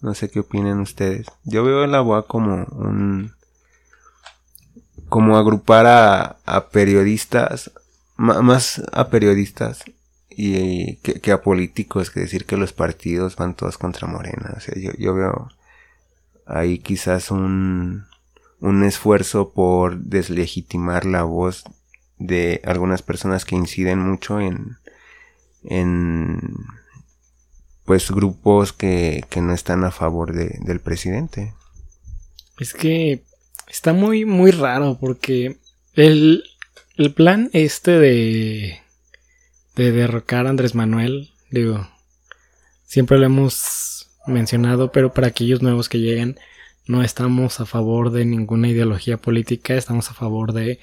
No 0.00 0.14
sé 0.14 0.30
qué 0.30 0.38
opinan 0.38 0.78
ustedes. 0.78 1.26
Yo 1.42 1.64
veo 1.64 1.84
la 1.88 2.00
BOA 2.00 2.28
como 2.28 2.66
un. 2.66 3.34
como 5.08 5.36
agrupar 5.36 5.86
a, 5.86 6.36
a 6.46 6.68
periodistas, 6.68 7.72
más 8.14 8.84
a 8.92 9.08
periodistas 9.08 9.84
y 10.36 10.96
que, 10.96 11.20
que 11.20 11.32
a 11.32 11.42
políticos, 11.42 12.10
que 12.10 12.20
decir 12.20 12.44
que 12.44 12.56
los 12.56 12.72
partidos 12.72 13.36
van 13.36 13.54
todos 13.54 13.78
contra 13.78 14.06
Morena. 14.08 14.54
O 14.56 14.60
sea, 14.60 14.74
yo, 14.76 14.90
yo 14.98 15.14
veo 15.14 15.48
ahí 16.46 16.78
quizás 16.78 17.30
un, 17.30 18.04
un 18.60 18.84
esfuerzo 18.84 19.52
por 19.52 19.98
deslegitimar 19.98 21.04
la 21.04 21.22
voz 21.22 21.64
de 22.18 22.60
algunas 22.64 23.02
personas 23.02 23.44
que 23.44 23.56
inciden 23.56 23.98
mucho 23.98 24.40
en, 24.40 24.76
en 25.64 26.40
pues 27.84 28.10
grupos 28.10 28.72
que, 28.72 29.24
que 29.28 29.40
no 29.40 29.52
están 29.52 29.84
a 29.84 29.90
favor 29.90 30.32
de- 30.32 30.58
del 30.62 30.80
presidente. 30.80 31.52
Es 32.58 32.72
que 32.72 33.22
está 33.68 33.92
muy, 33.92 34.24
muy 34.24 34.50
raro 34.52 34.96
porque 35.00 35.58
el, 35.94 36.44
el 36.96 37.12
plan 37.12 37.50
este 37.52 37.90
de, 37.98 38.78
de 39.76 39.92
derrocar 39.92 40.46
a 40.46 40.50
Andrés 40.50 40.74
Manuel, 40.74 41.30
digo, 41.50 41.88
siempre 42.84 43.18
lo 43.18 43.26
hemos 43.26 44.10
mencionado, 44.26 44.92
pero 44.92 45.12
para 45.12 45.28
aquellos 45.28 45.62
nuevos 45.62 45.88
que 45.88 46.00
llegan, 46.00 46.38
no 46.86 47.02
estamos 47.02 47.60
a 47.60 47.66
favor 47.66 48.10
de 48.10 48.24
ninguna 48.24 48.68
ideología 48.68 49.16
política, 49.16 49.74
estamos 49.74 50.10
a 50.10 50.14
favor 50.14 50.52
de 50.52 50.78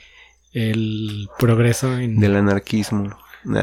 el 0.54 1.30
progreso 1.40 1.98
en, 1.98 2.20
Del 2.20 2.36
anarquismo. 2.36 3.18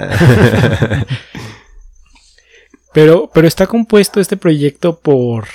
Pero, 2.93 3.31
pero 3.33 3.47
está 3.47 3.66
compuesto 3.66 4.18
este 4.18 4.37
proyecto 4.37 4.99
por. 4.99 5.47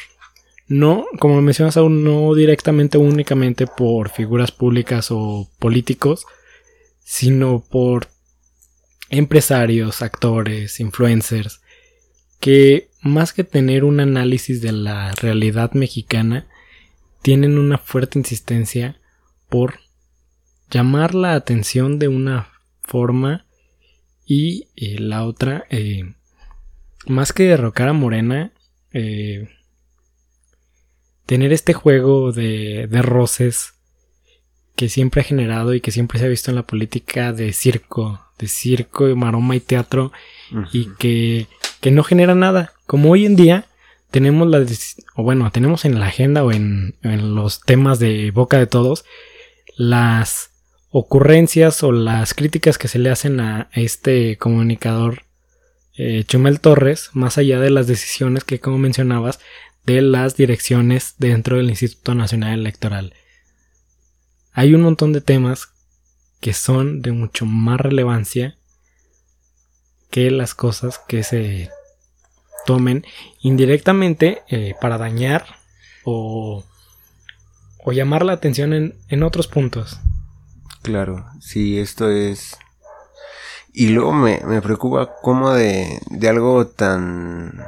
No, 0.67 1.05
como 1.19 1.41
mencionas 1.41 1.75
aún, 1.75 2.03
no 2.03 2.33
directamente 2.35 2.97
o 2.97 3.01
únicamente 3.01 3.67
por 3.67 4.09
figuras 4.09 4.51
públicas 4.51 5.09
o 5.11 5.49
políticos, 5.59 6.25
sino 7.03 7.59
por 7.59 8.07
empresarios, 9.17 10.01
actores, 10.01 10.79
influencers, 10.79 11.61
que 12.39 12.89
más 13.01 13.33
que 13.33 13.43
tener 13.43 13.83
un 13.83 13.99
análisis 13.99 14.61
de 14.61 14.71
la 14.71 15.11
realidad 15.13 15.73
mexicana, 15.73 16.47
tienen 17.21 17.57
una 17.57 17.77
fuerte 17.77 18.19
insistencia 18.19 18.99
por 19.49 19.79
llamar 20.69 21.13
la 21.13 21.35
atención 21.35 21.99
de 21.99 22.07
una 22.07 22.49
forma 22.81 23.45
y 24.25 24.67
eh, 24.75 24.99
la 24.99 25.25
otra, 25.25 25.65
eh, 25.69 26.15
más 27.05 27.33
que 27.33 27.43
derrocar 27.43 27.89
a 27.89 27.93
Morena, 27.93 28.51
eh, 28.91 29.49
tener 31.25 31.53
este 31.53 31.73
juego 31.73 32.31
de, 32.31 32.87
de 32.87 33.01
roces 33.01 33.75
que 34.75 34.89
siempre 34.89 35.21
ha 35.21 35.23
generado 35.23 35.73
y 35.73 35.81
que 35.81 35.91
siempre 35.91 36.19
se 36.19 36.25
ha 36.25 36.29
visto 36.29 36.49
en 36.49 36.55
la 36.55 36.65
política 36.65 37.31
de 37.31 37.53
circo, 37.53 38.19
de 38.43 38.47
circo, 38.47 39.15
maroma 39.15 39.55
y 39.55 39.59
teatro, 39.59 40.11
y 40.71 40.89
que, 40.99 41.47
que 41.81 41.91
no 41.91 42.03
genera 42.03 42.35
nada. 42.35 42.73
Como 42.85 43.11
hoy 43.11 43.25
en 43.25 43.35
día 43.35 43.65
tenemos 44.11 44.47
la, 44.47 44.63
o 45.15 45.23
bueno, 45.23 45.49
tenemos 45.51 45.85
en 45.85 45.99
la 45.99 46.07
agenda 46.07 46.43
o 46.43 46.51
en, 46.51 46.95
en 47.01 47.33
los 47.35 47.61
temas 47.61 47.99
de 47.99 48.31
boca 48.31 48.59
de 48.59 48.67
todos, 48.67 49.05
las 49.75 50.51
ocurrencias 50.91 51.81
o 51.81 51.91
las 51.91 52.35
críticas 52.35 52.77
que 52.77 52.87
se 52.87 52.99
le 52.99 53.09
hacen 53.09 53.39
a 53.39 53.69
este 53.73 54.37
comunicador 54.37 55.23
eh, 55.95 56.23
Chumel 56.27 56.59
Torres, 56.59 57.09
más 57.13 57.37
allá 57.37 57.59
de 57.59 57.69
las 57.69 57.87
decisiones 57.87 58.43
que, 58.43 58.59
como 58.59 58.77
mencionabas, 58.77 59.39
de 59.85 60.01
las 60.01 60.35
direcciones 60.35 61.15
dentro 61.17 61.57
del 61.57 61.69
Instituto 61.69 62.15
Nacional 62.15 62.59
Electoral. 62.59 63.13
Hay 64.53 64.73
un 64.75 64.81
montón 64.81 65.13
de 65.13 65.21
temas 65.21 65.72
que 66.43 66.51
son 66.51 67.01
de 67.01 67.13
mucho 67.13 67.45
más 67.45 67.79
relevancia 67.79 68.57
que 70.11 70.29
las 70.29 70.53
cosas 70.53 70.99
que 70.99 71.23
se 71.23 71.69
tomen 72.65 73.05
indirectamente 73.39 74.41
eh, 74.49 74.75
para 74.81 74.97
dañar 74.97 75.45
o, 76.03 76.65
o, 77.81 77.91
llamar 77.93 78.25
la 78.25 78.33
atención 78.33 78.73
en, 78.73 78.93
en 79.07 79.23
otros 79.23 79.47
puntos. 79.47 80.01
Claro, 80.81 81.25
sí, 81.39 81.79
esto 81.79 82.11
es 82.11 82.57
y 83.71 83.87
luego 83.87 84.11
me, 84.11 84.41
me 84.45 84.61
preocupa 84.61 85.15
cómo 85.21 85.53
de, 85.53 86.01
de 86.09 86.27
algo 86.27 86.67
tan, 86.67 87.63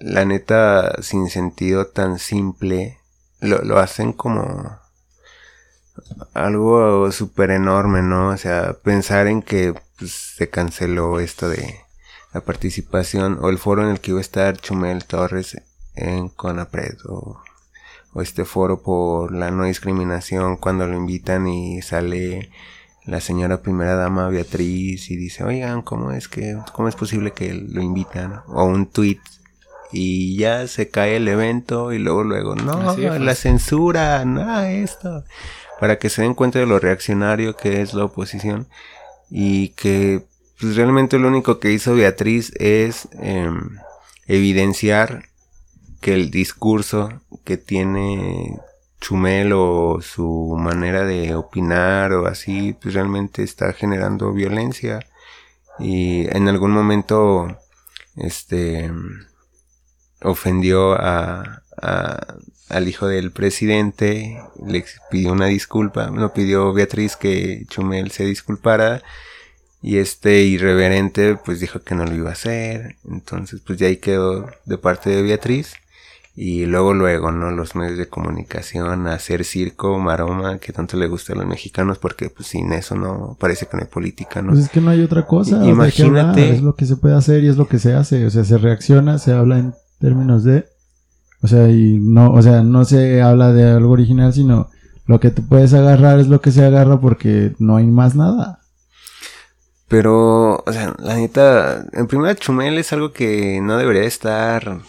la 0.00 0.24
neta, 0.24 1.02
sin 1.02 1.28
sentido, 1.28 1.88
tan 1.88 2.18
simple, 2.18 2.98
lo, 3.40 3.58
lo 3.58 3.78
hacen 3.78 4.14
como 4.14 4.83
algo 6.34 7.10
súper 7.12 7.50
enorme, 7.50 8.02
¿no? 8.02 8.30
O 8.30 8.36
sea, 8.36 8.74
pensar 8.82 9.26
en 9.26 9.42
que 9.42 9.74
pues, 9.98 10.12
se 10.12 10.50
canceló 10.50 11.20
esto 11.20 11.48
de 11.48 11.80
la 12.32 12.40
participación 12.40 13.38
o 13.40 13.48
el 13.48 13.58
foro 13.58 13.82
en 13.84 13.90
el 13.90 14.00
que 14.00 14.10
iba 14.10 14.18
a 14.18 14.22
estar 14.22 14.56
Chumel 14.56 15.04
Torres 15.04 15.60
en 15.94 16.28
Conapred 16.28 16.96
o, 17.06 17.40
o 18.12 18.22
este 18.22 18.44
foro 18.44 18.82
por 18.82 19.32
la 19.32 19.50
no 19.50 19.64
discriminación 19.64 20.56
cuando 20.56 20.86
lo 20.86 20.96
invitan 20.96 21.46
y 21.46 21.80
sale 21.82 22.50
la 23.04 23.20
señora 23.20 23.60
primera 23.60 23.94
dama 23.94 24.28
Beatriz 24.28 25.10
y 25.10 25.16
dice, 25.16 25.44
oigan, 25.44 25.82
¿cómo 25.82 26.10
es 26.10 26.26
que, 26.26 26.58
cómo 26.72 26.88
es 26.88 26.96
posible 26.96 27.32
que 27.32 27.52
lo 27.54 27.82
invitan? 27.82 28.40
O 28.48 28.64
un 28.64 28.86
tweet 28.86 29.20
y 29.92 30.36
ya 30.36 30.66
se 30.66 30.88
cae 30.88 31.16
el 31.16 31.28
evento 31.28 31.92
y 31.92 31.98
luego, 31.98 32.24
luego, 32.24 32.56
no, 32.56 32.96
la 32.96 33.34
censura, 33.34 34.24
no, 34.24 34.60
esto. 34.60 35.24
Para 35.80 35.98
que 35.98 36.08
se 36.08 36.22
den 36.22 36.34
cuenta 36.34 36.58
de 36.58 36.66
lo 36.66 36.78
reaccionario 36.78 37.56
que 37.56 37.80
es 37.82 37.94
la 37.94 38.04
oposición 38.04 38.68
y 39.30 39.70
que 39.70 40.24
pues, 40.60 40.76
realmente 40.76 41.18
lo 41.18 41.28
único 41.28 41.58
que 41.58 41.72
hizo 41.72 41.94
Beatriz 41.94 42.52
es 42.58 43.08
em, 43.20 43.78
evidenciar 44.26 45.24
que 46.00 46.14
el 46.14 46.30
discurso 46.30 47.20
que 47.44 47.56
tiene 47.56 48.58
Chumel 49.00 49.52
o 49.52 50.00
su 50.00 50.56
manera 50.58 51.04
de 51.04 51.34
opinar 51.34 52.12
o 52.12 52.26
así, 52.26 52.74
pues 52.80 52.94
realmente 52.94 53.42
está 53.42 53.72
generando 53.72 54.32
violencia. 54.32 55.00
Y 55.78 56.26
en 56.34 56.48
algún 56.48 56.70
momento, 56.70 57.58
este, 58.16 58.90
ofendió 60.22 60.92
a, 60.94 61.63
al 61.80 62.88
hijo 62.88 63.06
del 63.06 63.30
presidente, 63.30 64.40
le 64.66 64.84
pidió 65.10 65.32
una 65.32 65.46
disculpa, 65.46 66.10
no 66.10 66.32
pidió 66.32 66.72
Beatriz 66.72 67.16
que 67.16 67.66
Chumel 67.68 68.10
se 68.10 68.24
disculpara 68.24 69.02
y 69.82 69.98
este 69.98 70.42
irreverente 70.42 71.36
pues 71.36 71.60
dijo 71.60 71.80
que 71.82 71.94
no 71.94 72.04
lo 72.04 72.14
iba 72.14 72.30
a 72.30 72.34
hacer, 72.34 72.96
entonces 73.08 73.60
pues 73.60 73.78
ya 73.78 73.86
ahí 73.86 73.98
quedó 73.98 74.46
de 74.64 74.78
parte 74.78 75.10
de 75.10 75.22
Beatriz 75.22 75.74
y 76.36 76.66
luego, 76.66 76.94
luego, 76.94 77.30
¿no? 77.30 77.52
Los 77.52 77.76
medios 77.76 77.96
de 77.96 78.08
comunicación, 78.08 79.06
hacer 79.06 79.44
circo, 79.44 79.98
maroma, 80.00 80.58
que 80.58 80.72
tanto 80.72 80.96
le 80.96 81.06
gusta 81.06 81.32
a 81.32 81.36
los 81.36 81.46
mexicanos, 81.46 81.98
porque 81.98 82.28
pues 82.28 82.48
sin 82.48 82.72
eso 82.72 82.96
no, 82.96 83.36
parece 83.38 83.66
que 83.66 83.76
no 83.76 83.84
hay 83.84 83.88
política, 83.88 84.42
¿no? 84.42 84.50
Pues 84.50 84.64
es 84.64 84.70
que 84.70 84.80
no 84.80 84.90
hay 84.90 85.00
otra 85.00 85.26
cosa. 85.26 85.64
Imagínate. 85.64 86.50
es 86.50 86.60
lo 86.60 86.74
que 86.74 86.86
se 86.86 86.96
puede 86.96 87.14
hacer 87.14 87.44
y 87.44 87.48
es 87.48 87.56
lo 87.56 87.68
que 87.68 87.78
se 87.78 87.94
hace. 87.94 88.26
O 88.26 88.30
sea, 88.30 88.42
se 88.42 88.58
reacciona, 88.58 89.18
se 89.18 89.32
habla 89.32 89.60
en 89.60 89.74
términos 90.00 90.42
de, 90.42 90.66
o 91.44 91.46
sea, 91.46 91.68
y 91.68 91.98
no, 92.00 92.32
o 92.32 92.40
sea, 92.40 92.62
no 92.62 92.84
se 92.86 93.20
habla 93.20 93.52
de 93.52 93.70
algo 93.70 93.92
original, 93.92 94.32
sino 94.32 94.70
lo 95.06 95.20
que 95.20 95.30
tú 95.30 95.46
puedes 95.46 95.74
agarrar 95.74 96.18
es 96.18 96.28
lo 96.28 96.40
que 96.40 96.50
se 96.50 96.64
agarra 96.64 96.98
porque 96.98 97.52
no 97.58 97.76
hay 97.76 97.84
más 97.86 98.16
nada. 98.16 98.60
Pero, 99.88 100.56
o 100.56 100.72
sea, 100.72 100.94
la 100.98 101.16
neta, 101.16 101.84
en 101.92 102.06
primera 102.06 102.34
Chumel 102.34 102.78
es 102.78 102.92
algo 102.94 103.12
que 103.12 103.60
no 103.62 103.76
debería 103.76 104.04
estar 104.04 104.80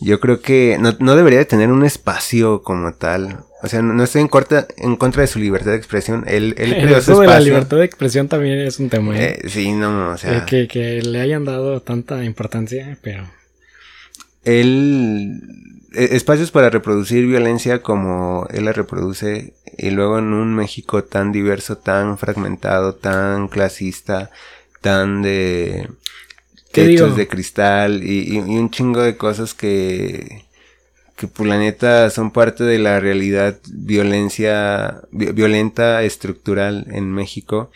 yo 0.00 0.20
creo 0.20 0.40
que 0.42 0.76
no, 0.78 0.94
no, 0.98 1.16
debería 1.16 1.38
de 1.38 1.46
tener 1.46 1.70
un 1.70 1.84
espacio 1.84 2.62
como 2.62 2.92
tal. 2.92 3.38
O 3.62 3.68
sea, 3.68 3.80
no, 3.80 4.02
estoy 4.04 4.20
en, 4.20 4.28
corta, 4.28 4.66
en 4.76 4.96
contra 4.96 5.22
de 5.22 5.26
su 5.26 5.38
libertad 5.38 5.70
de 5.70 5.78
expresión. 5.78 6.24
Él, 6.26 6.54
él 6.58 6.76
creó 6.82 7.00
su 7.00 7.12
espacio. 7.12 7.20
de 7.20 7.26
la 7.26 7.40
libertad 7.40 7.78
de 7.78 7.84
expresión 7.84 8.28
también 8.28 8.58
es 8.58 8.78
un 8.78 8.90
tema. 8.90 9.18
¿eh? 9.18 9.40
Eh, 9.42 9.48
sí, 9.48 9.72
no, 9.72 10.10
o 10.10 10.16
sea. 10.18 10.44
Que, 10.44 10.68
que 10.68 11.00
le 11.02 11.20
hayan 11.20 11.44
dado 11.44 11.80
tanta 11.80 12.24
importancia, 12.24 12.98
pero. 13.02 13.24
Él. 14.46 15.42
E, 15.92 16.16
espacios 16.16 16.50
para 16.50 16.70
reproducir 16.70 17.26
violencia 17.26 17.82
como 17.82 18.46
él 18.50 18.64
la 18.64 18.72
reproduce. 18.72 19.52
Y 19.76 19.90
luego 19.90 20.18
en 20.18 20.32
un 20.32 20.54
México 20.54 21.04
tan 21.04 21.32
diverso, 21.32 21.76
tan 21.76 22.16
fragmentado, 22.16 22.94
tan 22.94 23.48
clasista, 23.48 24.30
tan 24.80 25.20
de 25.20 25.88
techos 26.72 27.16
de 27.16 27.28
cristal 27.28 28.02
y, 28.02 28.38
un 28.38 28.70
chingo 28.70 29.02
de 29.02 29.16
cosas 29.16 29.54
que 29.54 30.44
que 31.16 31.26
por 31.28 31.46
la 31.46 31.58
neta 31.58 32.10
son 32.10 32.30
parte 32.30 32.62
de 32.64 32.78
la 32.78 33.00
realidad 33.00 33.58
violencia 33.72 35.00
violenta 35.10 36.02
estructural 36.02 36.86
en 36.90 37.10
México 37.10 37.70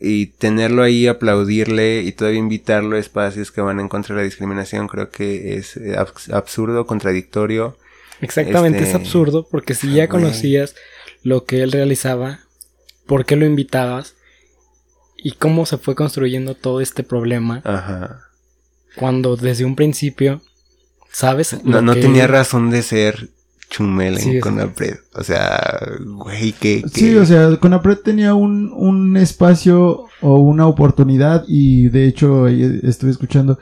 y 0.00 0.26
tenerlo 0.26 0.82
ahí 0.82 1.06
aplaudirle 1.06 2.02
y 2.02 2.12
todavía 2.12 2.40
invitarlo 2.40 2.96
a 2.96 2.98
espacios 2.98 3.50
que 3.50 3.60
van 3.60 3.80
en 3.80 3.88
contra 3.88 4.14
de 4.14 4.22
la 4.22 4.24
discriminación 4.24 4.88
creo 4.88 5.10
que 5.10 5.56
es 5.56 5.76
eh, 5.76 5.96
absurdo 6.32 6.86
contradictorio 6.86 7.76
exactamente 8.20 8.78
es 8.78 8.86
este, 8.86 8.96
absurdo 8.96 9.46
porque 9.48 9.74
si 9.74 9.92
ya 9.94 10.08
conocías 10.08 10.74
lo 11.22 11.44
que 11.44 11.62
él 11.62 11.72
realizaba 11.72 12.40
¿por 13.06 13.24
qué 13.24 13.36
lo 13.36 13.46
invitabas? 13.46 14.14
y 15.24 15.32
cómo 15.32 15.64
se 15.64 15.78
fue 15.78 15.94
construyendo 15.94 16.54
todo 16.54 16.82
este 16.82 17.02
problema. 17.02 17.62
Ajá. 17.64 18.28
Cuando 18.94 19.36
desde 19.36 19.64
un 19.64 19.74
principio, 19.74 20.42
¿sabes? 21.10 21.64
No, 21.64 21.80
no 21.80 21.94
tenía 21.94 22.26
razón 22.26 22.68
de 22.68 22.82
ser 22.82 23.30
Chumel 23.74 24.18
en 24.18 24.40
Conapred. 24.40 24.96
O 25.14 25.24
sea, 25.24 25.80
güey, 26.06 26.52
que, 26.52 26.84
Sí, 26.92 27.16
o 27.16 27.26
sea, 27.26 27.56
Conapred 27.56 27.98
tenía 27.98 28.34
un, 28.34 28.72
un 28.72 29.16
espacio 29.16 30.04
o 30.20 30.36
una 30.36 30.66
oportunidad 30.66 31.44
y 31.48 31.88
de 31.88 32.06
hecho 32.06 32.46
estuve 32.46 33.10
escuchando 33.10 33.58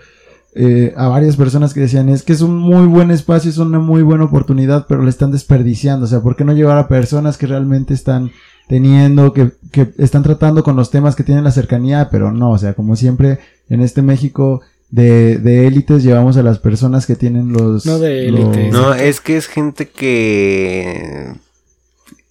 eh, 0.54 0.92
a 0.98 1.08
varias 1.08 1.36
personas 1.36 1.72
que 1.72 1.80
decían 1.80 2.10
es 2.10 2.22
que 2.22 2.34
es 2.34 2.42
un 2.42 2.58
muy 2.58 2.86
buen 2.86 3.10
espacio, 3.10 3.50
es 3.50 3.56
una 3.56 3.78
muy 3.78 4.02
buena 4.02 4.24
oportunidad, 4.24 4.86
pero 4.86 5.02
le 5.02 5.08
están 5.08 5.32
desperdiciando. 5.32 6.04
O 6.04 6.08
sea, 6.08 6.20
¿por 6.20 6.36
qué 6.36 6.44
no 6.44 6.52
llevar 6.52 6.76
a 6.76 6.88
personas 6.88 7.38
que 7.38 7.46
realmente 7.46 7.94
están 7.94 8.32
teniendo, 8.68 9.32
que, 9.32 9.52
que 9.70 9.92
están 9.98 10.22
tratando 10.22 10.62
con 10.62 10.76
los 10.76 10.90
temas 10.90 11.16
que 11.16 11.24
tienen 11.24 11.44
la 11.44 11.50
cercanía, 11.50 12.08
pero 12.10 12.32
no, 12.32 12.50
o 12.50 12.58
sea, 12.58 12.74
como 12.74 12.96
siempre 12.96 13.38
en 13.68 13.80
este 13.80 14.02
México 14.02 14.60
de, 14.92 15.38
de 15.38 15.66
élites 15.66 16.04
llevamos 16.04 16.36
a 16.36 16.44
las 16.44 16.60
personas 16.60 17.06
que 17.06 17.16
tienen 17.16 17.52
los... 17.52 17.84
No 17.84 17.98
de 17.98 18.28
élites. 18.28 18.72
No, 18.72 18.94
es 18.94 19.20
que 19.20 19.36
es 19.36 19.48
gente 19.48 19.88
que 19.88 21.32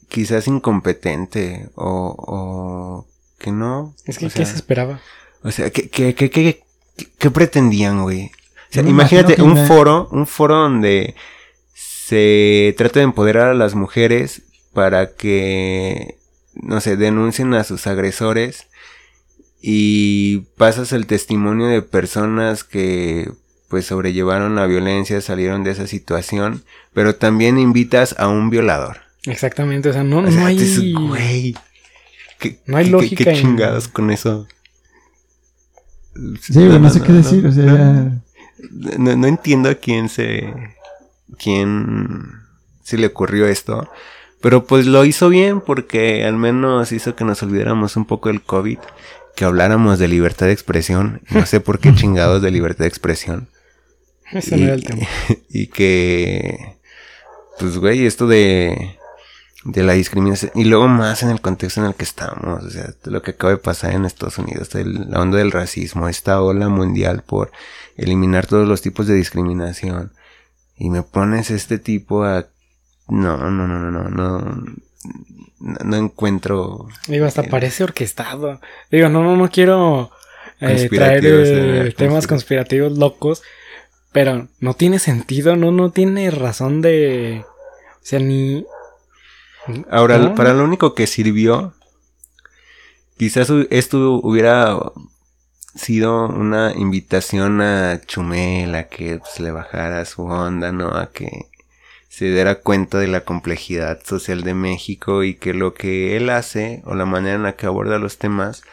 quizás 0.07 0.47
incompetente 0.47 1.67
o, 1.75 2.15
o 2.17 3.07
que 3.37 3.51
no. 3.51 3.93
Es 4.05 4.17
que, 4.17 4.29
¿qué 4.29 4.45
se 4.45 4.55
esperaba? 4.55 5.01
O 5.43 5.51
sea, 5.51 5.69
¿qué, 5.71 5.89
qué, 5.89 6.15
qué, 6.15 6.29
qué, 6.29 6.63
qué 7.17 7.31
pretendían, 7.31 8.03
güey? 8.03 8.27
O 8.27 8.73
sea, 8.73 8.83
imagínate 8.83 9.41
un 9.41 9.57
foro, 9.67 10.07
un 10.13 10.25
foro 10.25 10.55
donde 10.55 11.15
se 11.73 12.73
trata 12.77 12.99
de 12.99 13.03
empoderar 13.03 13.49
a 13.49 13.53
las 13.53 13.75
mujeres 13.75 14.43
para 14.71 15.15
que 15.15 16.15
no 16.53 16.81
sé, 16.81 16.97
denuncien 16.97 17.53
a 17.53 17.63
sus 17.63 17.87
agresores 17.87 18.67
y 19.61 20.39
pasas 20.57 20.91
el 20.91 21.05
testimonio 21.05 21.67
de 21.67 21.81
personas 21.81 22.63
que 22.63 23.31
pues 23.69 23.85
sobrellevaron 23.85 24.55
la 24.55 24.65
violencia, 24.65 25.21
salieron 25.21 25.63
de 25.63 25.71
esa 25.71 25.87
situación, 25.87 26.63
pero 26.93 27.15
también 27.15 27.57
invitas 27.57 28.15
a 28.19 28.27
un 28.27 28.49
violador. 28.49 28.97
Exactamente, 29.23 29.89
o 29.89 29.93
sea, 29.93 30.03
no, 30.03 30.21
no 30.21 30.45
hay... 30.45 30.93
Güey, 30.93 31.55
no 32.65 32.77
hay 32.77 32.89
lógica. 32.89 33.23
Qué, 33.23 33.33
chingados 33.35 33.87
con 33.87 34.11
eso. 34.11 34.47
Sí, 36.41 36.59
no, 36.59 36.89
sé 36.89 37.01
qué 37.01 37.13
decir, 37.13 37.45
o 37.45 37.51
sea, 37.51 38.11
no, 38.97 39.15
no 39.15 39.27
entiendo 39.27 39.69
a 39.69 39.75
quién 39.75 40.09
se... 40.09 40.53
quién 41.37 42.41
se 42.83 42.97
le 42.97 43.07
ocurrió 43.07 43.47
esto, 43.47 43.89
Pero 44.41 44.65
pues 44.65 44.85
lo 44.85 45.05
hizo 45.05 45.29
bien 45.29 45.61
porque 45.61 46.25
al 46.25 46.35
menos 46.35 46.91
hizo 46.91 47.15
que 47.15 47.23
nos 47.23 47.41
olvidáramos 47.41 47.95
un 47.95 48.05
poco 48.05 48.27
del 48.27 48.41
COVID, 48.41 48.79
que 49.41 49.45
habláramos 49.45 49.97
de 49.97 50.07
libertad 50.07 50.45
de 50.45 50.51
expresión. 50.51 51.23
No 51.31 51.47
sé 51.47 51.59
por 51.61 51.79
qué 51.79 51.91
chingados 51.95 52.43
de 52.43 52.51
libertad 52.51 52.83
de 52.85 52.89
expresión. 52.89 53.47
Ese 54.31 54.55
y, 54.55 54.59
no 54.59 54.65
era 54.67 54.75
el 54.75 54.83
tema. 54.83 55.01
y 55.49 55.65
que, 55.65 56.77
pues 57.57 57.79
güey, 57.79 58.05
esto 58.05 58.27
de, 58.27 58.99
de 59.63 59.81
la 59.81 59.93
discriminación, 59.93 60.51
y 60.53 60.65
luego 60.65 60.87
más 60.87 61.23
en 61.23 61.31
el 61.31 61.41
contexto 61.41 61.81
en 61.81 61.87
el 61.87 61.95
que 61.95 62.03
estamos, 62.03 62.63
o 62.65 62.69
sea, 62.69 62.93
lo 63.05 63.23
que 63.23 63.31
acaba 63.31 63.49
de 63.49 63.57
pasar 63.57 63.93
en 63.93 64.05
Estados 64.05 64.37
Unidos, 64.37 64.75
el- 64.75 65.09
la 65.09 65.19
onda 65.19 65.39
del 65.39 65.51
racismo, 65.51 66.07
esta 66.07 66.39
ola 66.39 66.69
mundial 66.69 67.23
por 67.25 67.51
eliminar 67.97 68.45
todos 68.45 68.67
los 68.67 68.83
tipos 68.83 69.07
de 69.07 69.15
discriminación, 69.15 70.11
y 70.77 70.91
me 70.91 71.01
pones 71.01 71.49
este 71.49 71.79
tipo 71.79 72.23
a... 72.25 72.45
No, 73.09 73.37
no, 73.37 73.67
no, 73.67 73.79
no, 73.79 73.89
no, 73.91 74.07
no, 74.07 74.63
no, 75.59 75.77
no 75.83 75.97
encuentro... 75.97 76.87
Digo, 77.07 77.25
hasta 77.25 77.41
eh, 77.41 77.47
parece 77.49 77.83
orquestado. 77.83 78.59
Digo, 78.91 79.09
no, 79.09 79.23
no, 79.23 79.35
no 79.35 79.49
quiero 79.49 80.11
eh, 80.59 80.89
traer 80.89 81.25
eh, 81.25 81.87
eh, 81.87 81.93
temas 81.95 82.25
conspira- 82.25 82.29
conspirativos 82.29 82.97
locos, 82.97 83.41
pero 84.11 84.47
no 84.59 84.73
tiene 84.73 84.99
sentido, 84.99 85.55
no, 85.55 85.71
no 85.71 85.91
tiene 85.91 86.31
razón 86.31 86.81
de... 86.81 87.43
O 87.45 88.03
sea, 88.03 88.19
ni... 88.19 88.65
Ahora, 89.89 90.17
No, 90.17 90.35
para 90.35 90.53
lo 90.53 90.63
único 90.63 90.95
que 90.95 91.05
sirvió, 91.05 91.73
quizás 93.17 93.51
esto 93.69 94.13
hubiera 94.23 94.75
sido 95.75 96.27
una 96.27 96.73
invitación 96.75 97.61
a 97.61 98.01
Chumel 98.05 98.73
a 98.75 98.87
que 98.87 99.19
pues, 99.19 99.39
le 99.39 99.51
bajara 99.51 100.03
su 100.05 100.23
onda, 100.23 100.71
¿no? 100.71 100.89
A 100.89 101.11
que 101.11 101.50
se 102.11 102.25
diera 102.25 102.55
cuenta 102.55 102.99
de 102.99 103.07
la 103.07 103.21
complejidad 103.21 104.01
social 104.03 104.43
de 104.43 104.53
México 104.53 105.23
y 105.23 105.35
que 105.35 105.53
lo 105.53 105.73
que 105.73 106.17
él 106.17 106.29
hace 106.29 106.81
o 106.83 106.93
la 106.93 107.05
manera 107.05 107.35
en 107.35 107.43
la 107.43 107.55
que 107.55 107.67
aborda 107.67 107.99
los 107.99 108.17
temas 108.17 108.63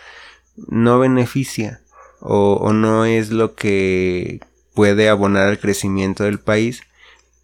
no 0.57 0.99
beneficia 0.99 1.81
o, 2.19 2.55
o 2.55 2.73
no 2.73 3.05
es 3.05 3.31
lo 3.31 3.55
que 3.55 4.41
puede 4.75 5.09
abonar 5.09 5.47
al 5.47 5.61
crecimiento 5.61 6.25
del 6.25 6.41
país 6.41 6.83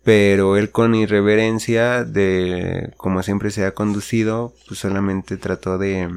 pero 0.03 0.57
él 0.57 0.73
con 0.73 0.97
irreverencia 0.97 2.03
de 2.03 2.93
como 2.97 3.23
siempre 3.23 3.53
se 3.53 3.65
ha 3.65 3.73
conducido 3.73 4.53
pues 4.67 4.81
solamente 4.81 5.37
trató 5.37 5.79
de 5.79 6.11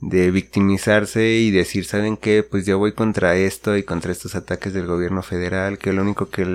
de 0.00 0.30
victimizarse 0.30 1.32
y 1.32 1.50
decir 1.50 1.84
saben 1.84 2.16
qué 2.16 2.42
pues 2.42 2.64
yo 2.64 2.78
voy 2.78 2.92
contra 2.92 3.36
esto 3.36 3.76
y 3.76 3.82
contra 3.82 4.12
estos 4.12 4.34
ataques 4.34 4.72
del 4.72 4.86
gobierno 4.86 5.22
federal 5.22 5.76
que 5.76 5.92
lo 5.92 6.00
único 6.00 6.30
que 6.30 6.46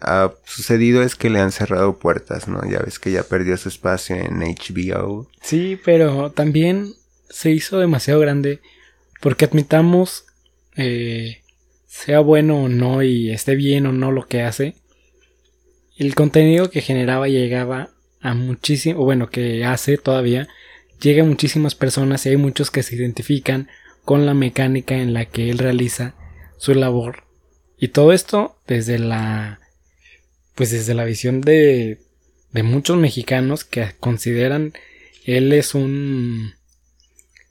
ha 0.00 0.32
sucedido 0.44 1.02
es 1.02 1.16
que 1.16 1.30
le 1.30 1.40
han 1.40 1.52
cerrado 1.52 1.98
puertas 1.98 2.48
no 2.48 2.60
ya 2.70 2.80
ves 2.80 2.98
que 2.98 3.12
ya 3.12 3.22
perdió 3.22 3.56
su 3.56 3.70
espacio 3.70 4.16
en 4.16 4.40
HBO 4.40 5.26
Sí, 5.40 5.80
pero 5.84 6.30
también 6.32 6.92
se 7.30 7.50
hizo 7.50 7.78
demasiado 7.78 8.20
grande 8.20 8.60
porque 9.20 9.44
admitamos, 9.44 10.24
eh, 10.76 11.42
sea 11.86 12.20
bueno 12.20 12.64
o 12.64 12.68
no 12.68 13.02
y 13.02 13.30
esté 13.30 13.54
bien 13.54 13.86
o 13.86 13.92
no 13.92 14.10
lo 14.10 14.26
que 14.26 14.42
hace, 14.42 14.74
el 15.96 16.14
contenido 16.14 16.70
que 16.70 16.80
generaba 16.80 17.28
llegaba 17.28 17.90
a 18.20 18.34
muchísimo, 18.34 19.04
bueno, 19.04 19.28
que 19.28 19.64
hace 19.64 19.98
todavía, 19.98 20.48
llega 21.00 21.22
a 21.22 21.26
muchísimas 21.26 21.74
personas 21.74 22.24
y 22.24 22.30
hay 22.30 22.36
muchos 22.36 22.70
que 22.70 22.82
se 22.82 22.96
identifican 22.96 23.68
con 24.04 24.26
la 24.26 24.34
mecánica 24.34 24.96
en 24.96 25.12
la 25.12 25.26
que 25.26 25.50
él 25.50 25.58
realiza 25.58 26.14
su 26.58 26.74
labor. 26.74 27.24
Y 27.78 27.88
todo 27.88 28.12
esto 28.12 28.56
desde 28.66 28.98
la, 28.98 29.60
pues 30.54 30.70
desde 30.70 30.94
la 30.94 31.04
visión 31.04 31.40
de, 31.40 32.00
de 32.52 32.62
muchos 32.62 32.96
mexicanos 32.96 33.64
que 33.64 33.92
consideran 33.98 34.72
él 35.24 35.52
es 35.52 35.74
un 35.74 36.54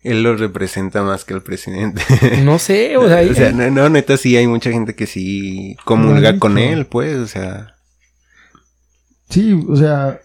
él 0.02 0.24
lo 0.24 0.36
representa 0.36 1.04
más 1.04 1.26
que 1.26 1.34
el 1.34 1.43
presidente 1.43 2.02
no 2.43 2.58
sé, 2.58 2.97
o 2.97 3.08
sea, 3.08 3.22
o 3.30 3.34
sea 3.34 3.52
no, 3.52 3.70
no, 3.70 3.89
neta 3.89 4.18
sí 4.18 4.36
hay 4.38 4.47
mucha 4.47 4.72
gente 4.72 4.95
que 4.95 5.06
sí 5.06 5.78
comulga 5.86 6.39
con 6.39 6.58
él 6.58 6.88
pues 6.88 7.16
o 7.18 7.28
sea 7.28 7.76
Sí, 9.30 9.54
o 9.68 9.76
sea. 9.76 10.20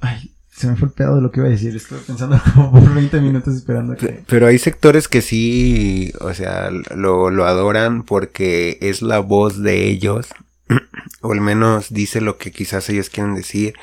Ay, 0.00 0.35
se 0.56 0.68
me 0.68 0.76
fue 0.76 0.88
el 0.88 0.94
de 0.94 1.20
lo 1.20 1.30
que 1.30 1.40
iba 1.40 1.48
a 1.48 1.52
decir. 1.52 1.76
Estuve 1.76 1.98
pensando 1.98 2.40
como 2.54 2.72
por 2.72 2.94
20 2.94 3.20
minutos 3.20 3.54
esperando 3.54 3.94
que. 3.94 4.24
Pero 4.26 4.46
hay 4.46 4.58
sectores 4.58 5.06
que 5.06 5.20
sí, 5.20 6.12
o 6.20 6.32
sea, 6.32 6.70
lo, 6.70 7.30
lo 7.30 7.44
adoran 7.44 8.02
porque 8.04 8.78
es 8.80 9.02
la 9.02 9.18
voz 9.18 9.62
de 9.62 9.86
ellos, 9.86 10.28
o 11.20 11.32
al 11.32 11.42
menos 11.42 11.92
dice 11.92 12.22
lo 12.22 12.38
que 12.38 12.52
quizás 12.52 12.88
ellos 12.88 13.10
quieren 13.10 13.34
decir, 13.34 13.74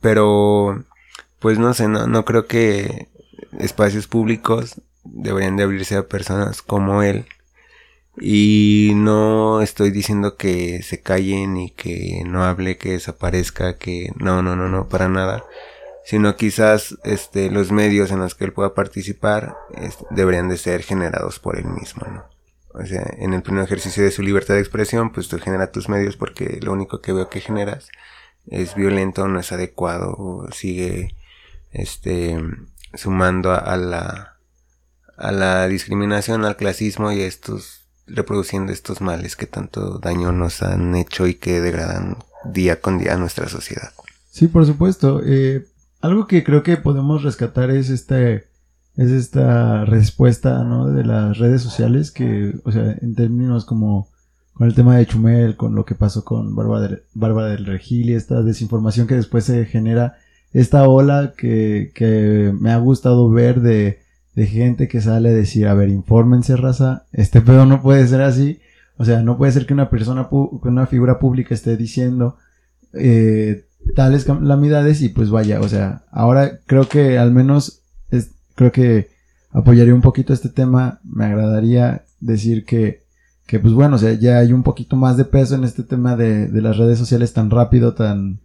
pero 0.00 0.84
pues 1.40 1.58
no 1.58 1.74
sé, 1.74 1.88
no, 1.88 2.06
no 2.06 2.24
creo 2.24 2.46
que 2.46 3.08
espacios 3.58 4.06
públicos 4.06 4.80
deberían 5.04 5.56
de 5.56 5.64
abrirse 5.64 5.96
a 5.96 6.08
personas 6.08 6.62
como 6.62 7.02
él. 7.02 7.26
Y 8.20 8.92
no 8.94 9.60
estoy 9.62 9.90
diciendo 9.90 10.36
que 10.36 10.82
se 10.82 11.00
callen 11.00 11.56
y 11.56 11.70
que 11.70 12.22
no 12.26 12.44
hable, 12.44 12.76
que 12.78 12.92
desaparezca, 12.92 13.78
que 13.78 14.12
no, 14.16 14.42
no, 14.42 14.56
no, 14.56 14.68
no, 14.68 14.88
para 14.88 15.08
nada 15.08 15.44
sino 16.04 16.36
quizás 16.36 16.96
este 17.04 17.50
los 17.50 17.70
medios 17.70 18.10
en 18.10 18.20
los 18.20 18.34
que 18.34 18.46
él 18.46 18.54
pueda 18.54 18.72
participar 18.72 19.56
es- 19.74 19.98
deberían 20.10 20.48
de 20.48 20.56
ser 20.56 20.82
generados 20.82 21.38
por 21.38 21.58
él 21.58 21.66
mismo, 21.66 22.06
¿no? 22.06 22.24
O 22.72 22.86
sea, 22.86 23.06
en 23.18 23.34
el 23.34 23.42
pleno 23.42 23.62
ejercicio 23.62 24.02
de 24.02 24.10
su 24.10 24.22
libertad 24.22 24.54
de 24.54 24.60
expresión, 24.60 25.12
pues 25.12 25.28
tú 25.28 25.38
generas 25.38 25.70
tus 25.70 25.90
medios 25.90 26.16
porque 26.16 26.60
lo 26.62 26.72
único 26.72 27.02
que 27.02 27.12
veo 27.12 27.28
que 27.28 27.40
generas 27.40 27.88
es 28.46 28.74
violento, 28.74 29.28
no 29.28 29.38
es 29.38 29.52
adecuado, 29.52 30.46
sigue 30.52 31.14
este 31.72 32.38
sumando 32.94 33.52
a, 33.52 33.58
a 33.58 33.76
la 33.76 34.38
a 35.18 35.32
la 35.32 35.66
discriminación, 35.68 36.44
al 36.46 36.56
clasismo 36.56 37.12
y 37.12 37.20
a 37.22 37.26
estos 37.26 37.87
reproduciendo 38.08 38.72
estos 38.72 39.00
males 39.00 39.36
que 39.36 39.46
tanto 39.46 39.98
daño 39.98 40.32
nos 40.32 40.62
han 40.62 40.94
hecho 40.94 41.26
y 41.26 41.34
que 41.34 41.60
degradan 41.60 42.16
día 42.52 42.80
con 42.80 42.98
día 42.98 43.14
a 43.14 43.18
nuestra 43.18 43.48
sociedad. 43.48 43.90
Sí, 44.30 44.48
por 44.48 44.66
supuesto. 44.66 45.20
Eh, 45.24 45.66
algo 46.00 46.26
que 46.26 46.44
creo 46.44 46.62
que 46.62 46.76
podemos 46.76 47.22
rescatar 47.22 47.70
es 47.70 47.90
este. 47.90 48.46
Es 48.96 49.10
esta 49.12 49.84
respuesta, 49.84 50.64
¿no? 50.64 50.88
De 50.90 51.04
las 51.04 51.38
redes 51.38 51.62
sociales 51.62 52.10
que, 52.10 52.54
o 52.64 52.72
sea, 52.72 52.96
en 53.00 53.14
términos 53.14 53.64
como 53.64 54.08
con 54.54 54.66
el 54.66 54.74
tema 54.74 54.96
de 54.96 55.06
Chumel, 55.06 55.56
con 55.56 55.76
lo 55.76 55.84
que 55.84 55.94
pasó 55.94 56.24
con 56.24 56.56
Bárbara 56.56 56.88
del, 57.46 57.58
del 57.58 57.66
Regil 57.66 58.10
y 58.10 58.14
esta 58.14 58.42
desinformación 58.42 59.06
que 59.06 59.14
después 59.14 59.44
se 59.44 59.66
genera, 59.66 60.18
esta 60.52 60.88
ola 60.88 61.34
que, 61.36 61.92
que 61.94 62.52
me 62.58 62.72
ha 62.72 62.78
gustado 62.78 63.30
ver 63.30 63.60
de, 63.60 64.00
de 64.38 64.46
gente 64.46 64.86
que 64.86 65.00
sale 65.00 65.30
a 65.30 65.32
decir, 65.32 65.66
a 65.66 65.74
ver, 65.74 65.88
infórmense, 65.88 66.56
raza, 66.56 67.06
este 67.12 67.40
pedo 67.40 67.66
no 67.66 67.82
puede 67.82 68.06
ser 68.06 68.20
así, 68.20 68.60
o 68.96 69.04
sea, 69.04 69.20
no 69.20 69.36
puede 69.36 69.50
ser 69.50 69.66
que 69.66 69.74
una 69.74 69.90
persona, 69.90 70.28
que 70.28 70.68
una 70.68 70.86
figura 70.86 71.18
pública 71.18 71.56
esté 71.56 71.76
diciendo 71.76 72.36
eh, 72.92 73.64
tales 73.96 74.24
calamidades 74.24 75.02
y 75.02 75.08
pues 75.08 75.30
vaya, 75.30 75.60
o 75.60 75.68
sea, 75.68 76.04
ahora 76.12 76.60
creo 76.66 76.88
que 76.88 77.18
al 77.18 77.32
menos 77.32 77.82
creo 78.54 78.70
que 78.70 79.08
apoyaría 79.50 79.92
un 79.92 80.02
poquito 80.02 80.32
este 80.32 80.50
tema, 80.50 81.00
me 81.02 81.24
agradaría 81.24 82.04
decir 82.20 82.64
que, 82.64 83.02
que 83.44 83.58
pues 83.58 83.74
bueno, 83.74 83.96
o 83.96 83.98
sea, 83.98 84.12
ya 84.12 84.38
hay 84.38 84.52
un 84.52 84.62
poquito 84.62 84.94
más 84.94 85.16
de 85.16 85.24
peso 85.24 85.56
en 85.56 85.64
este 85.64 85.82
tema 85.82 86.14
de, 86.14 86.46
de 86.46 86.62
las 86.62 86.76
redes 86.76 86.96
sociales 86.96 87.32
tan 87.32 87.50
rápido, 87.50 87.94
tan, 87.94 88.38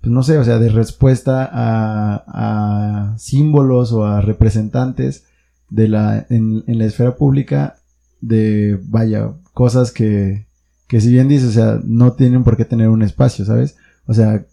pues 0.00 0.12
no 0.12 0.22
sé, 0.22 0.38
o 0.38 0.44
sea, 0.44 0.58
de 0.58 0.70
respuesta 0.70 1.48
a, 1.52 2.24
a 2.26 3.18
símbolos 3.18 3.92
o 3.92 4.04
a 4.04 4.20
representantes 4.20 5.24
de 5.68 5.88
la, 5.88 6.26
en, 6.30 6.64
en 6.66 6.78
la 6.78 6.86
esfera 6.86 7.16
pública 7.16 7.76
de, 8.20 8.78
vaya, 8.84 9.32
cosas 9.52 9.92
que, 9.92 10.46
que 10.86 11.00
si 11.00 11.12
bien 11.12 11.28
dices, 11.28 11.50
o 11.50 11.52
sea, 11.52 11.80
no 11.84 12.14
tienen 12.14 12.44
por 12.44 12.56
qué 12.56 12.64
tener 12.64 12.88
un 12.88 13.02
espacio, 13.02 13.44
¿sabes? 13.44 13.76
O 14.06 14.14
sea, 14.14 14.44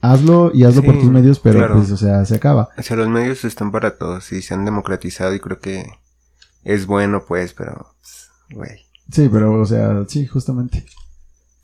hazlo 0.00 0.50
y 0.52 0.64
hazlo 0.64 0.82
por 0.82 0.98
tus 0.98 1.10
medios, 1.10 1.38
pero 1.38 1.58
claro. 1.58 1.76
pues, 1.76 1.90
o 1.90 1.96
sea, 1.96 2.24
se 2.24 2.34
acaba. 2.34 2.70
O 2.76 2.82
sea, 2.82 2.96
los 2.96 3.08
medios 3.08 3.44
están 3.44 3.70
para 3.70 3.96
todos 3.96 4.32
y 4.32 4.42
se 4.42 4.54
han 4.54 4.64
democratizado 4.64 5.34
y 5.34 5.40
creo 5.40 5.60
que 5.60 5.86
es 6.64 6.86
bueno, 6.86 7.24
pues, 7.26 7.54
pero, 7.54 7.94
pues, 8.00 8.30
güey. 8.50 8.86
Sí, 9.10 9.28
pero, 9.30 9.60
o 9.60 9.64
sea, 9.64 10.04
sí, 10.08 10.26
justamente. 10.26 10.84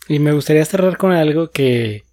Y 0.09 0.18
me 0.18 0.32
gustaría 0.32 0.64
cerrar 0.64 0.96
con 0.96 1.12
algo 1.12 1.50
que, 1.50 2.04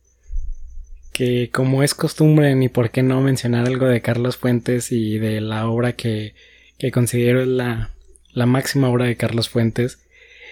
que 1.16 1.50
como 1.50 1.82
es 1.82 1.96
costumbre, 1.96 2.54
ni 2.56 2.68
por 2.68 2.90
qué 2.92 3.02
no 3.02 3.22
mencionar 3.22 3.68
algo 3.68 3.86
de 3.86 4.02
Carlos 4.02 4.36
Fuentes 4.36 4.92
y 4.92 5.18
de 5.18 5.40
la 5.40 5.66
obra 5.66 5.94
que, 5.94 6.36
que 6.78 6.92
considero 6.92 7.42
es 7.42 7.48
la, 7.48 7.92
la 8.34 8.46
máxima 8.46 8.90
obra 8.90 9.06
de 9.06 9.16
Carlos 9.16 9.48
Fuentes. 9.48 10.00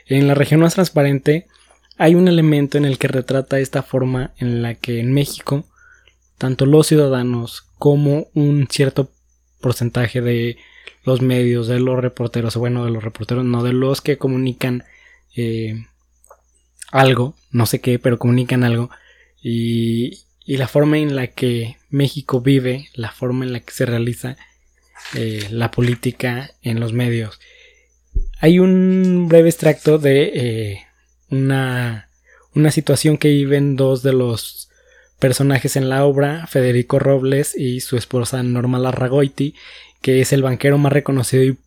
En 0.05 0.26
la 0.26 0.36
región 0.36 0.61
más 0.61 0.76
transparente 0.76 1.47
hay 1.97 2.16
un 2.16 2.30
elemento 2.30 2.78
en 2.78 2.86
el 2.86 2.97
que 2.97 3.09
retrata 3.09 3.59
esta 3.59 3.84
forma 3.84 4.32
en 4.38 4.61
la 4.61 4.74
que 4.76 5.01
en 5.01 5.11
México 5.11 5.66
tanto 6.38 6.66
los 6.66 6.88
ciudadanos 6.88 7.68
como 7.78 8.28
un 8.34 8.70
cierto 8.72 9.11
porcentaje 9.59 10.22
de 10.22 10.55
los 11.03 11.22
medios, 11.22 11.68
de 11.68 11.82
los 11.82 11.99
reporteros, 11.99 12.55
bueno, 12.55 12.86
de 12.86 12.91
los 12.91 13.03
reporteros, 13.03 13.43
no, 13.43 13.64
de 13.64 13.74
los 13.74 13.99
que 13.99 14.18
comunican 14.18 14.86
eh, 15.36 15.86
algo, 16.89 17.36
no 17.51 17.66
sé 17.66 17.82
qué, 17.82 17.99
pero 17.99 18.18
comunican 18.18 18.64
algo 18.64 18.89
y, 19.41 20.22
y 20.45 20.57
la 20.57 20.67
forma 20.67 20.97
en 20.97 21.15
la 21.15 21.27
que 21.27 21.77
México 21.89 22.41
vive, 22.41 22.89
la 22.95 23.11
forma 23.11 23.45
en 23.45 23.53
la 23.53 23.59
que 23.61 23.71
se 23.71 23.85
realiza 23.85 24.37
eh, 25.15 25.47
la 25.51 25.71
política 25.71 26.51
en 26.61 26.79
los 26.79 26.93
medios. 26.93 27.39
Hay 28.39 28.59
un 28.59 29.27
breve 29.29 29.49
extracto 29.49 29.97
de 29.97 30.31
eh, 30.33 30.83
una, 31.29 32.09
una 32.53 32.71
situación 32.71 33.17
que 33.17 33.29
viven 33.29 33.75
dos 33.75 34.03
de 34.03 34.13
los 34.13 34.69
personajes 35.19 35.77
en 35.77 35.87
la 35.87 36.03
obra, 36.03 36.47
Federico 36.47 36.99
Robles 36.99 37.55
y 37.55 37.79
su 37.79 37.95
esposa 37.95 38.43
Norma 38.43 38.79
Larragoiti, 38.79 39.55
que 40.01 40.19
es 40.19 40.33
el 40.33 40.43
banquero 40.43 40.77
más 40.77 40.91
reconocido 40.91 41.43
y 41.43 41.57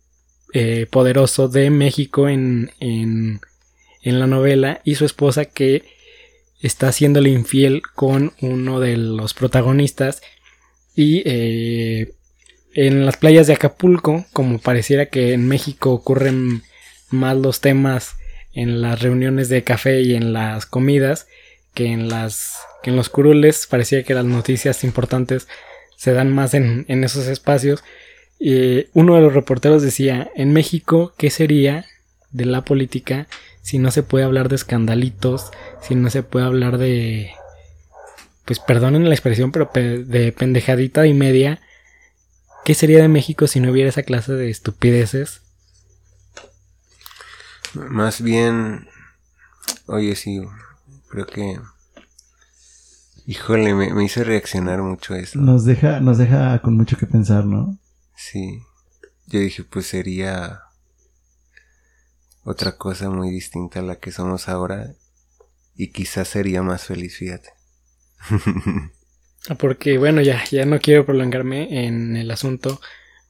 eh, 0.53 0.85
poderoso 0.89 1.47
de 1.47 1.69
México 1.69 2.29
en, 2.29 2.71
en, 2.79 3.41
en, 4.03 4.19
la 4.19 4.27
novela, 4.27 4.81
y 4.83 4.95
su 4.95 5.05
esposa 5.05 5.45
que 5.45 5.83
está 6.61 6.89
haciéndole 6.89 7.29
infiel 7.29 7.81
con 7.95 8.33
uno 8.41 8.79
de 8.79 8.97
los 8.97 9.33
protagonistas. 9.33 10.21
Y 10.95 11.21
eh, 11.25 12.13
en 12.73 13.05
las 13.05 13.17
playas 13.17 13.47
de 13.47 13.53
Acapulco, 13.53 14.25
como 14.33 14.59
pareciera 14.59 15.07
que 15.07 15.33
en 15.33 15.47
México 15.47 15.91
ocurren 15.91 16.63
más 17.09 17.37
los 17.37 17.61
temas 17.61 18.15
en 18.53 18.81
las 18.81 19.01
reuniones 19.01 19.49
de 19.49 19.63
café 19.63 20.01
y 20.01 20.15
en 20.15 20.33
las 20.33 20.65
comidas 20.65 21.27
que 21.73 21.87
en 21.87 22.09
las 22.09 22.57
que 22.81 22.89
en 22.89 22.95
los 22.95 23.09
curules 23.09 23.67
parecía 23.67 24.03
que 24.03 24.15
las 24.15 24.25
noticias 24.25 24.83
importantes 24.83 25.47
se 25.95 26.11
dan 26.13 26.33
más 26.33 26.53
en, 26.53 26.85
en 26.87 27.03
esos 27.03 27.27
espacios 27.27 27.83
y 28.39 28.87
uno 28.93 29.15
de 29.15 29.21
los 29.21 29.33
reporteros 29.33 29.83
decía 29.83 30.31
en 30.35 30.53
México 30.53 31.13
qué 31.17 31.29
sería 31.29 31.85
de 32.31 32.45
la 32.45 32.63
política 32.63 33.27
si 33.67 33.79
no 33.79 33.91
se 33.91 34.03
puede 34.03 34.23
hablar 34.23 34.47
de 34.47 34.55
escandalitos 34.55 35.51
si 35.81 35.95
no 35.95 36.09
se 36.09 36.23
puede 36.23 36.45
hablar 36.45 36.77
de 36.77 37.31
pues 38.45 38.59
perdonen 38.59 39.09
la 39.09 39.15
expresión 39.15 39.51
pero 39.51 39.69
de 39.73 40.31
pendejadita 40.31 41.05
y 41.05 41.13
media 41.13 41.59
qué 42.63 42.73
sería 42.73 43.01
de 43.01 43.09
México 43.09 43.47
si 43.47 43.59
no 43.59 43.71
hubiera 43.71 43.89
esa 43.89 44.03
clase 44.03 44.33
de 44.33 44.49
estupideces 44.49 45.41
más 47.73 48.21
bien, 48.21 48.87
oye, 49.85 50.15
sí, 50.15 50.41
creo 51.09 51.25
que... 51.25 51.59
Híjole, 53.25 53.73
me, 53.73 54.03
hizo 54.05 54.23
reaccionar 54.23 54.81
mucho 54.81 55.13
eso. 55.13 55.39
Nos 55.39 55.65
deja, 55.65 55.99
nos 55.99 56.17
deja 56.17 56.59
con 56.61 56.77
mucho 56.77 56.97
que 56.97 57.05
pensar, 57.05 57.45
¿no? 57.45 57.77
Sí. 58.15 58.61
Yo 59.25 59.39
dije, 59.39 59.65
pues 59.65 59.87
sería 59.87 60.61
otra 62.47 62.77
cosa 62.77 63.09
muy 63.09 63.29
distinta 63.29 63.81
a 63.81 63.83
la 63.83 63.97
que 63.97 64.13
somos 64.13 64.47
ahora. 64.47 64.93
Y 65.75 65.91
quizás 65.91 66.29
sería 66.29 66.63
más 66.63 66.85
feliz, 66.85 67.17
fíjate. 67.17 67.49
Porque, 69.59 69.97
bueno, 69.97 70.21
ya, 70.21 70.41
ya 70.49 70.65
no 70.65 70.79
quiero 70.79 71.05
prolongarme 71.05 71.85
en 71.85 72.15
el 72.15 72.31
asunto. 72.31 72.79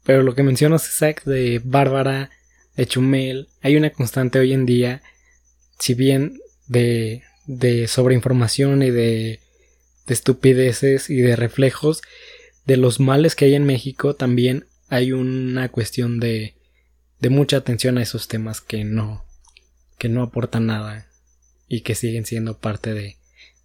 Pero 0.03 0.21
lo 0.21 0.35
que 0.35 0.43
mencionas, 0.43 0.87
Isaac, 0.87 1.23
de 1.23 1.59
Bárbara 1.63 2.29
de 2.75 2.85
Chumel, 2.85 3.49
hay 3.61 3.75
una 3.75 3.89
constante 3.89 4.37
hoy 4.37 4.53
en 4.53 4.67
día, 4.67 5.01
si 5.79 5.95
bien 5.95 6.39
de, 6.67 7.23
de 7.47 7.87
sobreinformación 7.87 8.83
y 8.83 8.91
de, 8.91 9.39
de 10.05 10.13
estupideces 10.13 11.09
y 11.09 11.21
de 11.21 11.35
reflejos 11.35 12.03
de 12.67 12.77
los 12.77 12.99
males 12.99 13.35
que 13.35 13.45
hay 13.45 13.55
en 13.55 13.65
México, 13.65 14.15
también 14.15 14.67
hay 14.89 15.11
una 15.11 15.69
cuestión 15.69 16.19
de, 16.19 16.56
de 17.19 17.29
mucha 17.29 17.57
atención 17.57 17.97
a 17.97 18.03
esos 18.03 18.27
temas 18.27 18.61
que 18.61 18.83
no, 18.83 19.25
que 19.97 20.09
no 20.09 20.23
aportan 20.23 20.67
nada 20.67 21.07
y 21.67 21.81
que 21.81 21.95
siguen 21.95 22.25
siendo 22.25 22.57
parte 22.57 22.93
de, 22.93 23.17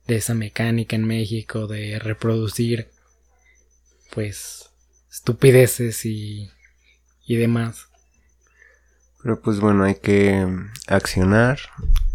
de 0.06 0.16
esa 0.16 0.34
mecánica 0.34 0.96
en 0.96 1.06
México 1.06 1.66
de 1.66 1.98
reproducir 1.98 2.90
pues 4.14 4.70
estupideces 5.10 6.04
y, 6.04 6.50
y 7.26 7.36
demás. 7.36 7.88
Pero 9.22 9.40
pues 9.40 9.60
bueno, 9.60 9.84
hay 9.84 9.94
que 9.94 10.46
accionar, 10.88 11.60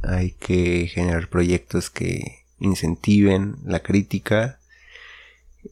hay 0.04 0.32
que 0.32 0.88
generar 0.88 1.30
proyectos 1.30 1.90
que 1.90 2.46
incentiven 2.60 3.56
la 3.64 3.80
crítica 3.80 4.60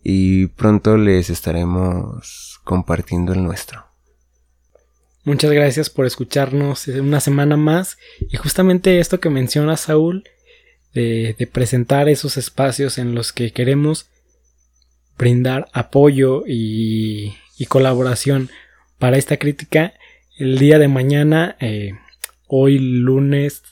y 0.03 0.47
pronto 0.47 0.97
les 0.97 1.30
estaremos 1.30 2.59
compartiendo 2.63 3.34
el 3.34 3.43
nuestro. 3.43 3.84
Muchas 5.26 5.51
gracias 5.51 5.89
por 5.89 6.05
escucharnos 6.05 6.88
una 6.88 7.19
semana 7.19 7.57
más. 7.57 7.97
Y 8.30 8.38
justamente 8.38 8.99
esto 8.99 9.19
que 9.19 9.32
menciona 9.32 9.76
Saúl 9.76 10.23
de, 10.93 11.49
presentar 11.51 12.07
esos 12.09 12.38
espacios 12.38 12.99
en 12.99 13.15
los 13.15 13.34
que 13.34 13.51
queremos 13.51 14.05
brindar 15.17 15.67
apoyo 15.73 16.43
y, 16.47 17.36
colaboración 17.67 18.51
para 18.99 19.17
esta 19.17 19.38
crítica 19.38 19.95
el 20.38 20.59
día 20.59 20.78
de 20.78 20.88
mañana, 20.88 21.55
eh, 21.59 21.93
hoy 22.47 22.78
lunes 22.78 23.63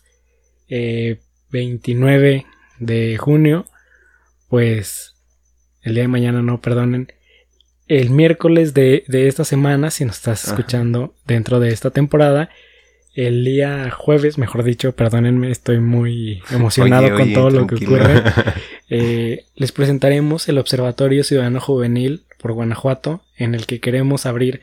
29 0.70 2.36
eh, 2.36 2.46
de 2.80 3.18
junio, 3.18 3.68
pues 4.50 5.16
el 5.84 5.94
día 5.94 6.04
de 6.04 6.08
mañana 6.08 6.42
no, 6.42 6.62
perdonen, 6.62 7.14
el 8.00 8.10
miércoles 8.10 8.74
de, 8.74 9.04
esta 9.08 9.46
semana, 9.46 9.92
si 9.92 10.04
nos 10.04 10.18
estás 10.18 10.48
escuchando 10.48 11.14
dentro 11.28 11.60
de 11.60 11.70
esta 11.70 11.92
temporada, 11.92 12.50
el 13.14 13.46
día 13.46 13.92
jueves, 13.92 14.40
mejor 14.40 14.64
dicho, 14.64 14.96
perdónenme, 14.96 15.52
estoy 15.52 15.80
muy 15.80 16.42
emocionado 16.52 17.16
con 17.16 17.34
todo 17.34 17.50
lo 17.50 17.68
que 17.68 17.76
ocurre. 17.76 18.24
Eh, 18.96 19.46
les 19.56 19.72
presentaremos 19.72 20.48
el 20.50 20.60
Observatorio 20.60 21.24
Ciudadano 21.24 21.60
Juvenil 21.60 22.26
por 22.38 22.52
Guanajuato, 22.52 23.24
en 23.38 23.56
el 23.56 23.66
que 23.66 23.80
queremos 23.80 24.28
abrir 24.28 24.62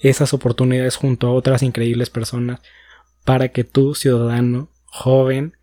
esas 0.00 0.34
oportunidades 0.34 0.94
junto 0.94 1.26
a 1.26 1.32
otras 1.32 1.64
increíbles 1.64 2.08
personas 2.08 2.60
para 3.24 3.48
que 3.48 3.64
tú, 3.64 3.96
ciudadano, 3.96 4.68
joven 4.84 5.54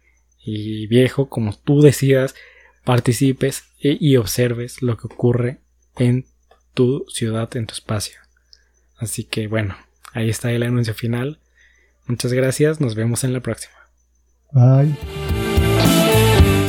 y 0.44 0.88
viejo, 0.88 1.30
como 1.30 1.56
tú 1.56 1.82
decidas, 1.82 2.36
participes 2.84 3.64
e, 3.80 3.96
y 4.02 4.18
observes 4.18 4.82
lo 4.82 4.98
que 4.98 5.08
ocurre 5.08 5.60
en 5.98 6.26
tu 6.80 7.04
ciudad, 7.10 7.54
en 7.58 7.68
tu 7.68 7.74
espacio. 7.74 8.18
Así 8.96 9.26
que 9.26 9.48
bueno, 9.48 9.76
ahí 10.14 10.30
está 10.30 10.50
el 10.50 10.64
anuncio 10.64 10.94
final. 10.94 11.38
Muchas 12.08 12.32
gracias, 12.32 12.80
nos 12.80 12.96
vemos 12.96 13.26
en 13.26 13.34
la 13.34 13.42
próxima. 13.42 13.76
Bye. 14.54 14.96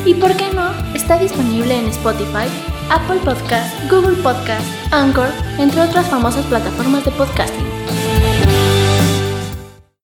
¿Y 0.05 0.15
por 0.15 0.37
qué 0.37 0.53
no? 0.53 0.73
Está 0.97 1.17
disponible 1.17 1.79
en 1.79 1.87
Spotify, 1.87 2.49
Apple 2.91 3.21
Podcast, 3.25 3.73
Google 3.89 4.21
Podcast, 4.21 4.67
Anchor, 4.91 5.29
entre 5.61 5.81
otras 5.81 6.09
famosas 6.09 6.45
plataformas 6.47 7.05
de 7.05 7.13
podcasting. 7.13 7.80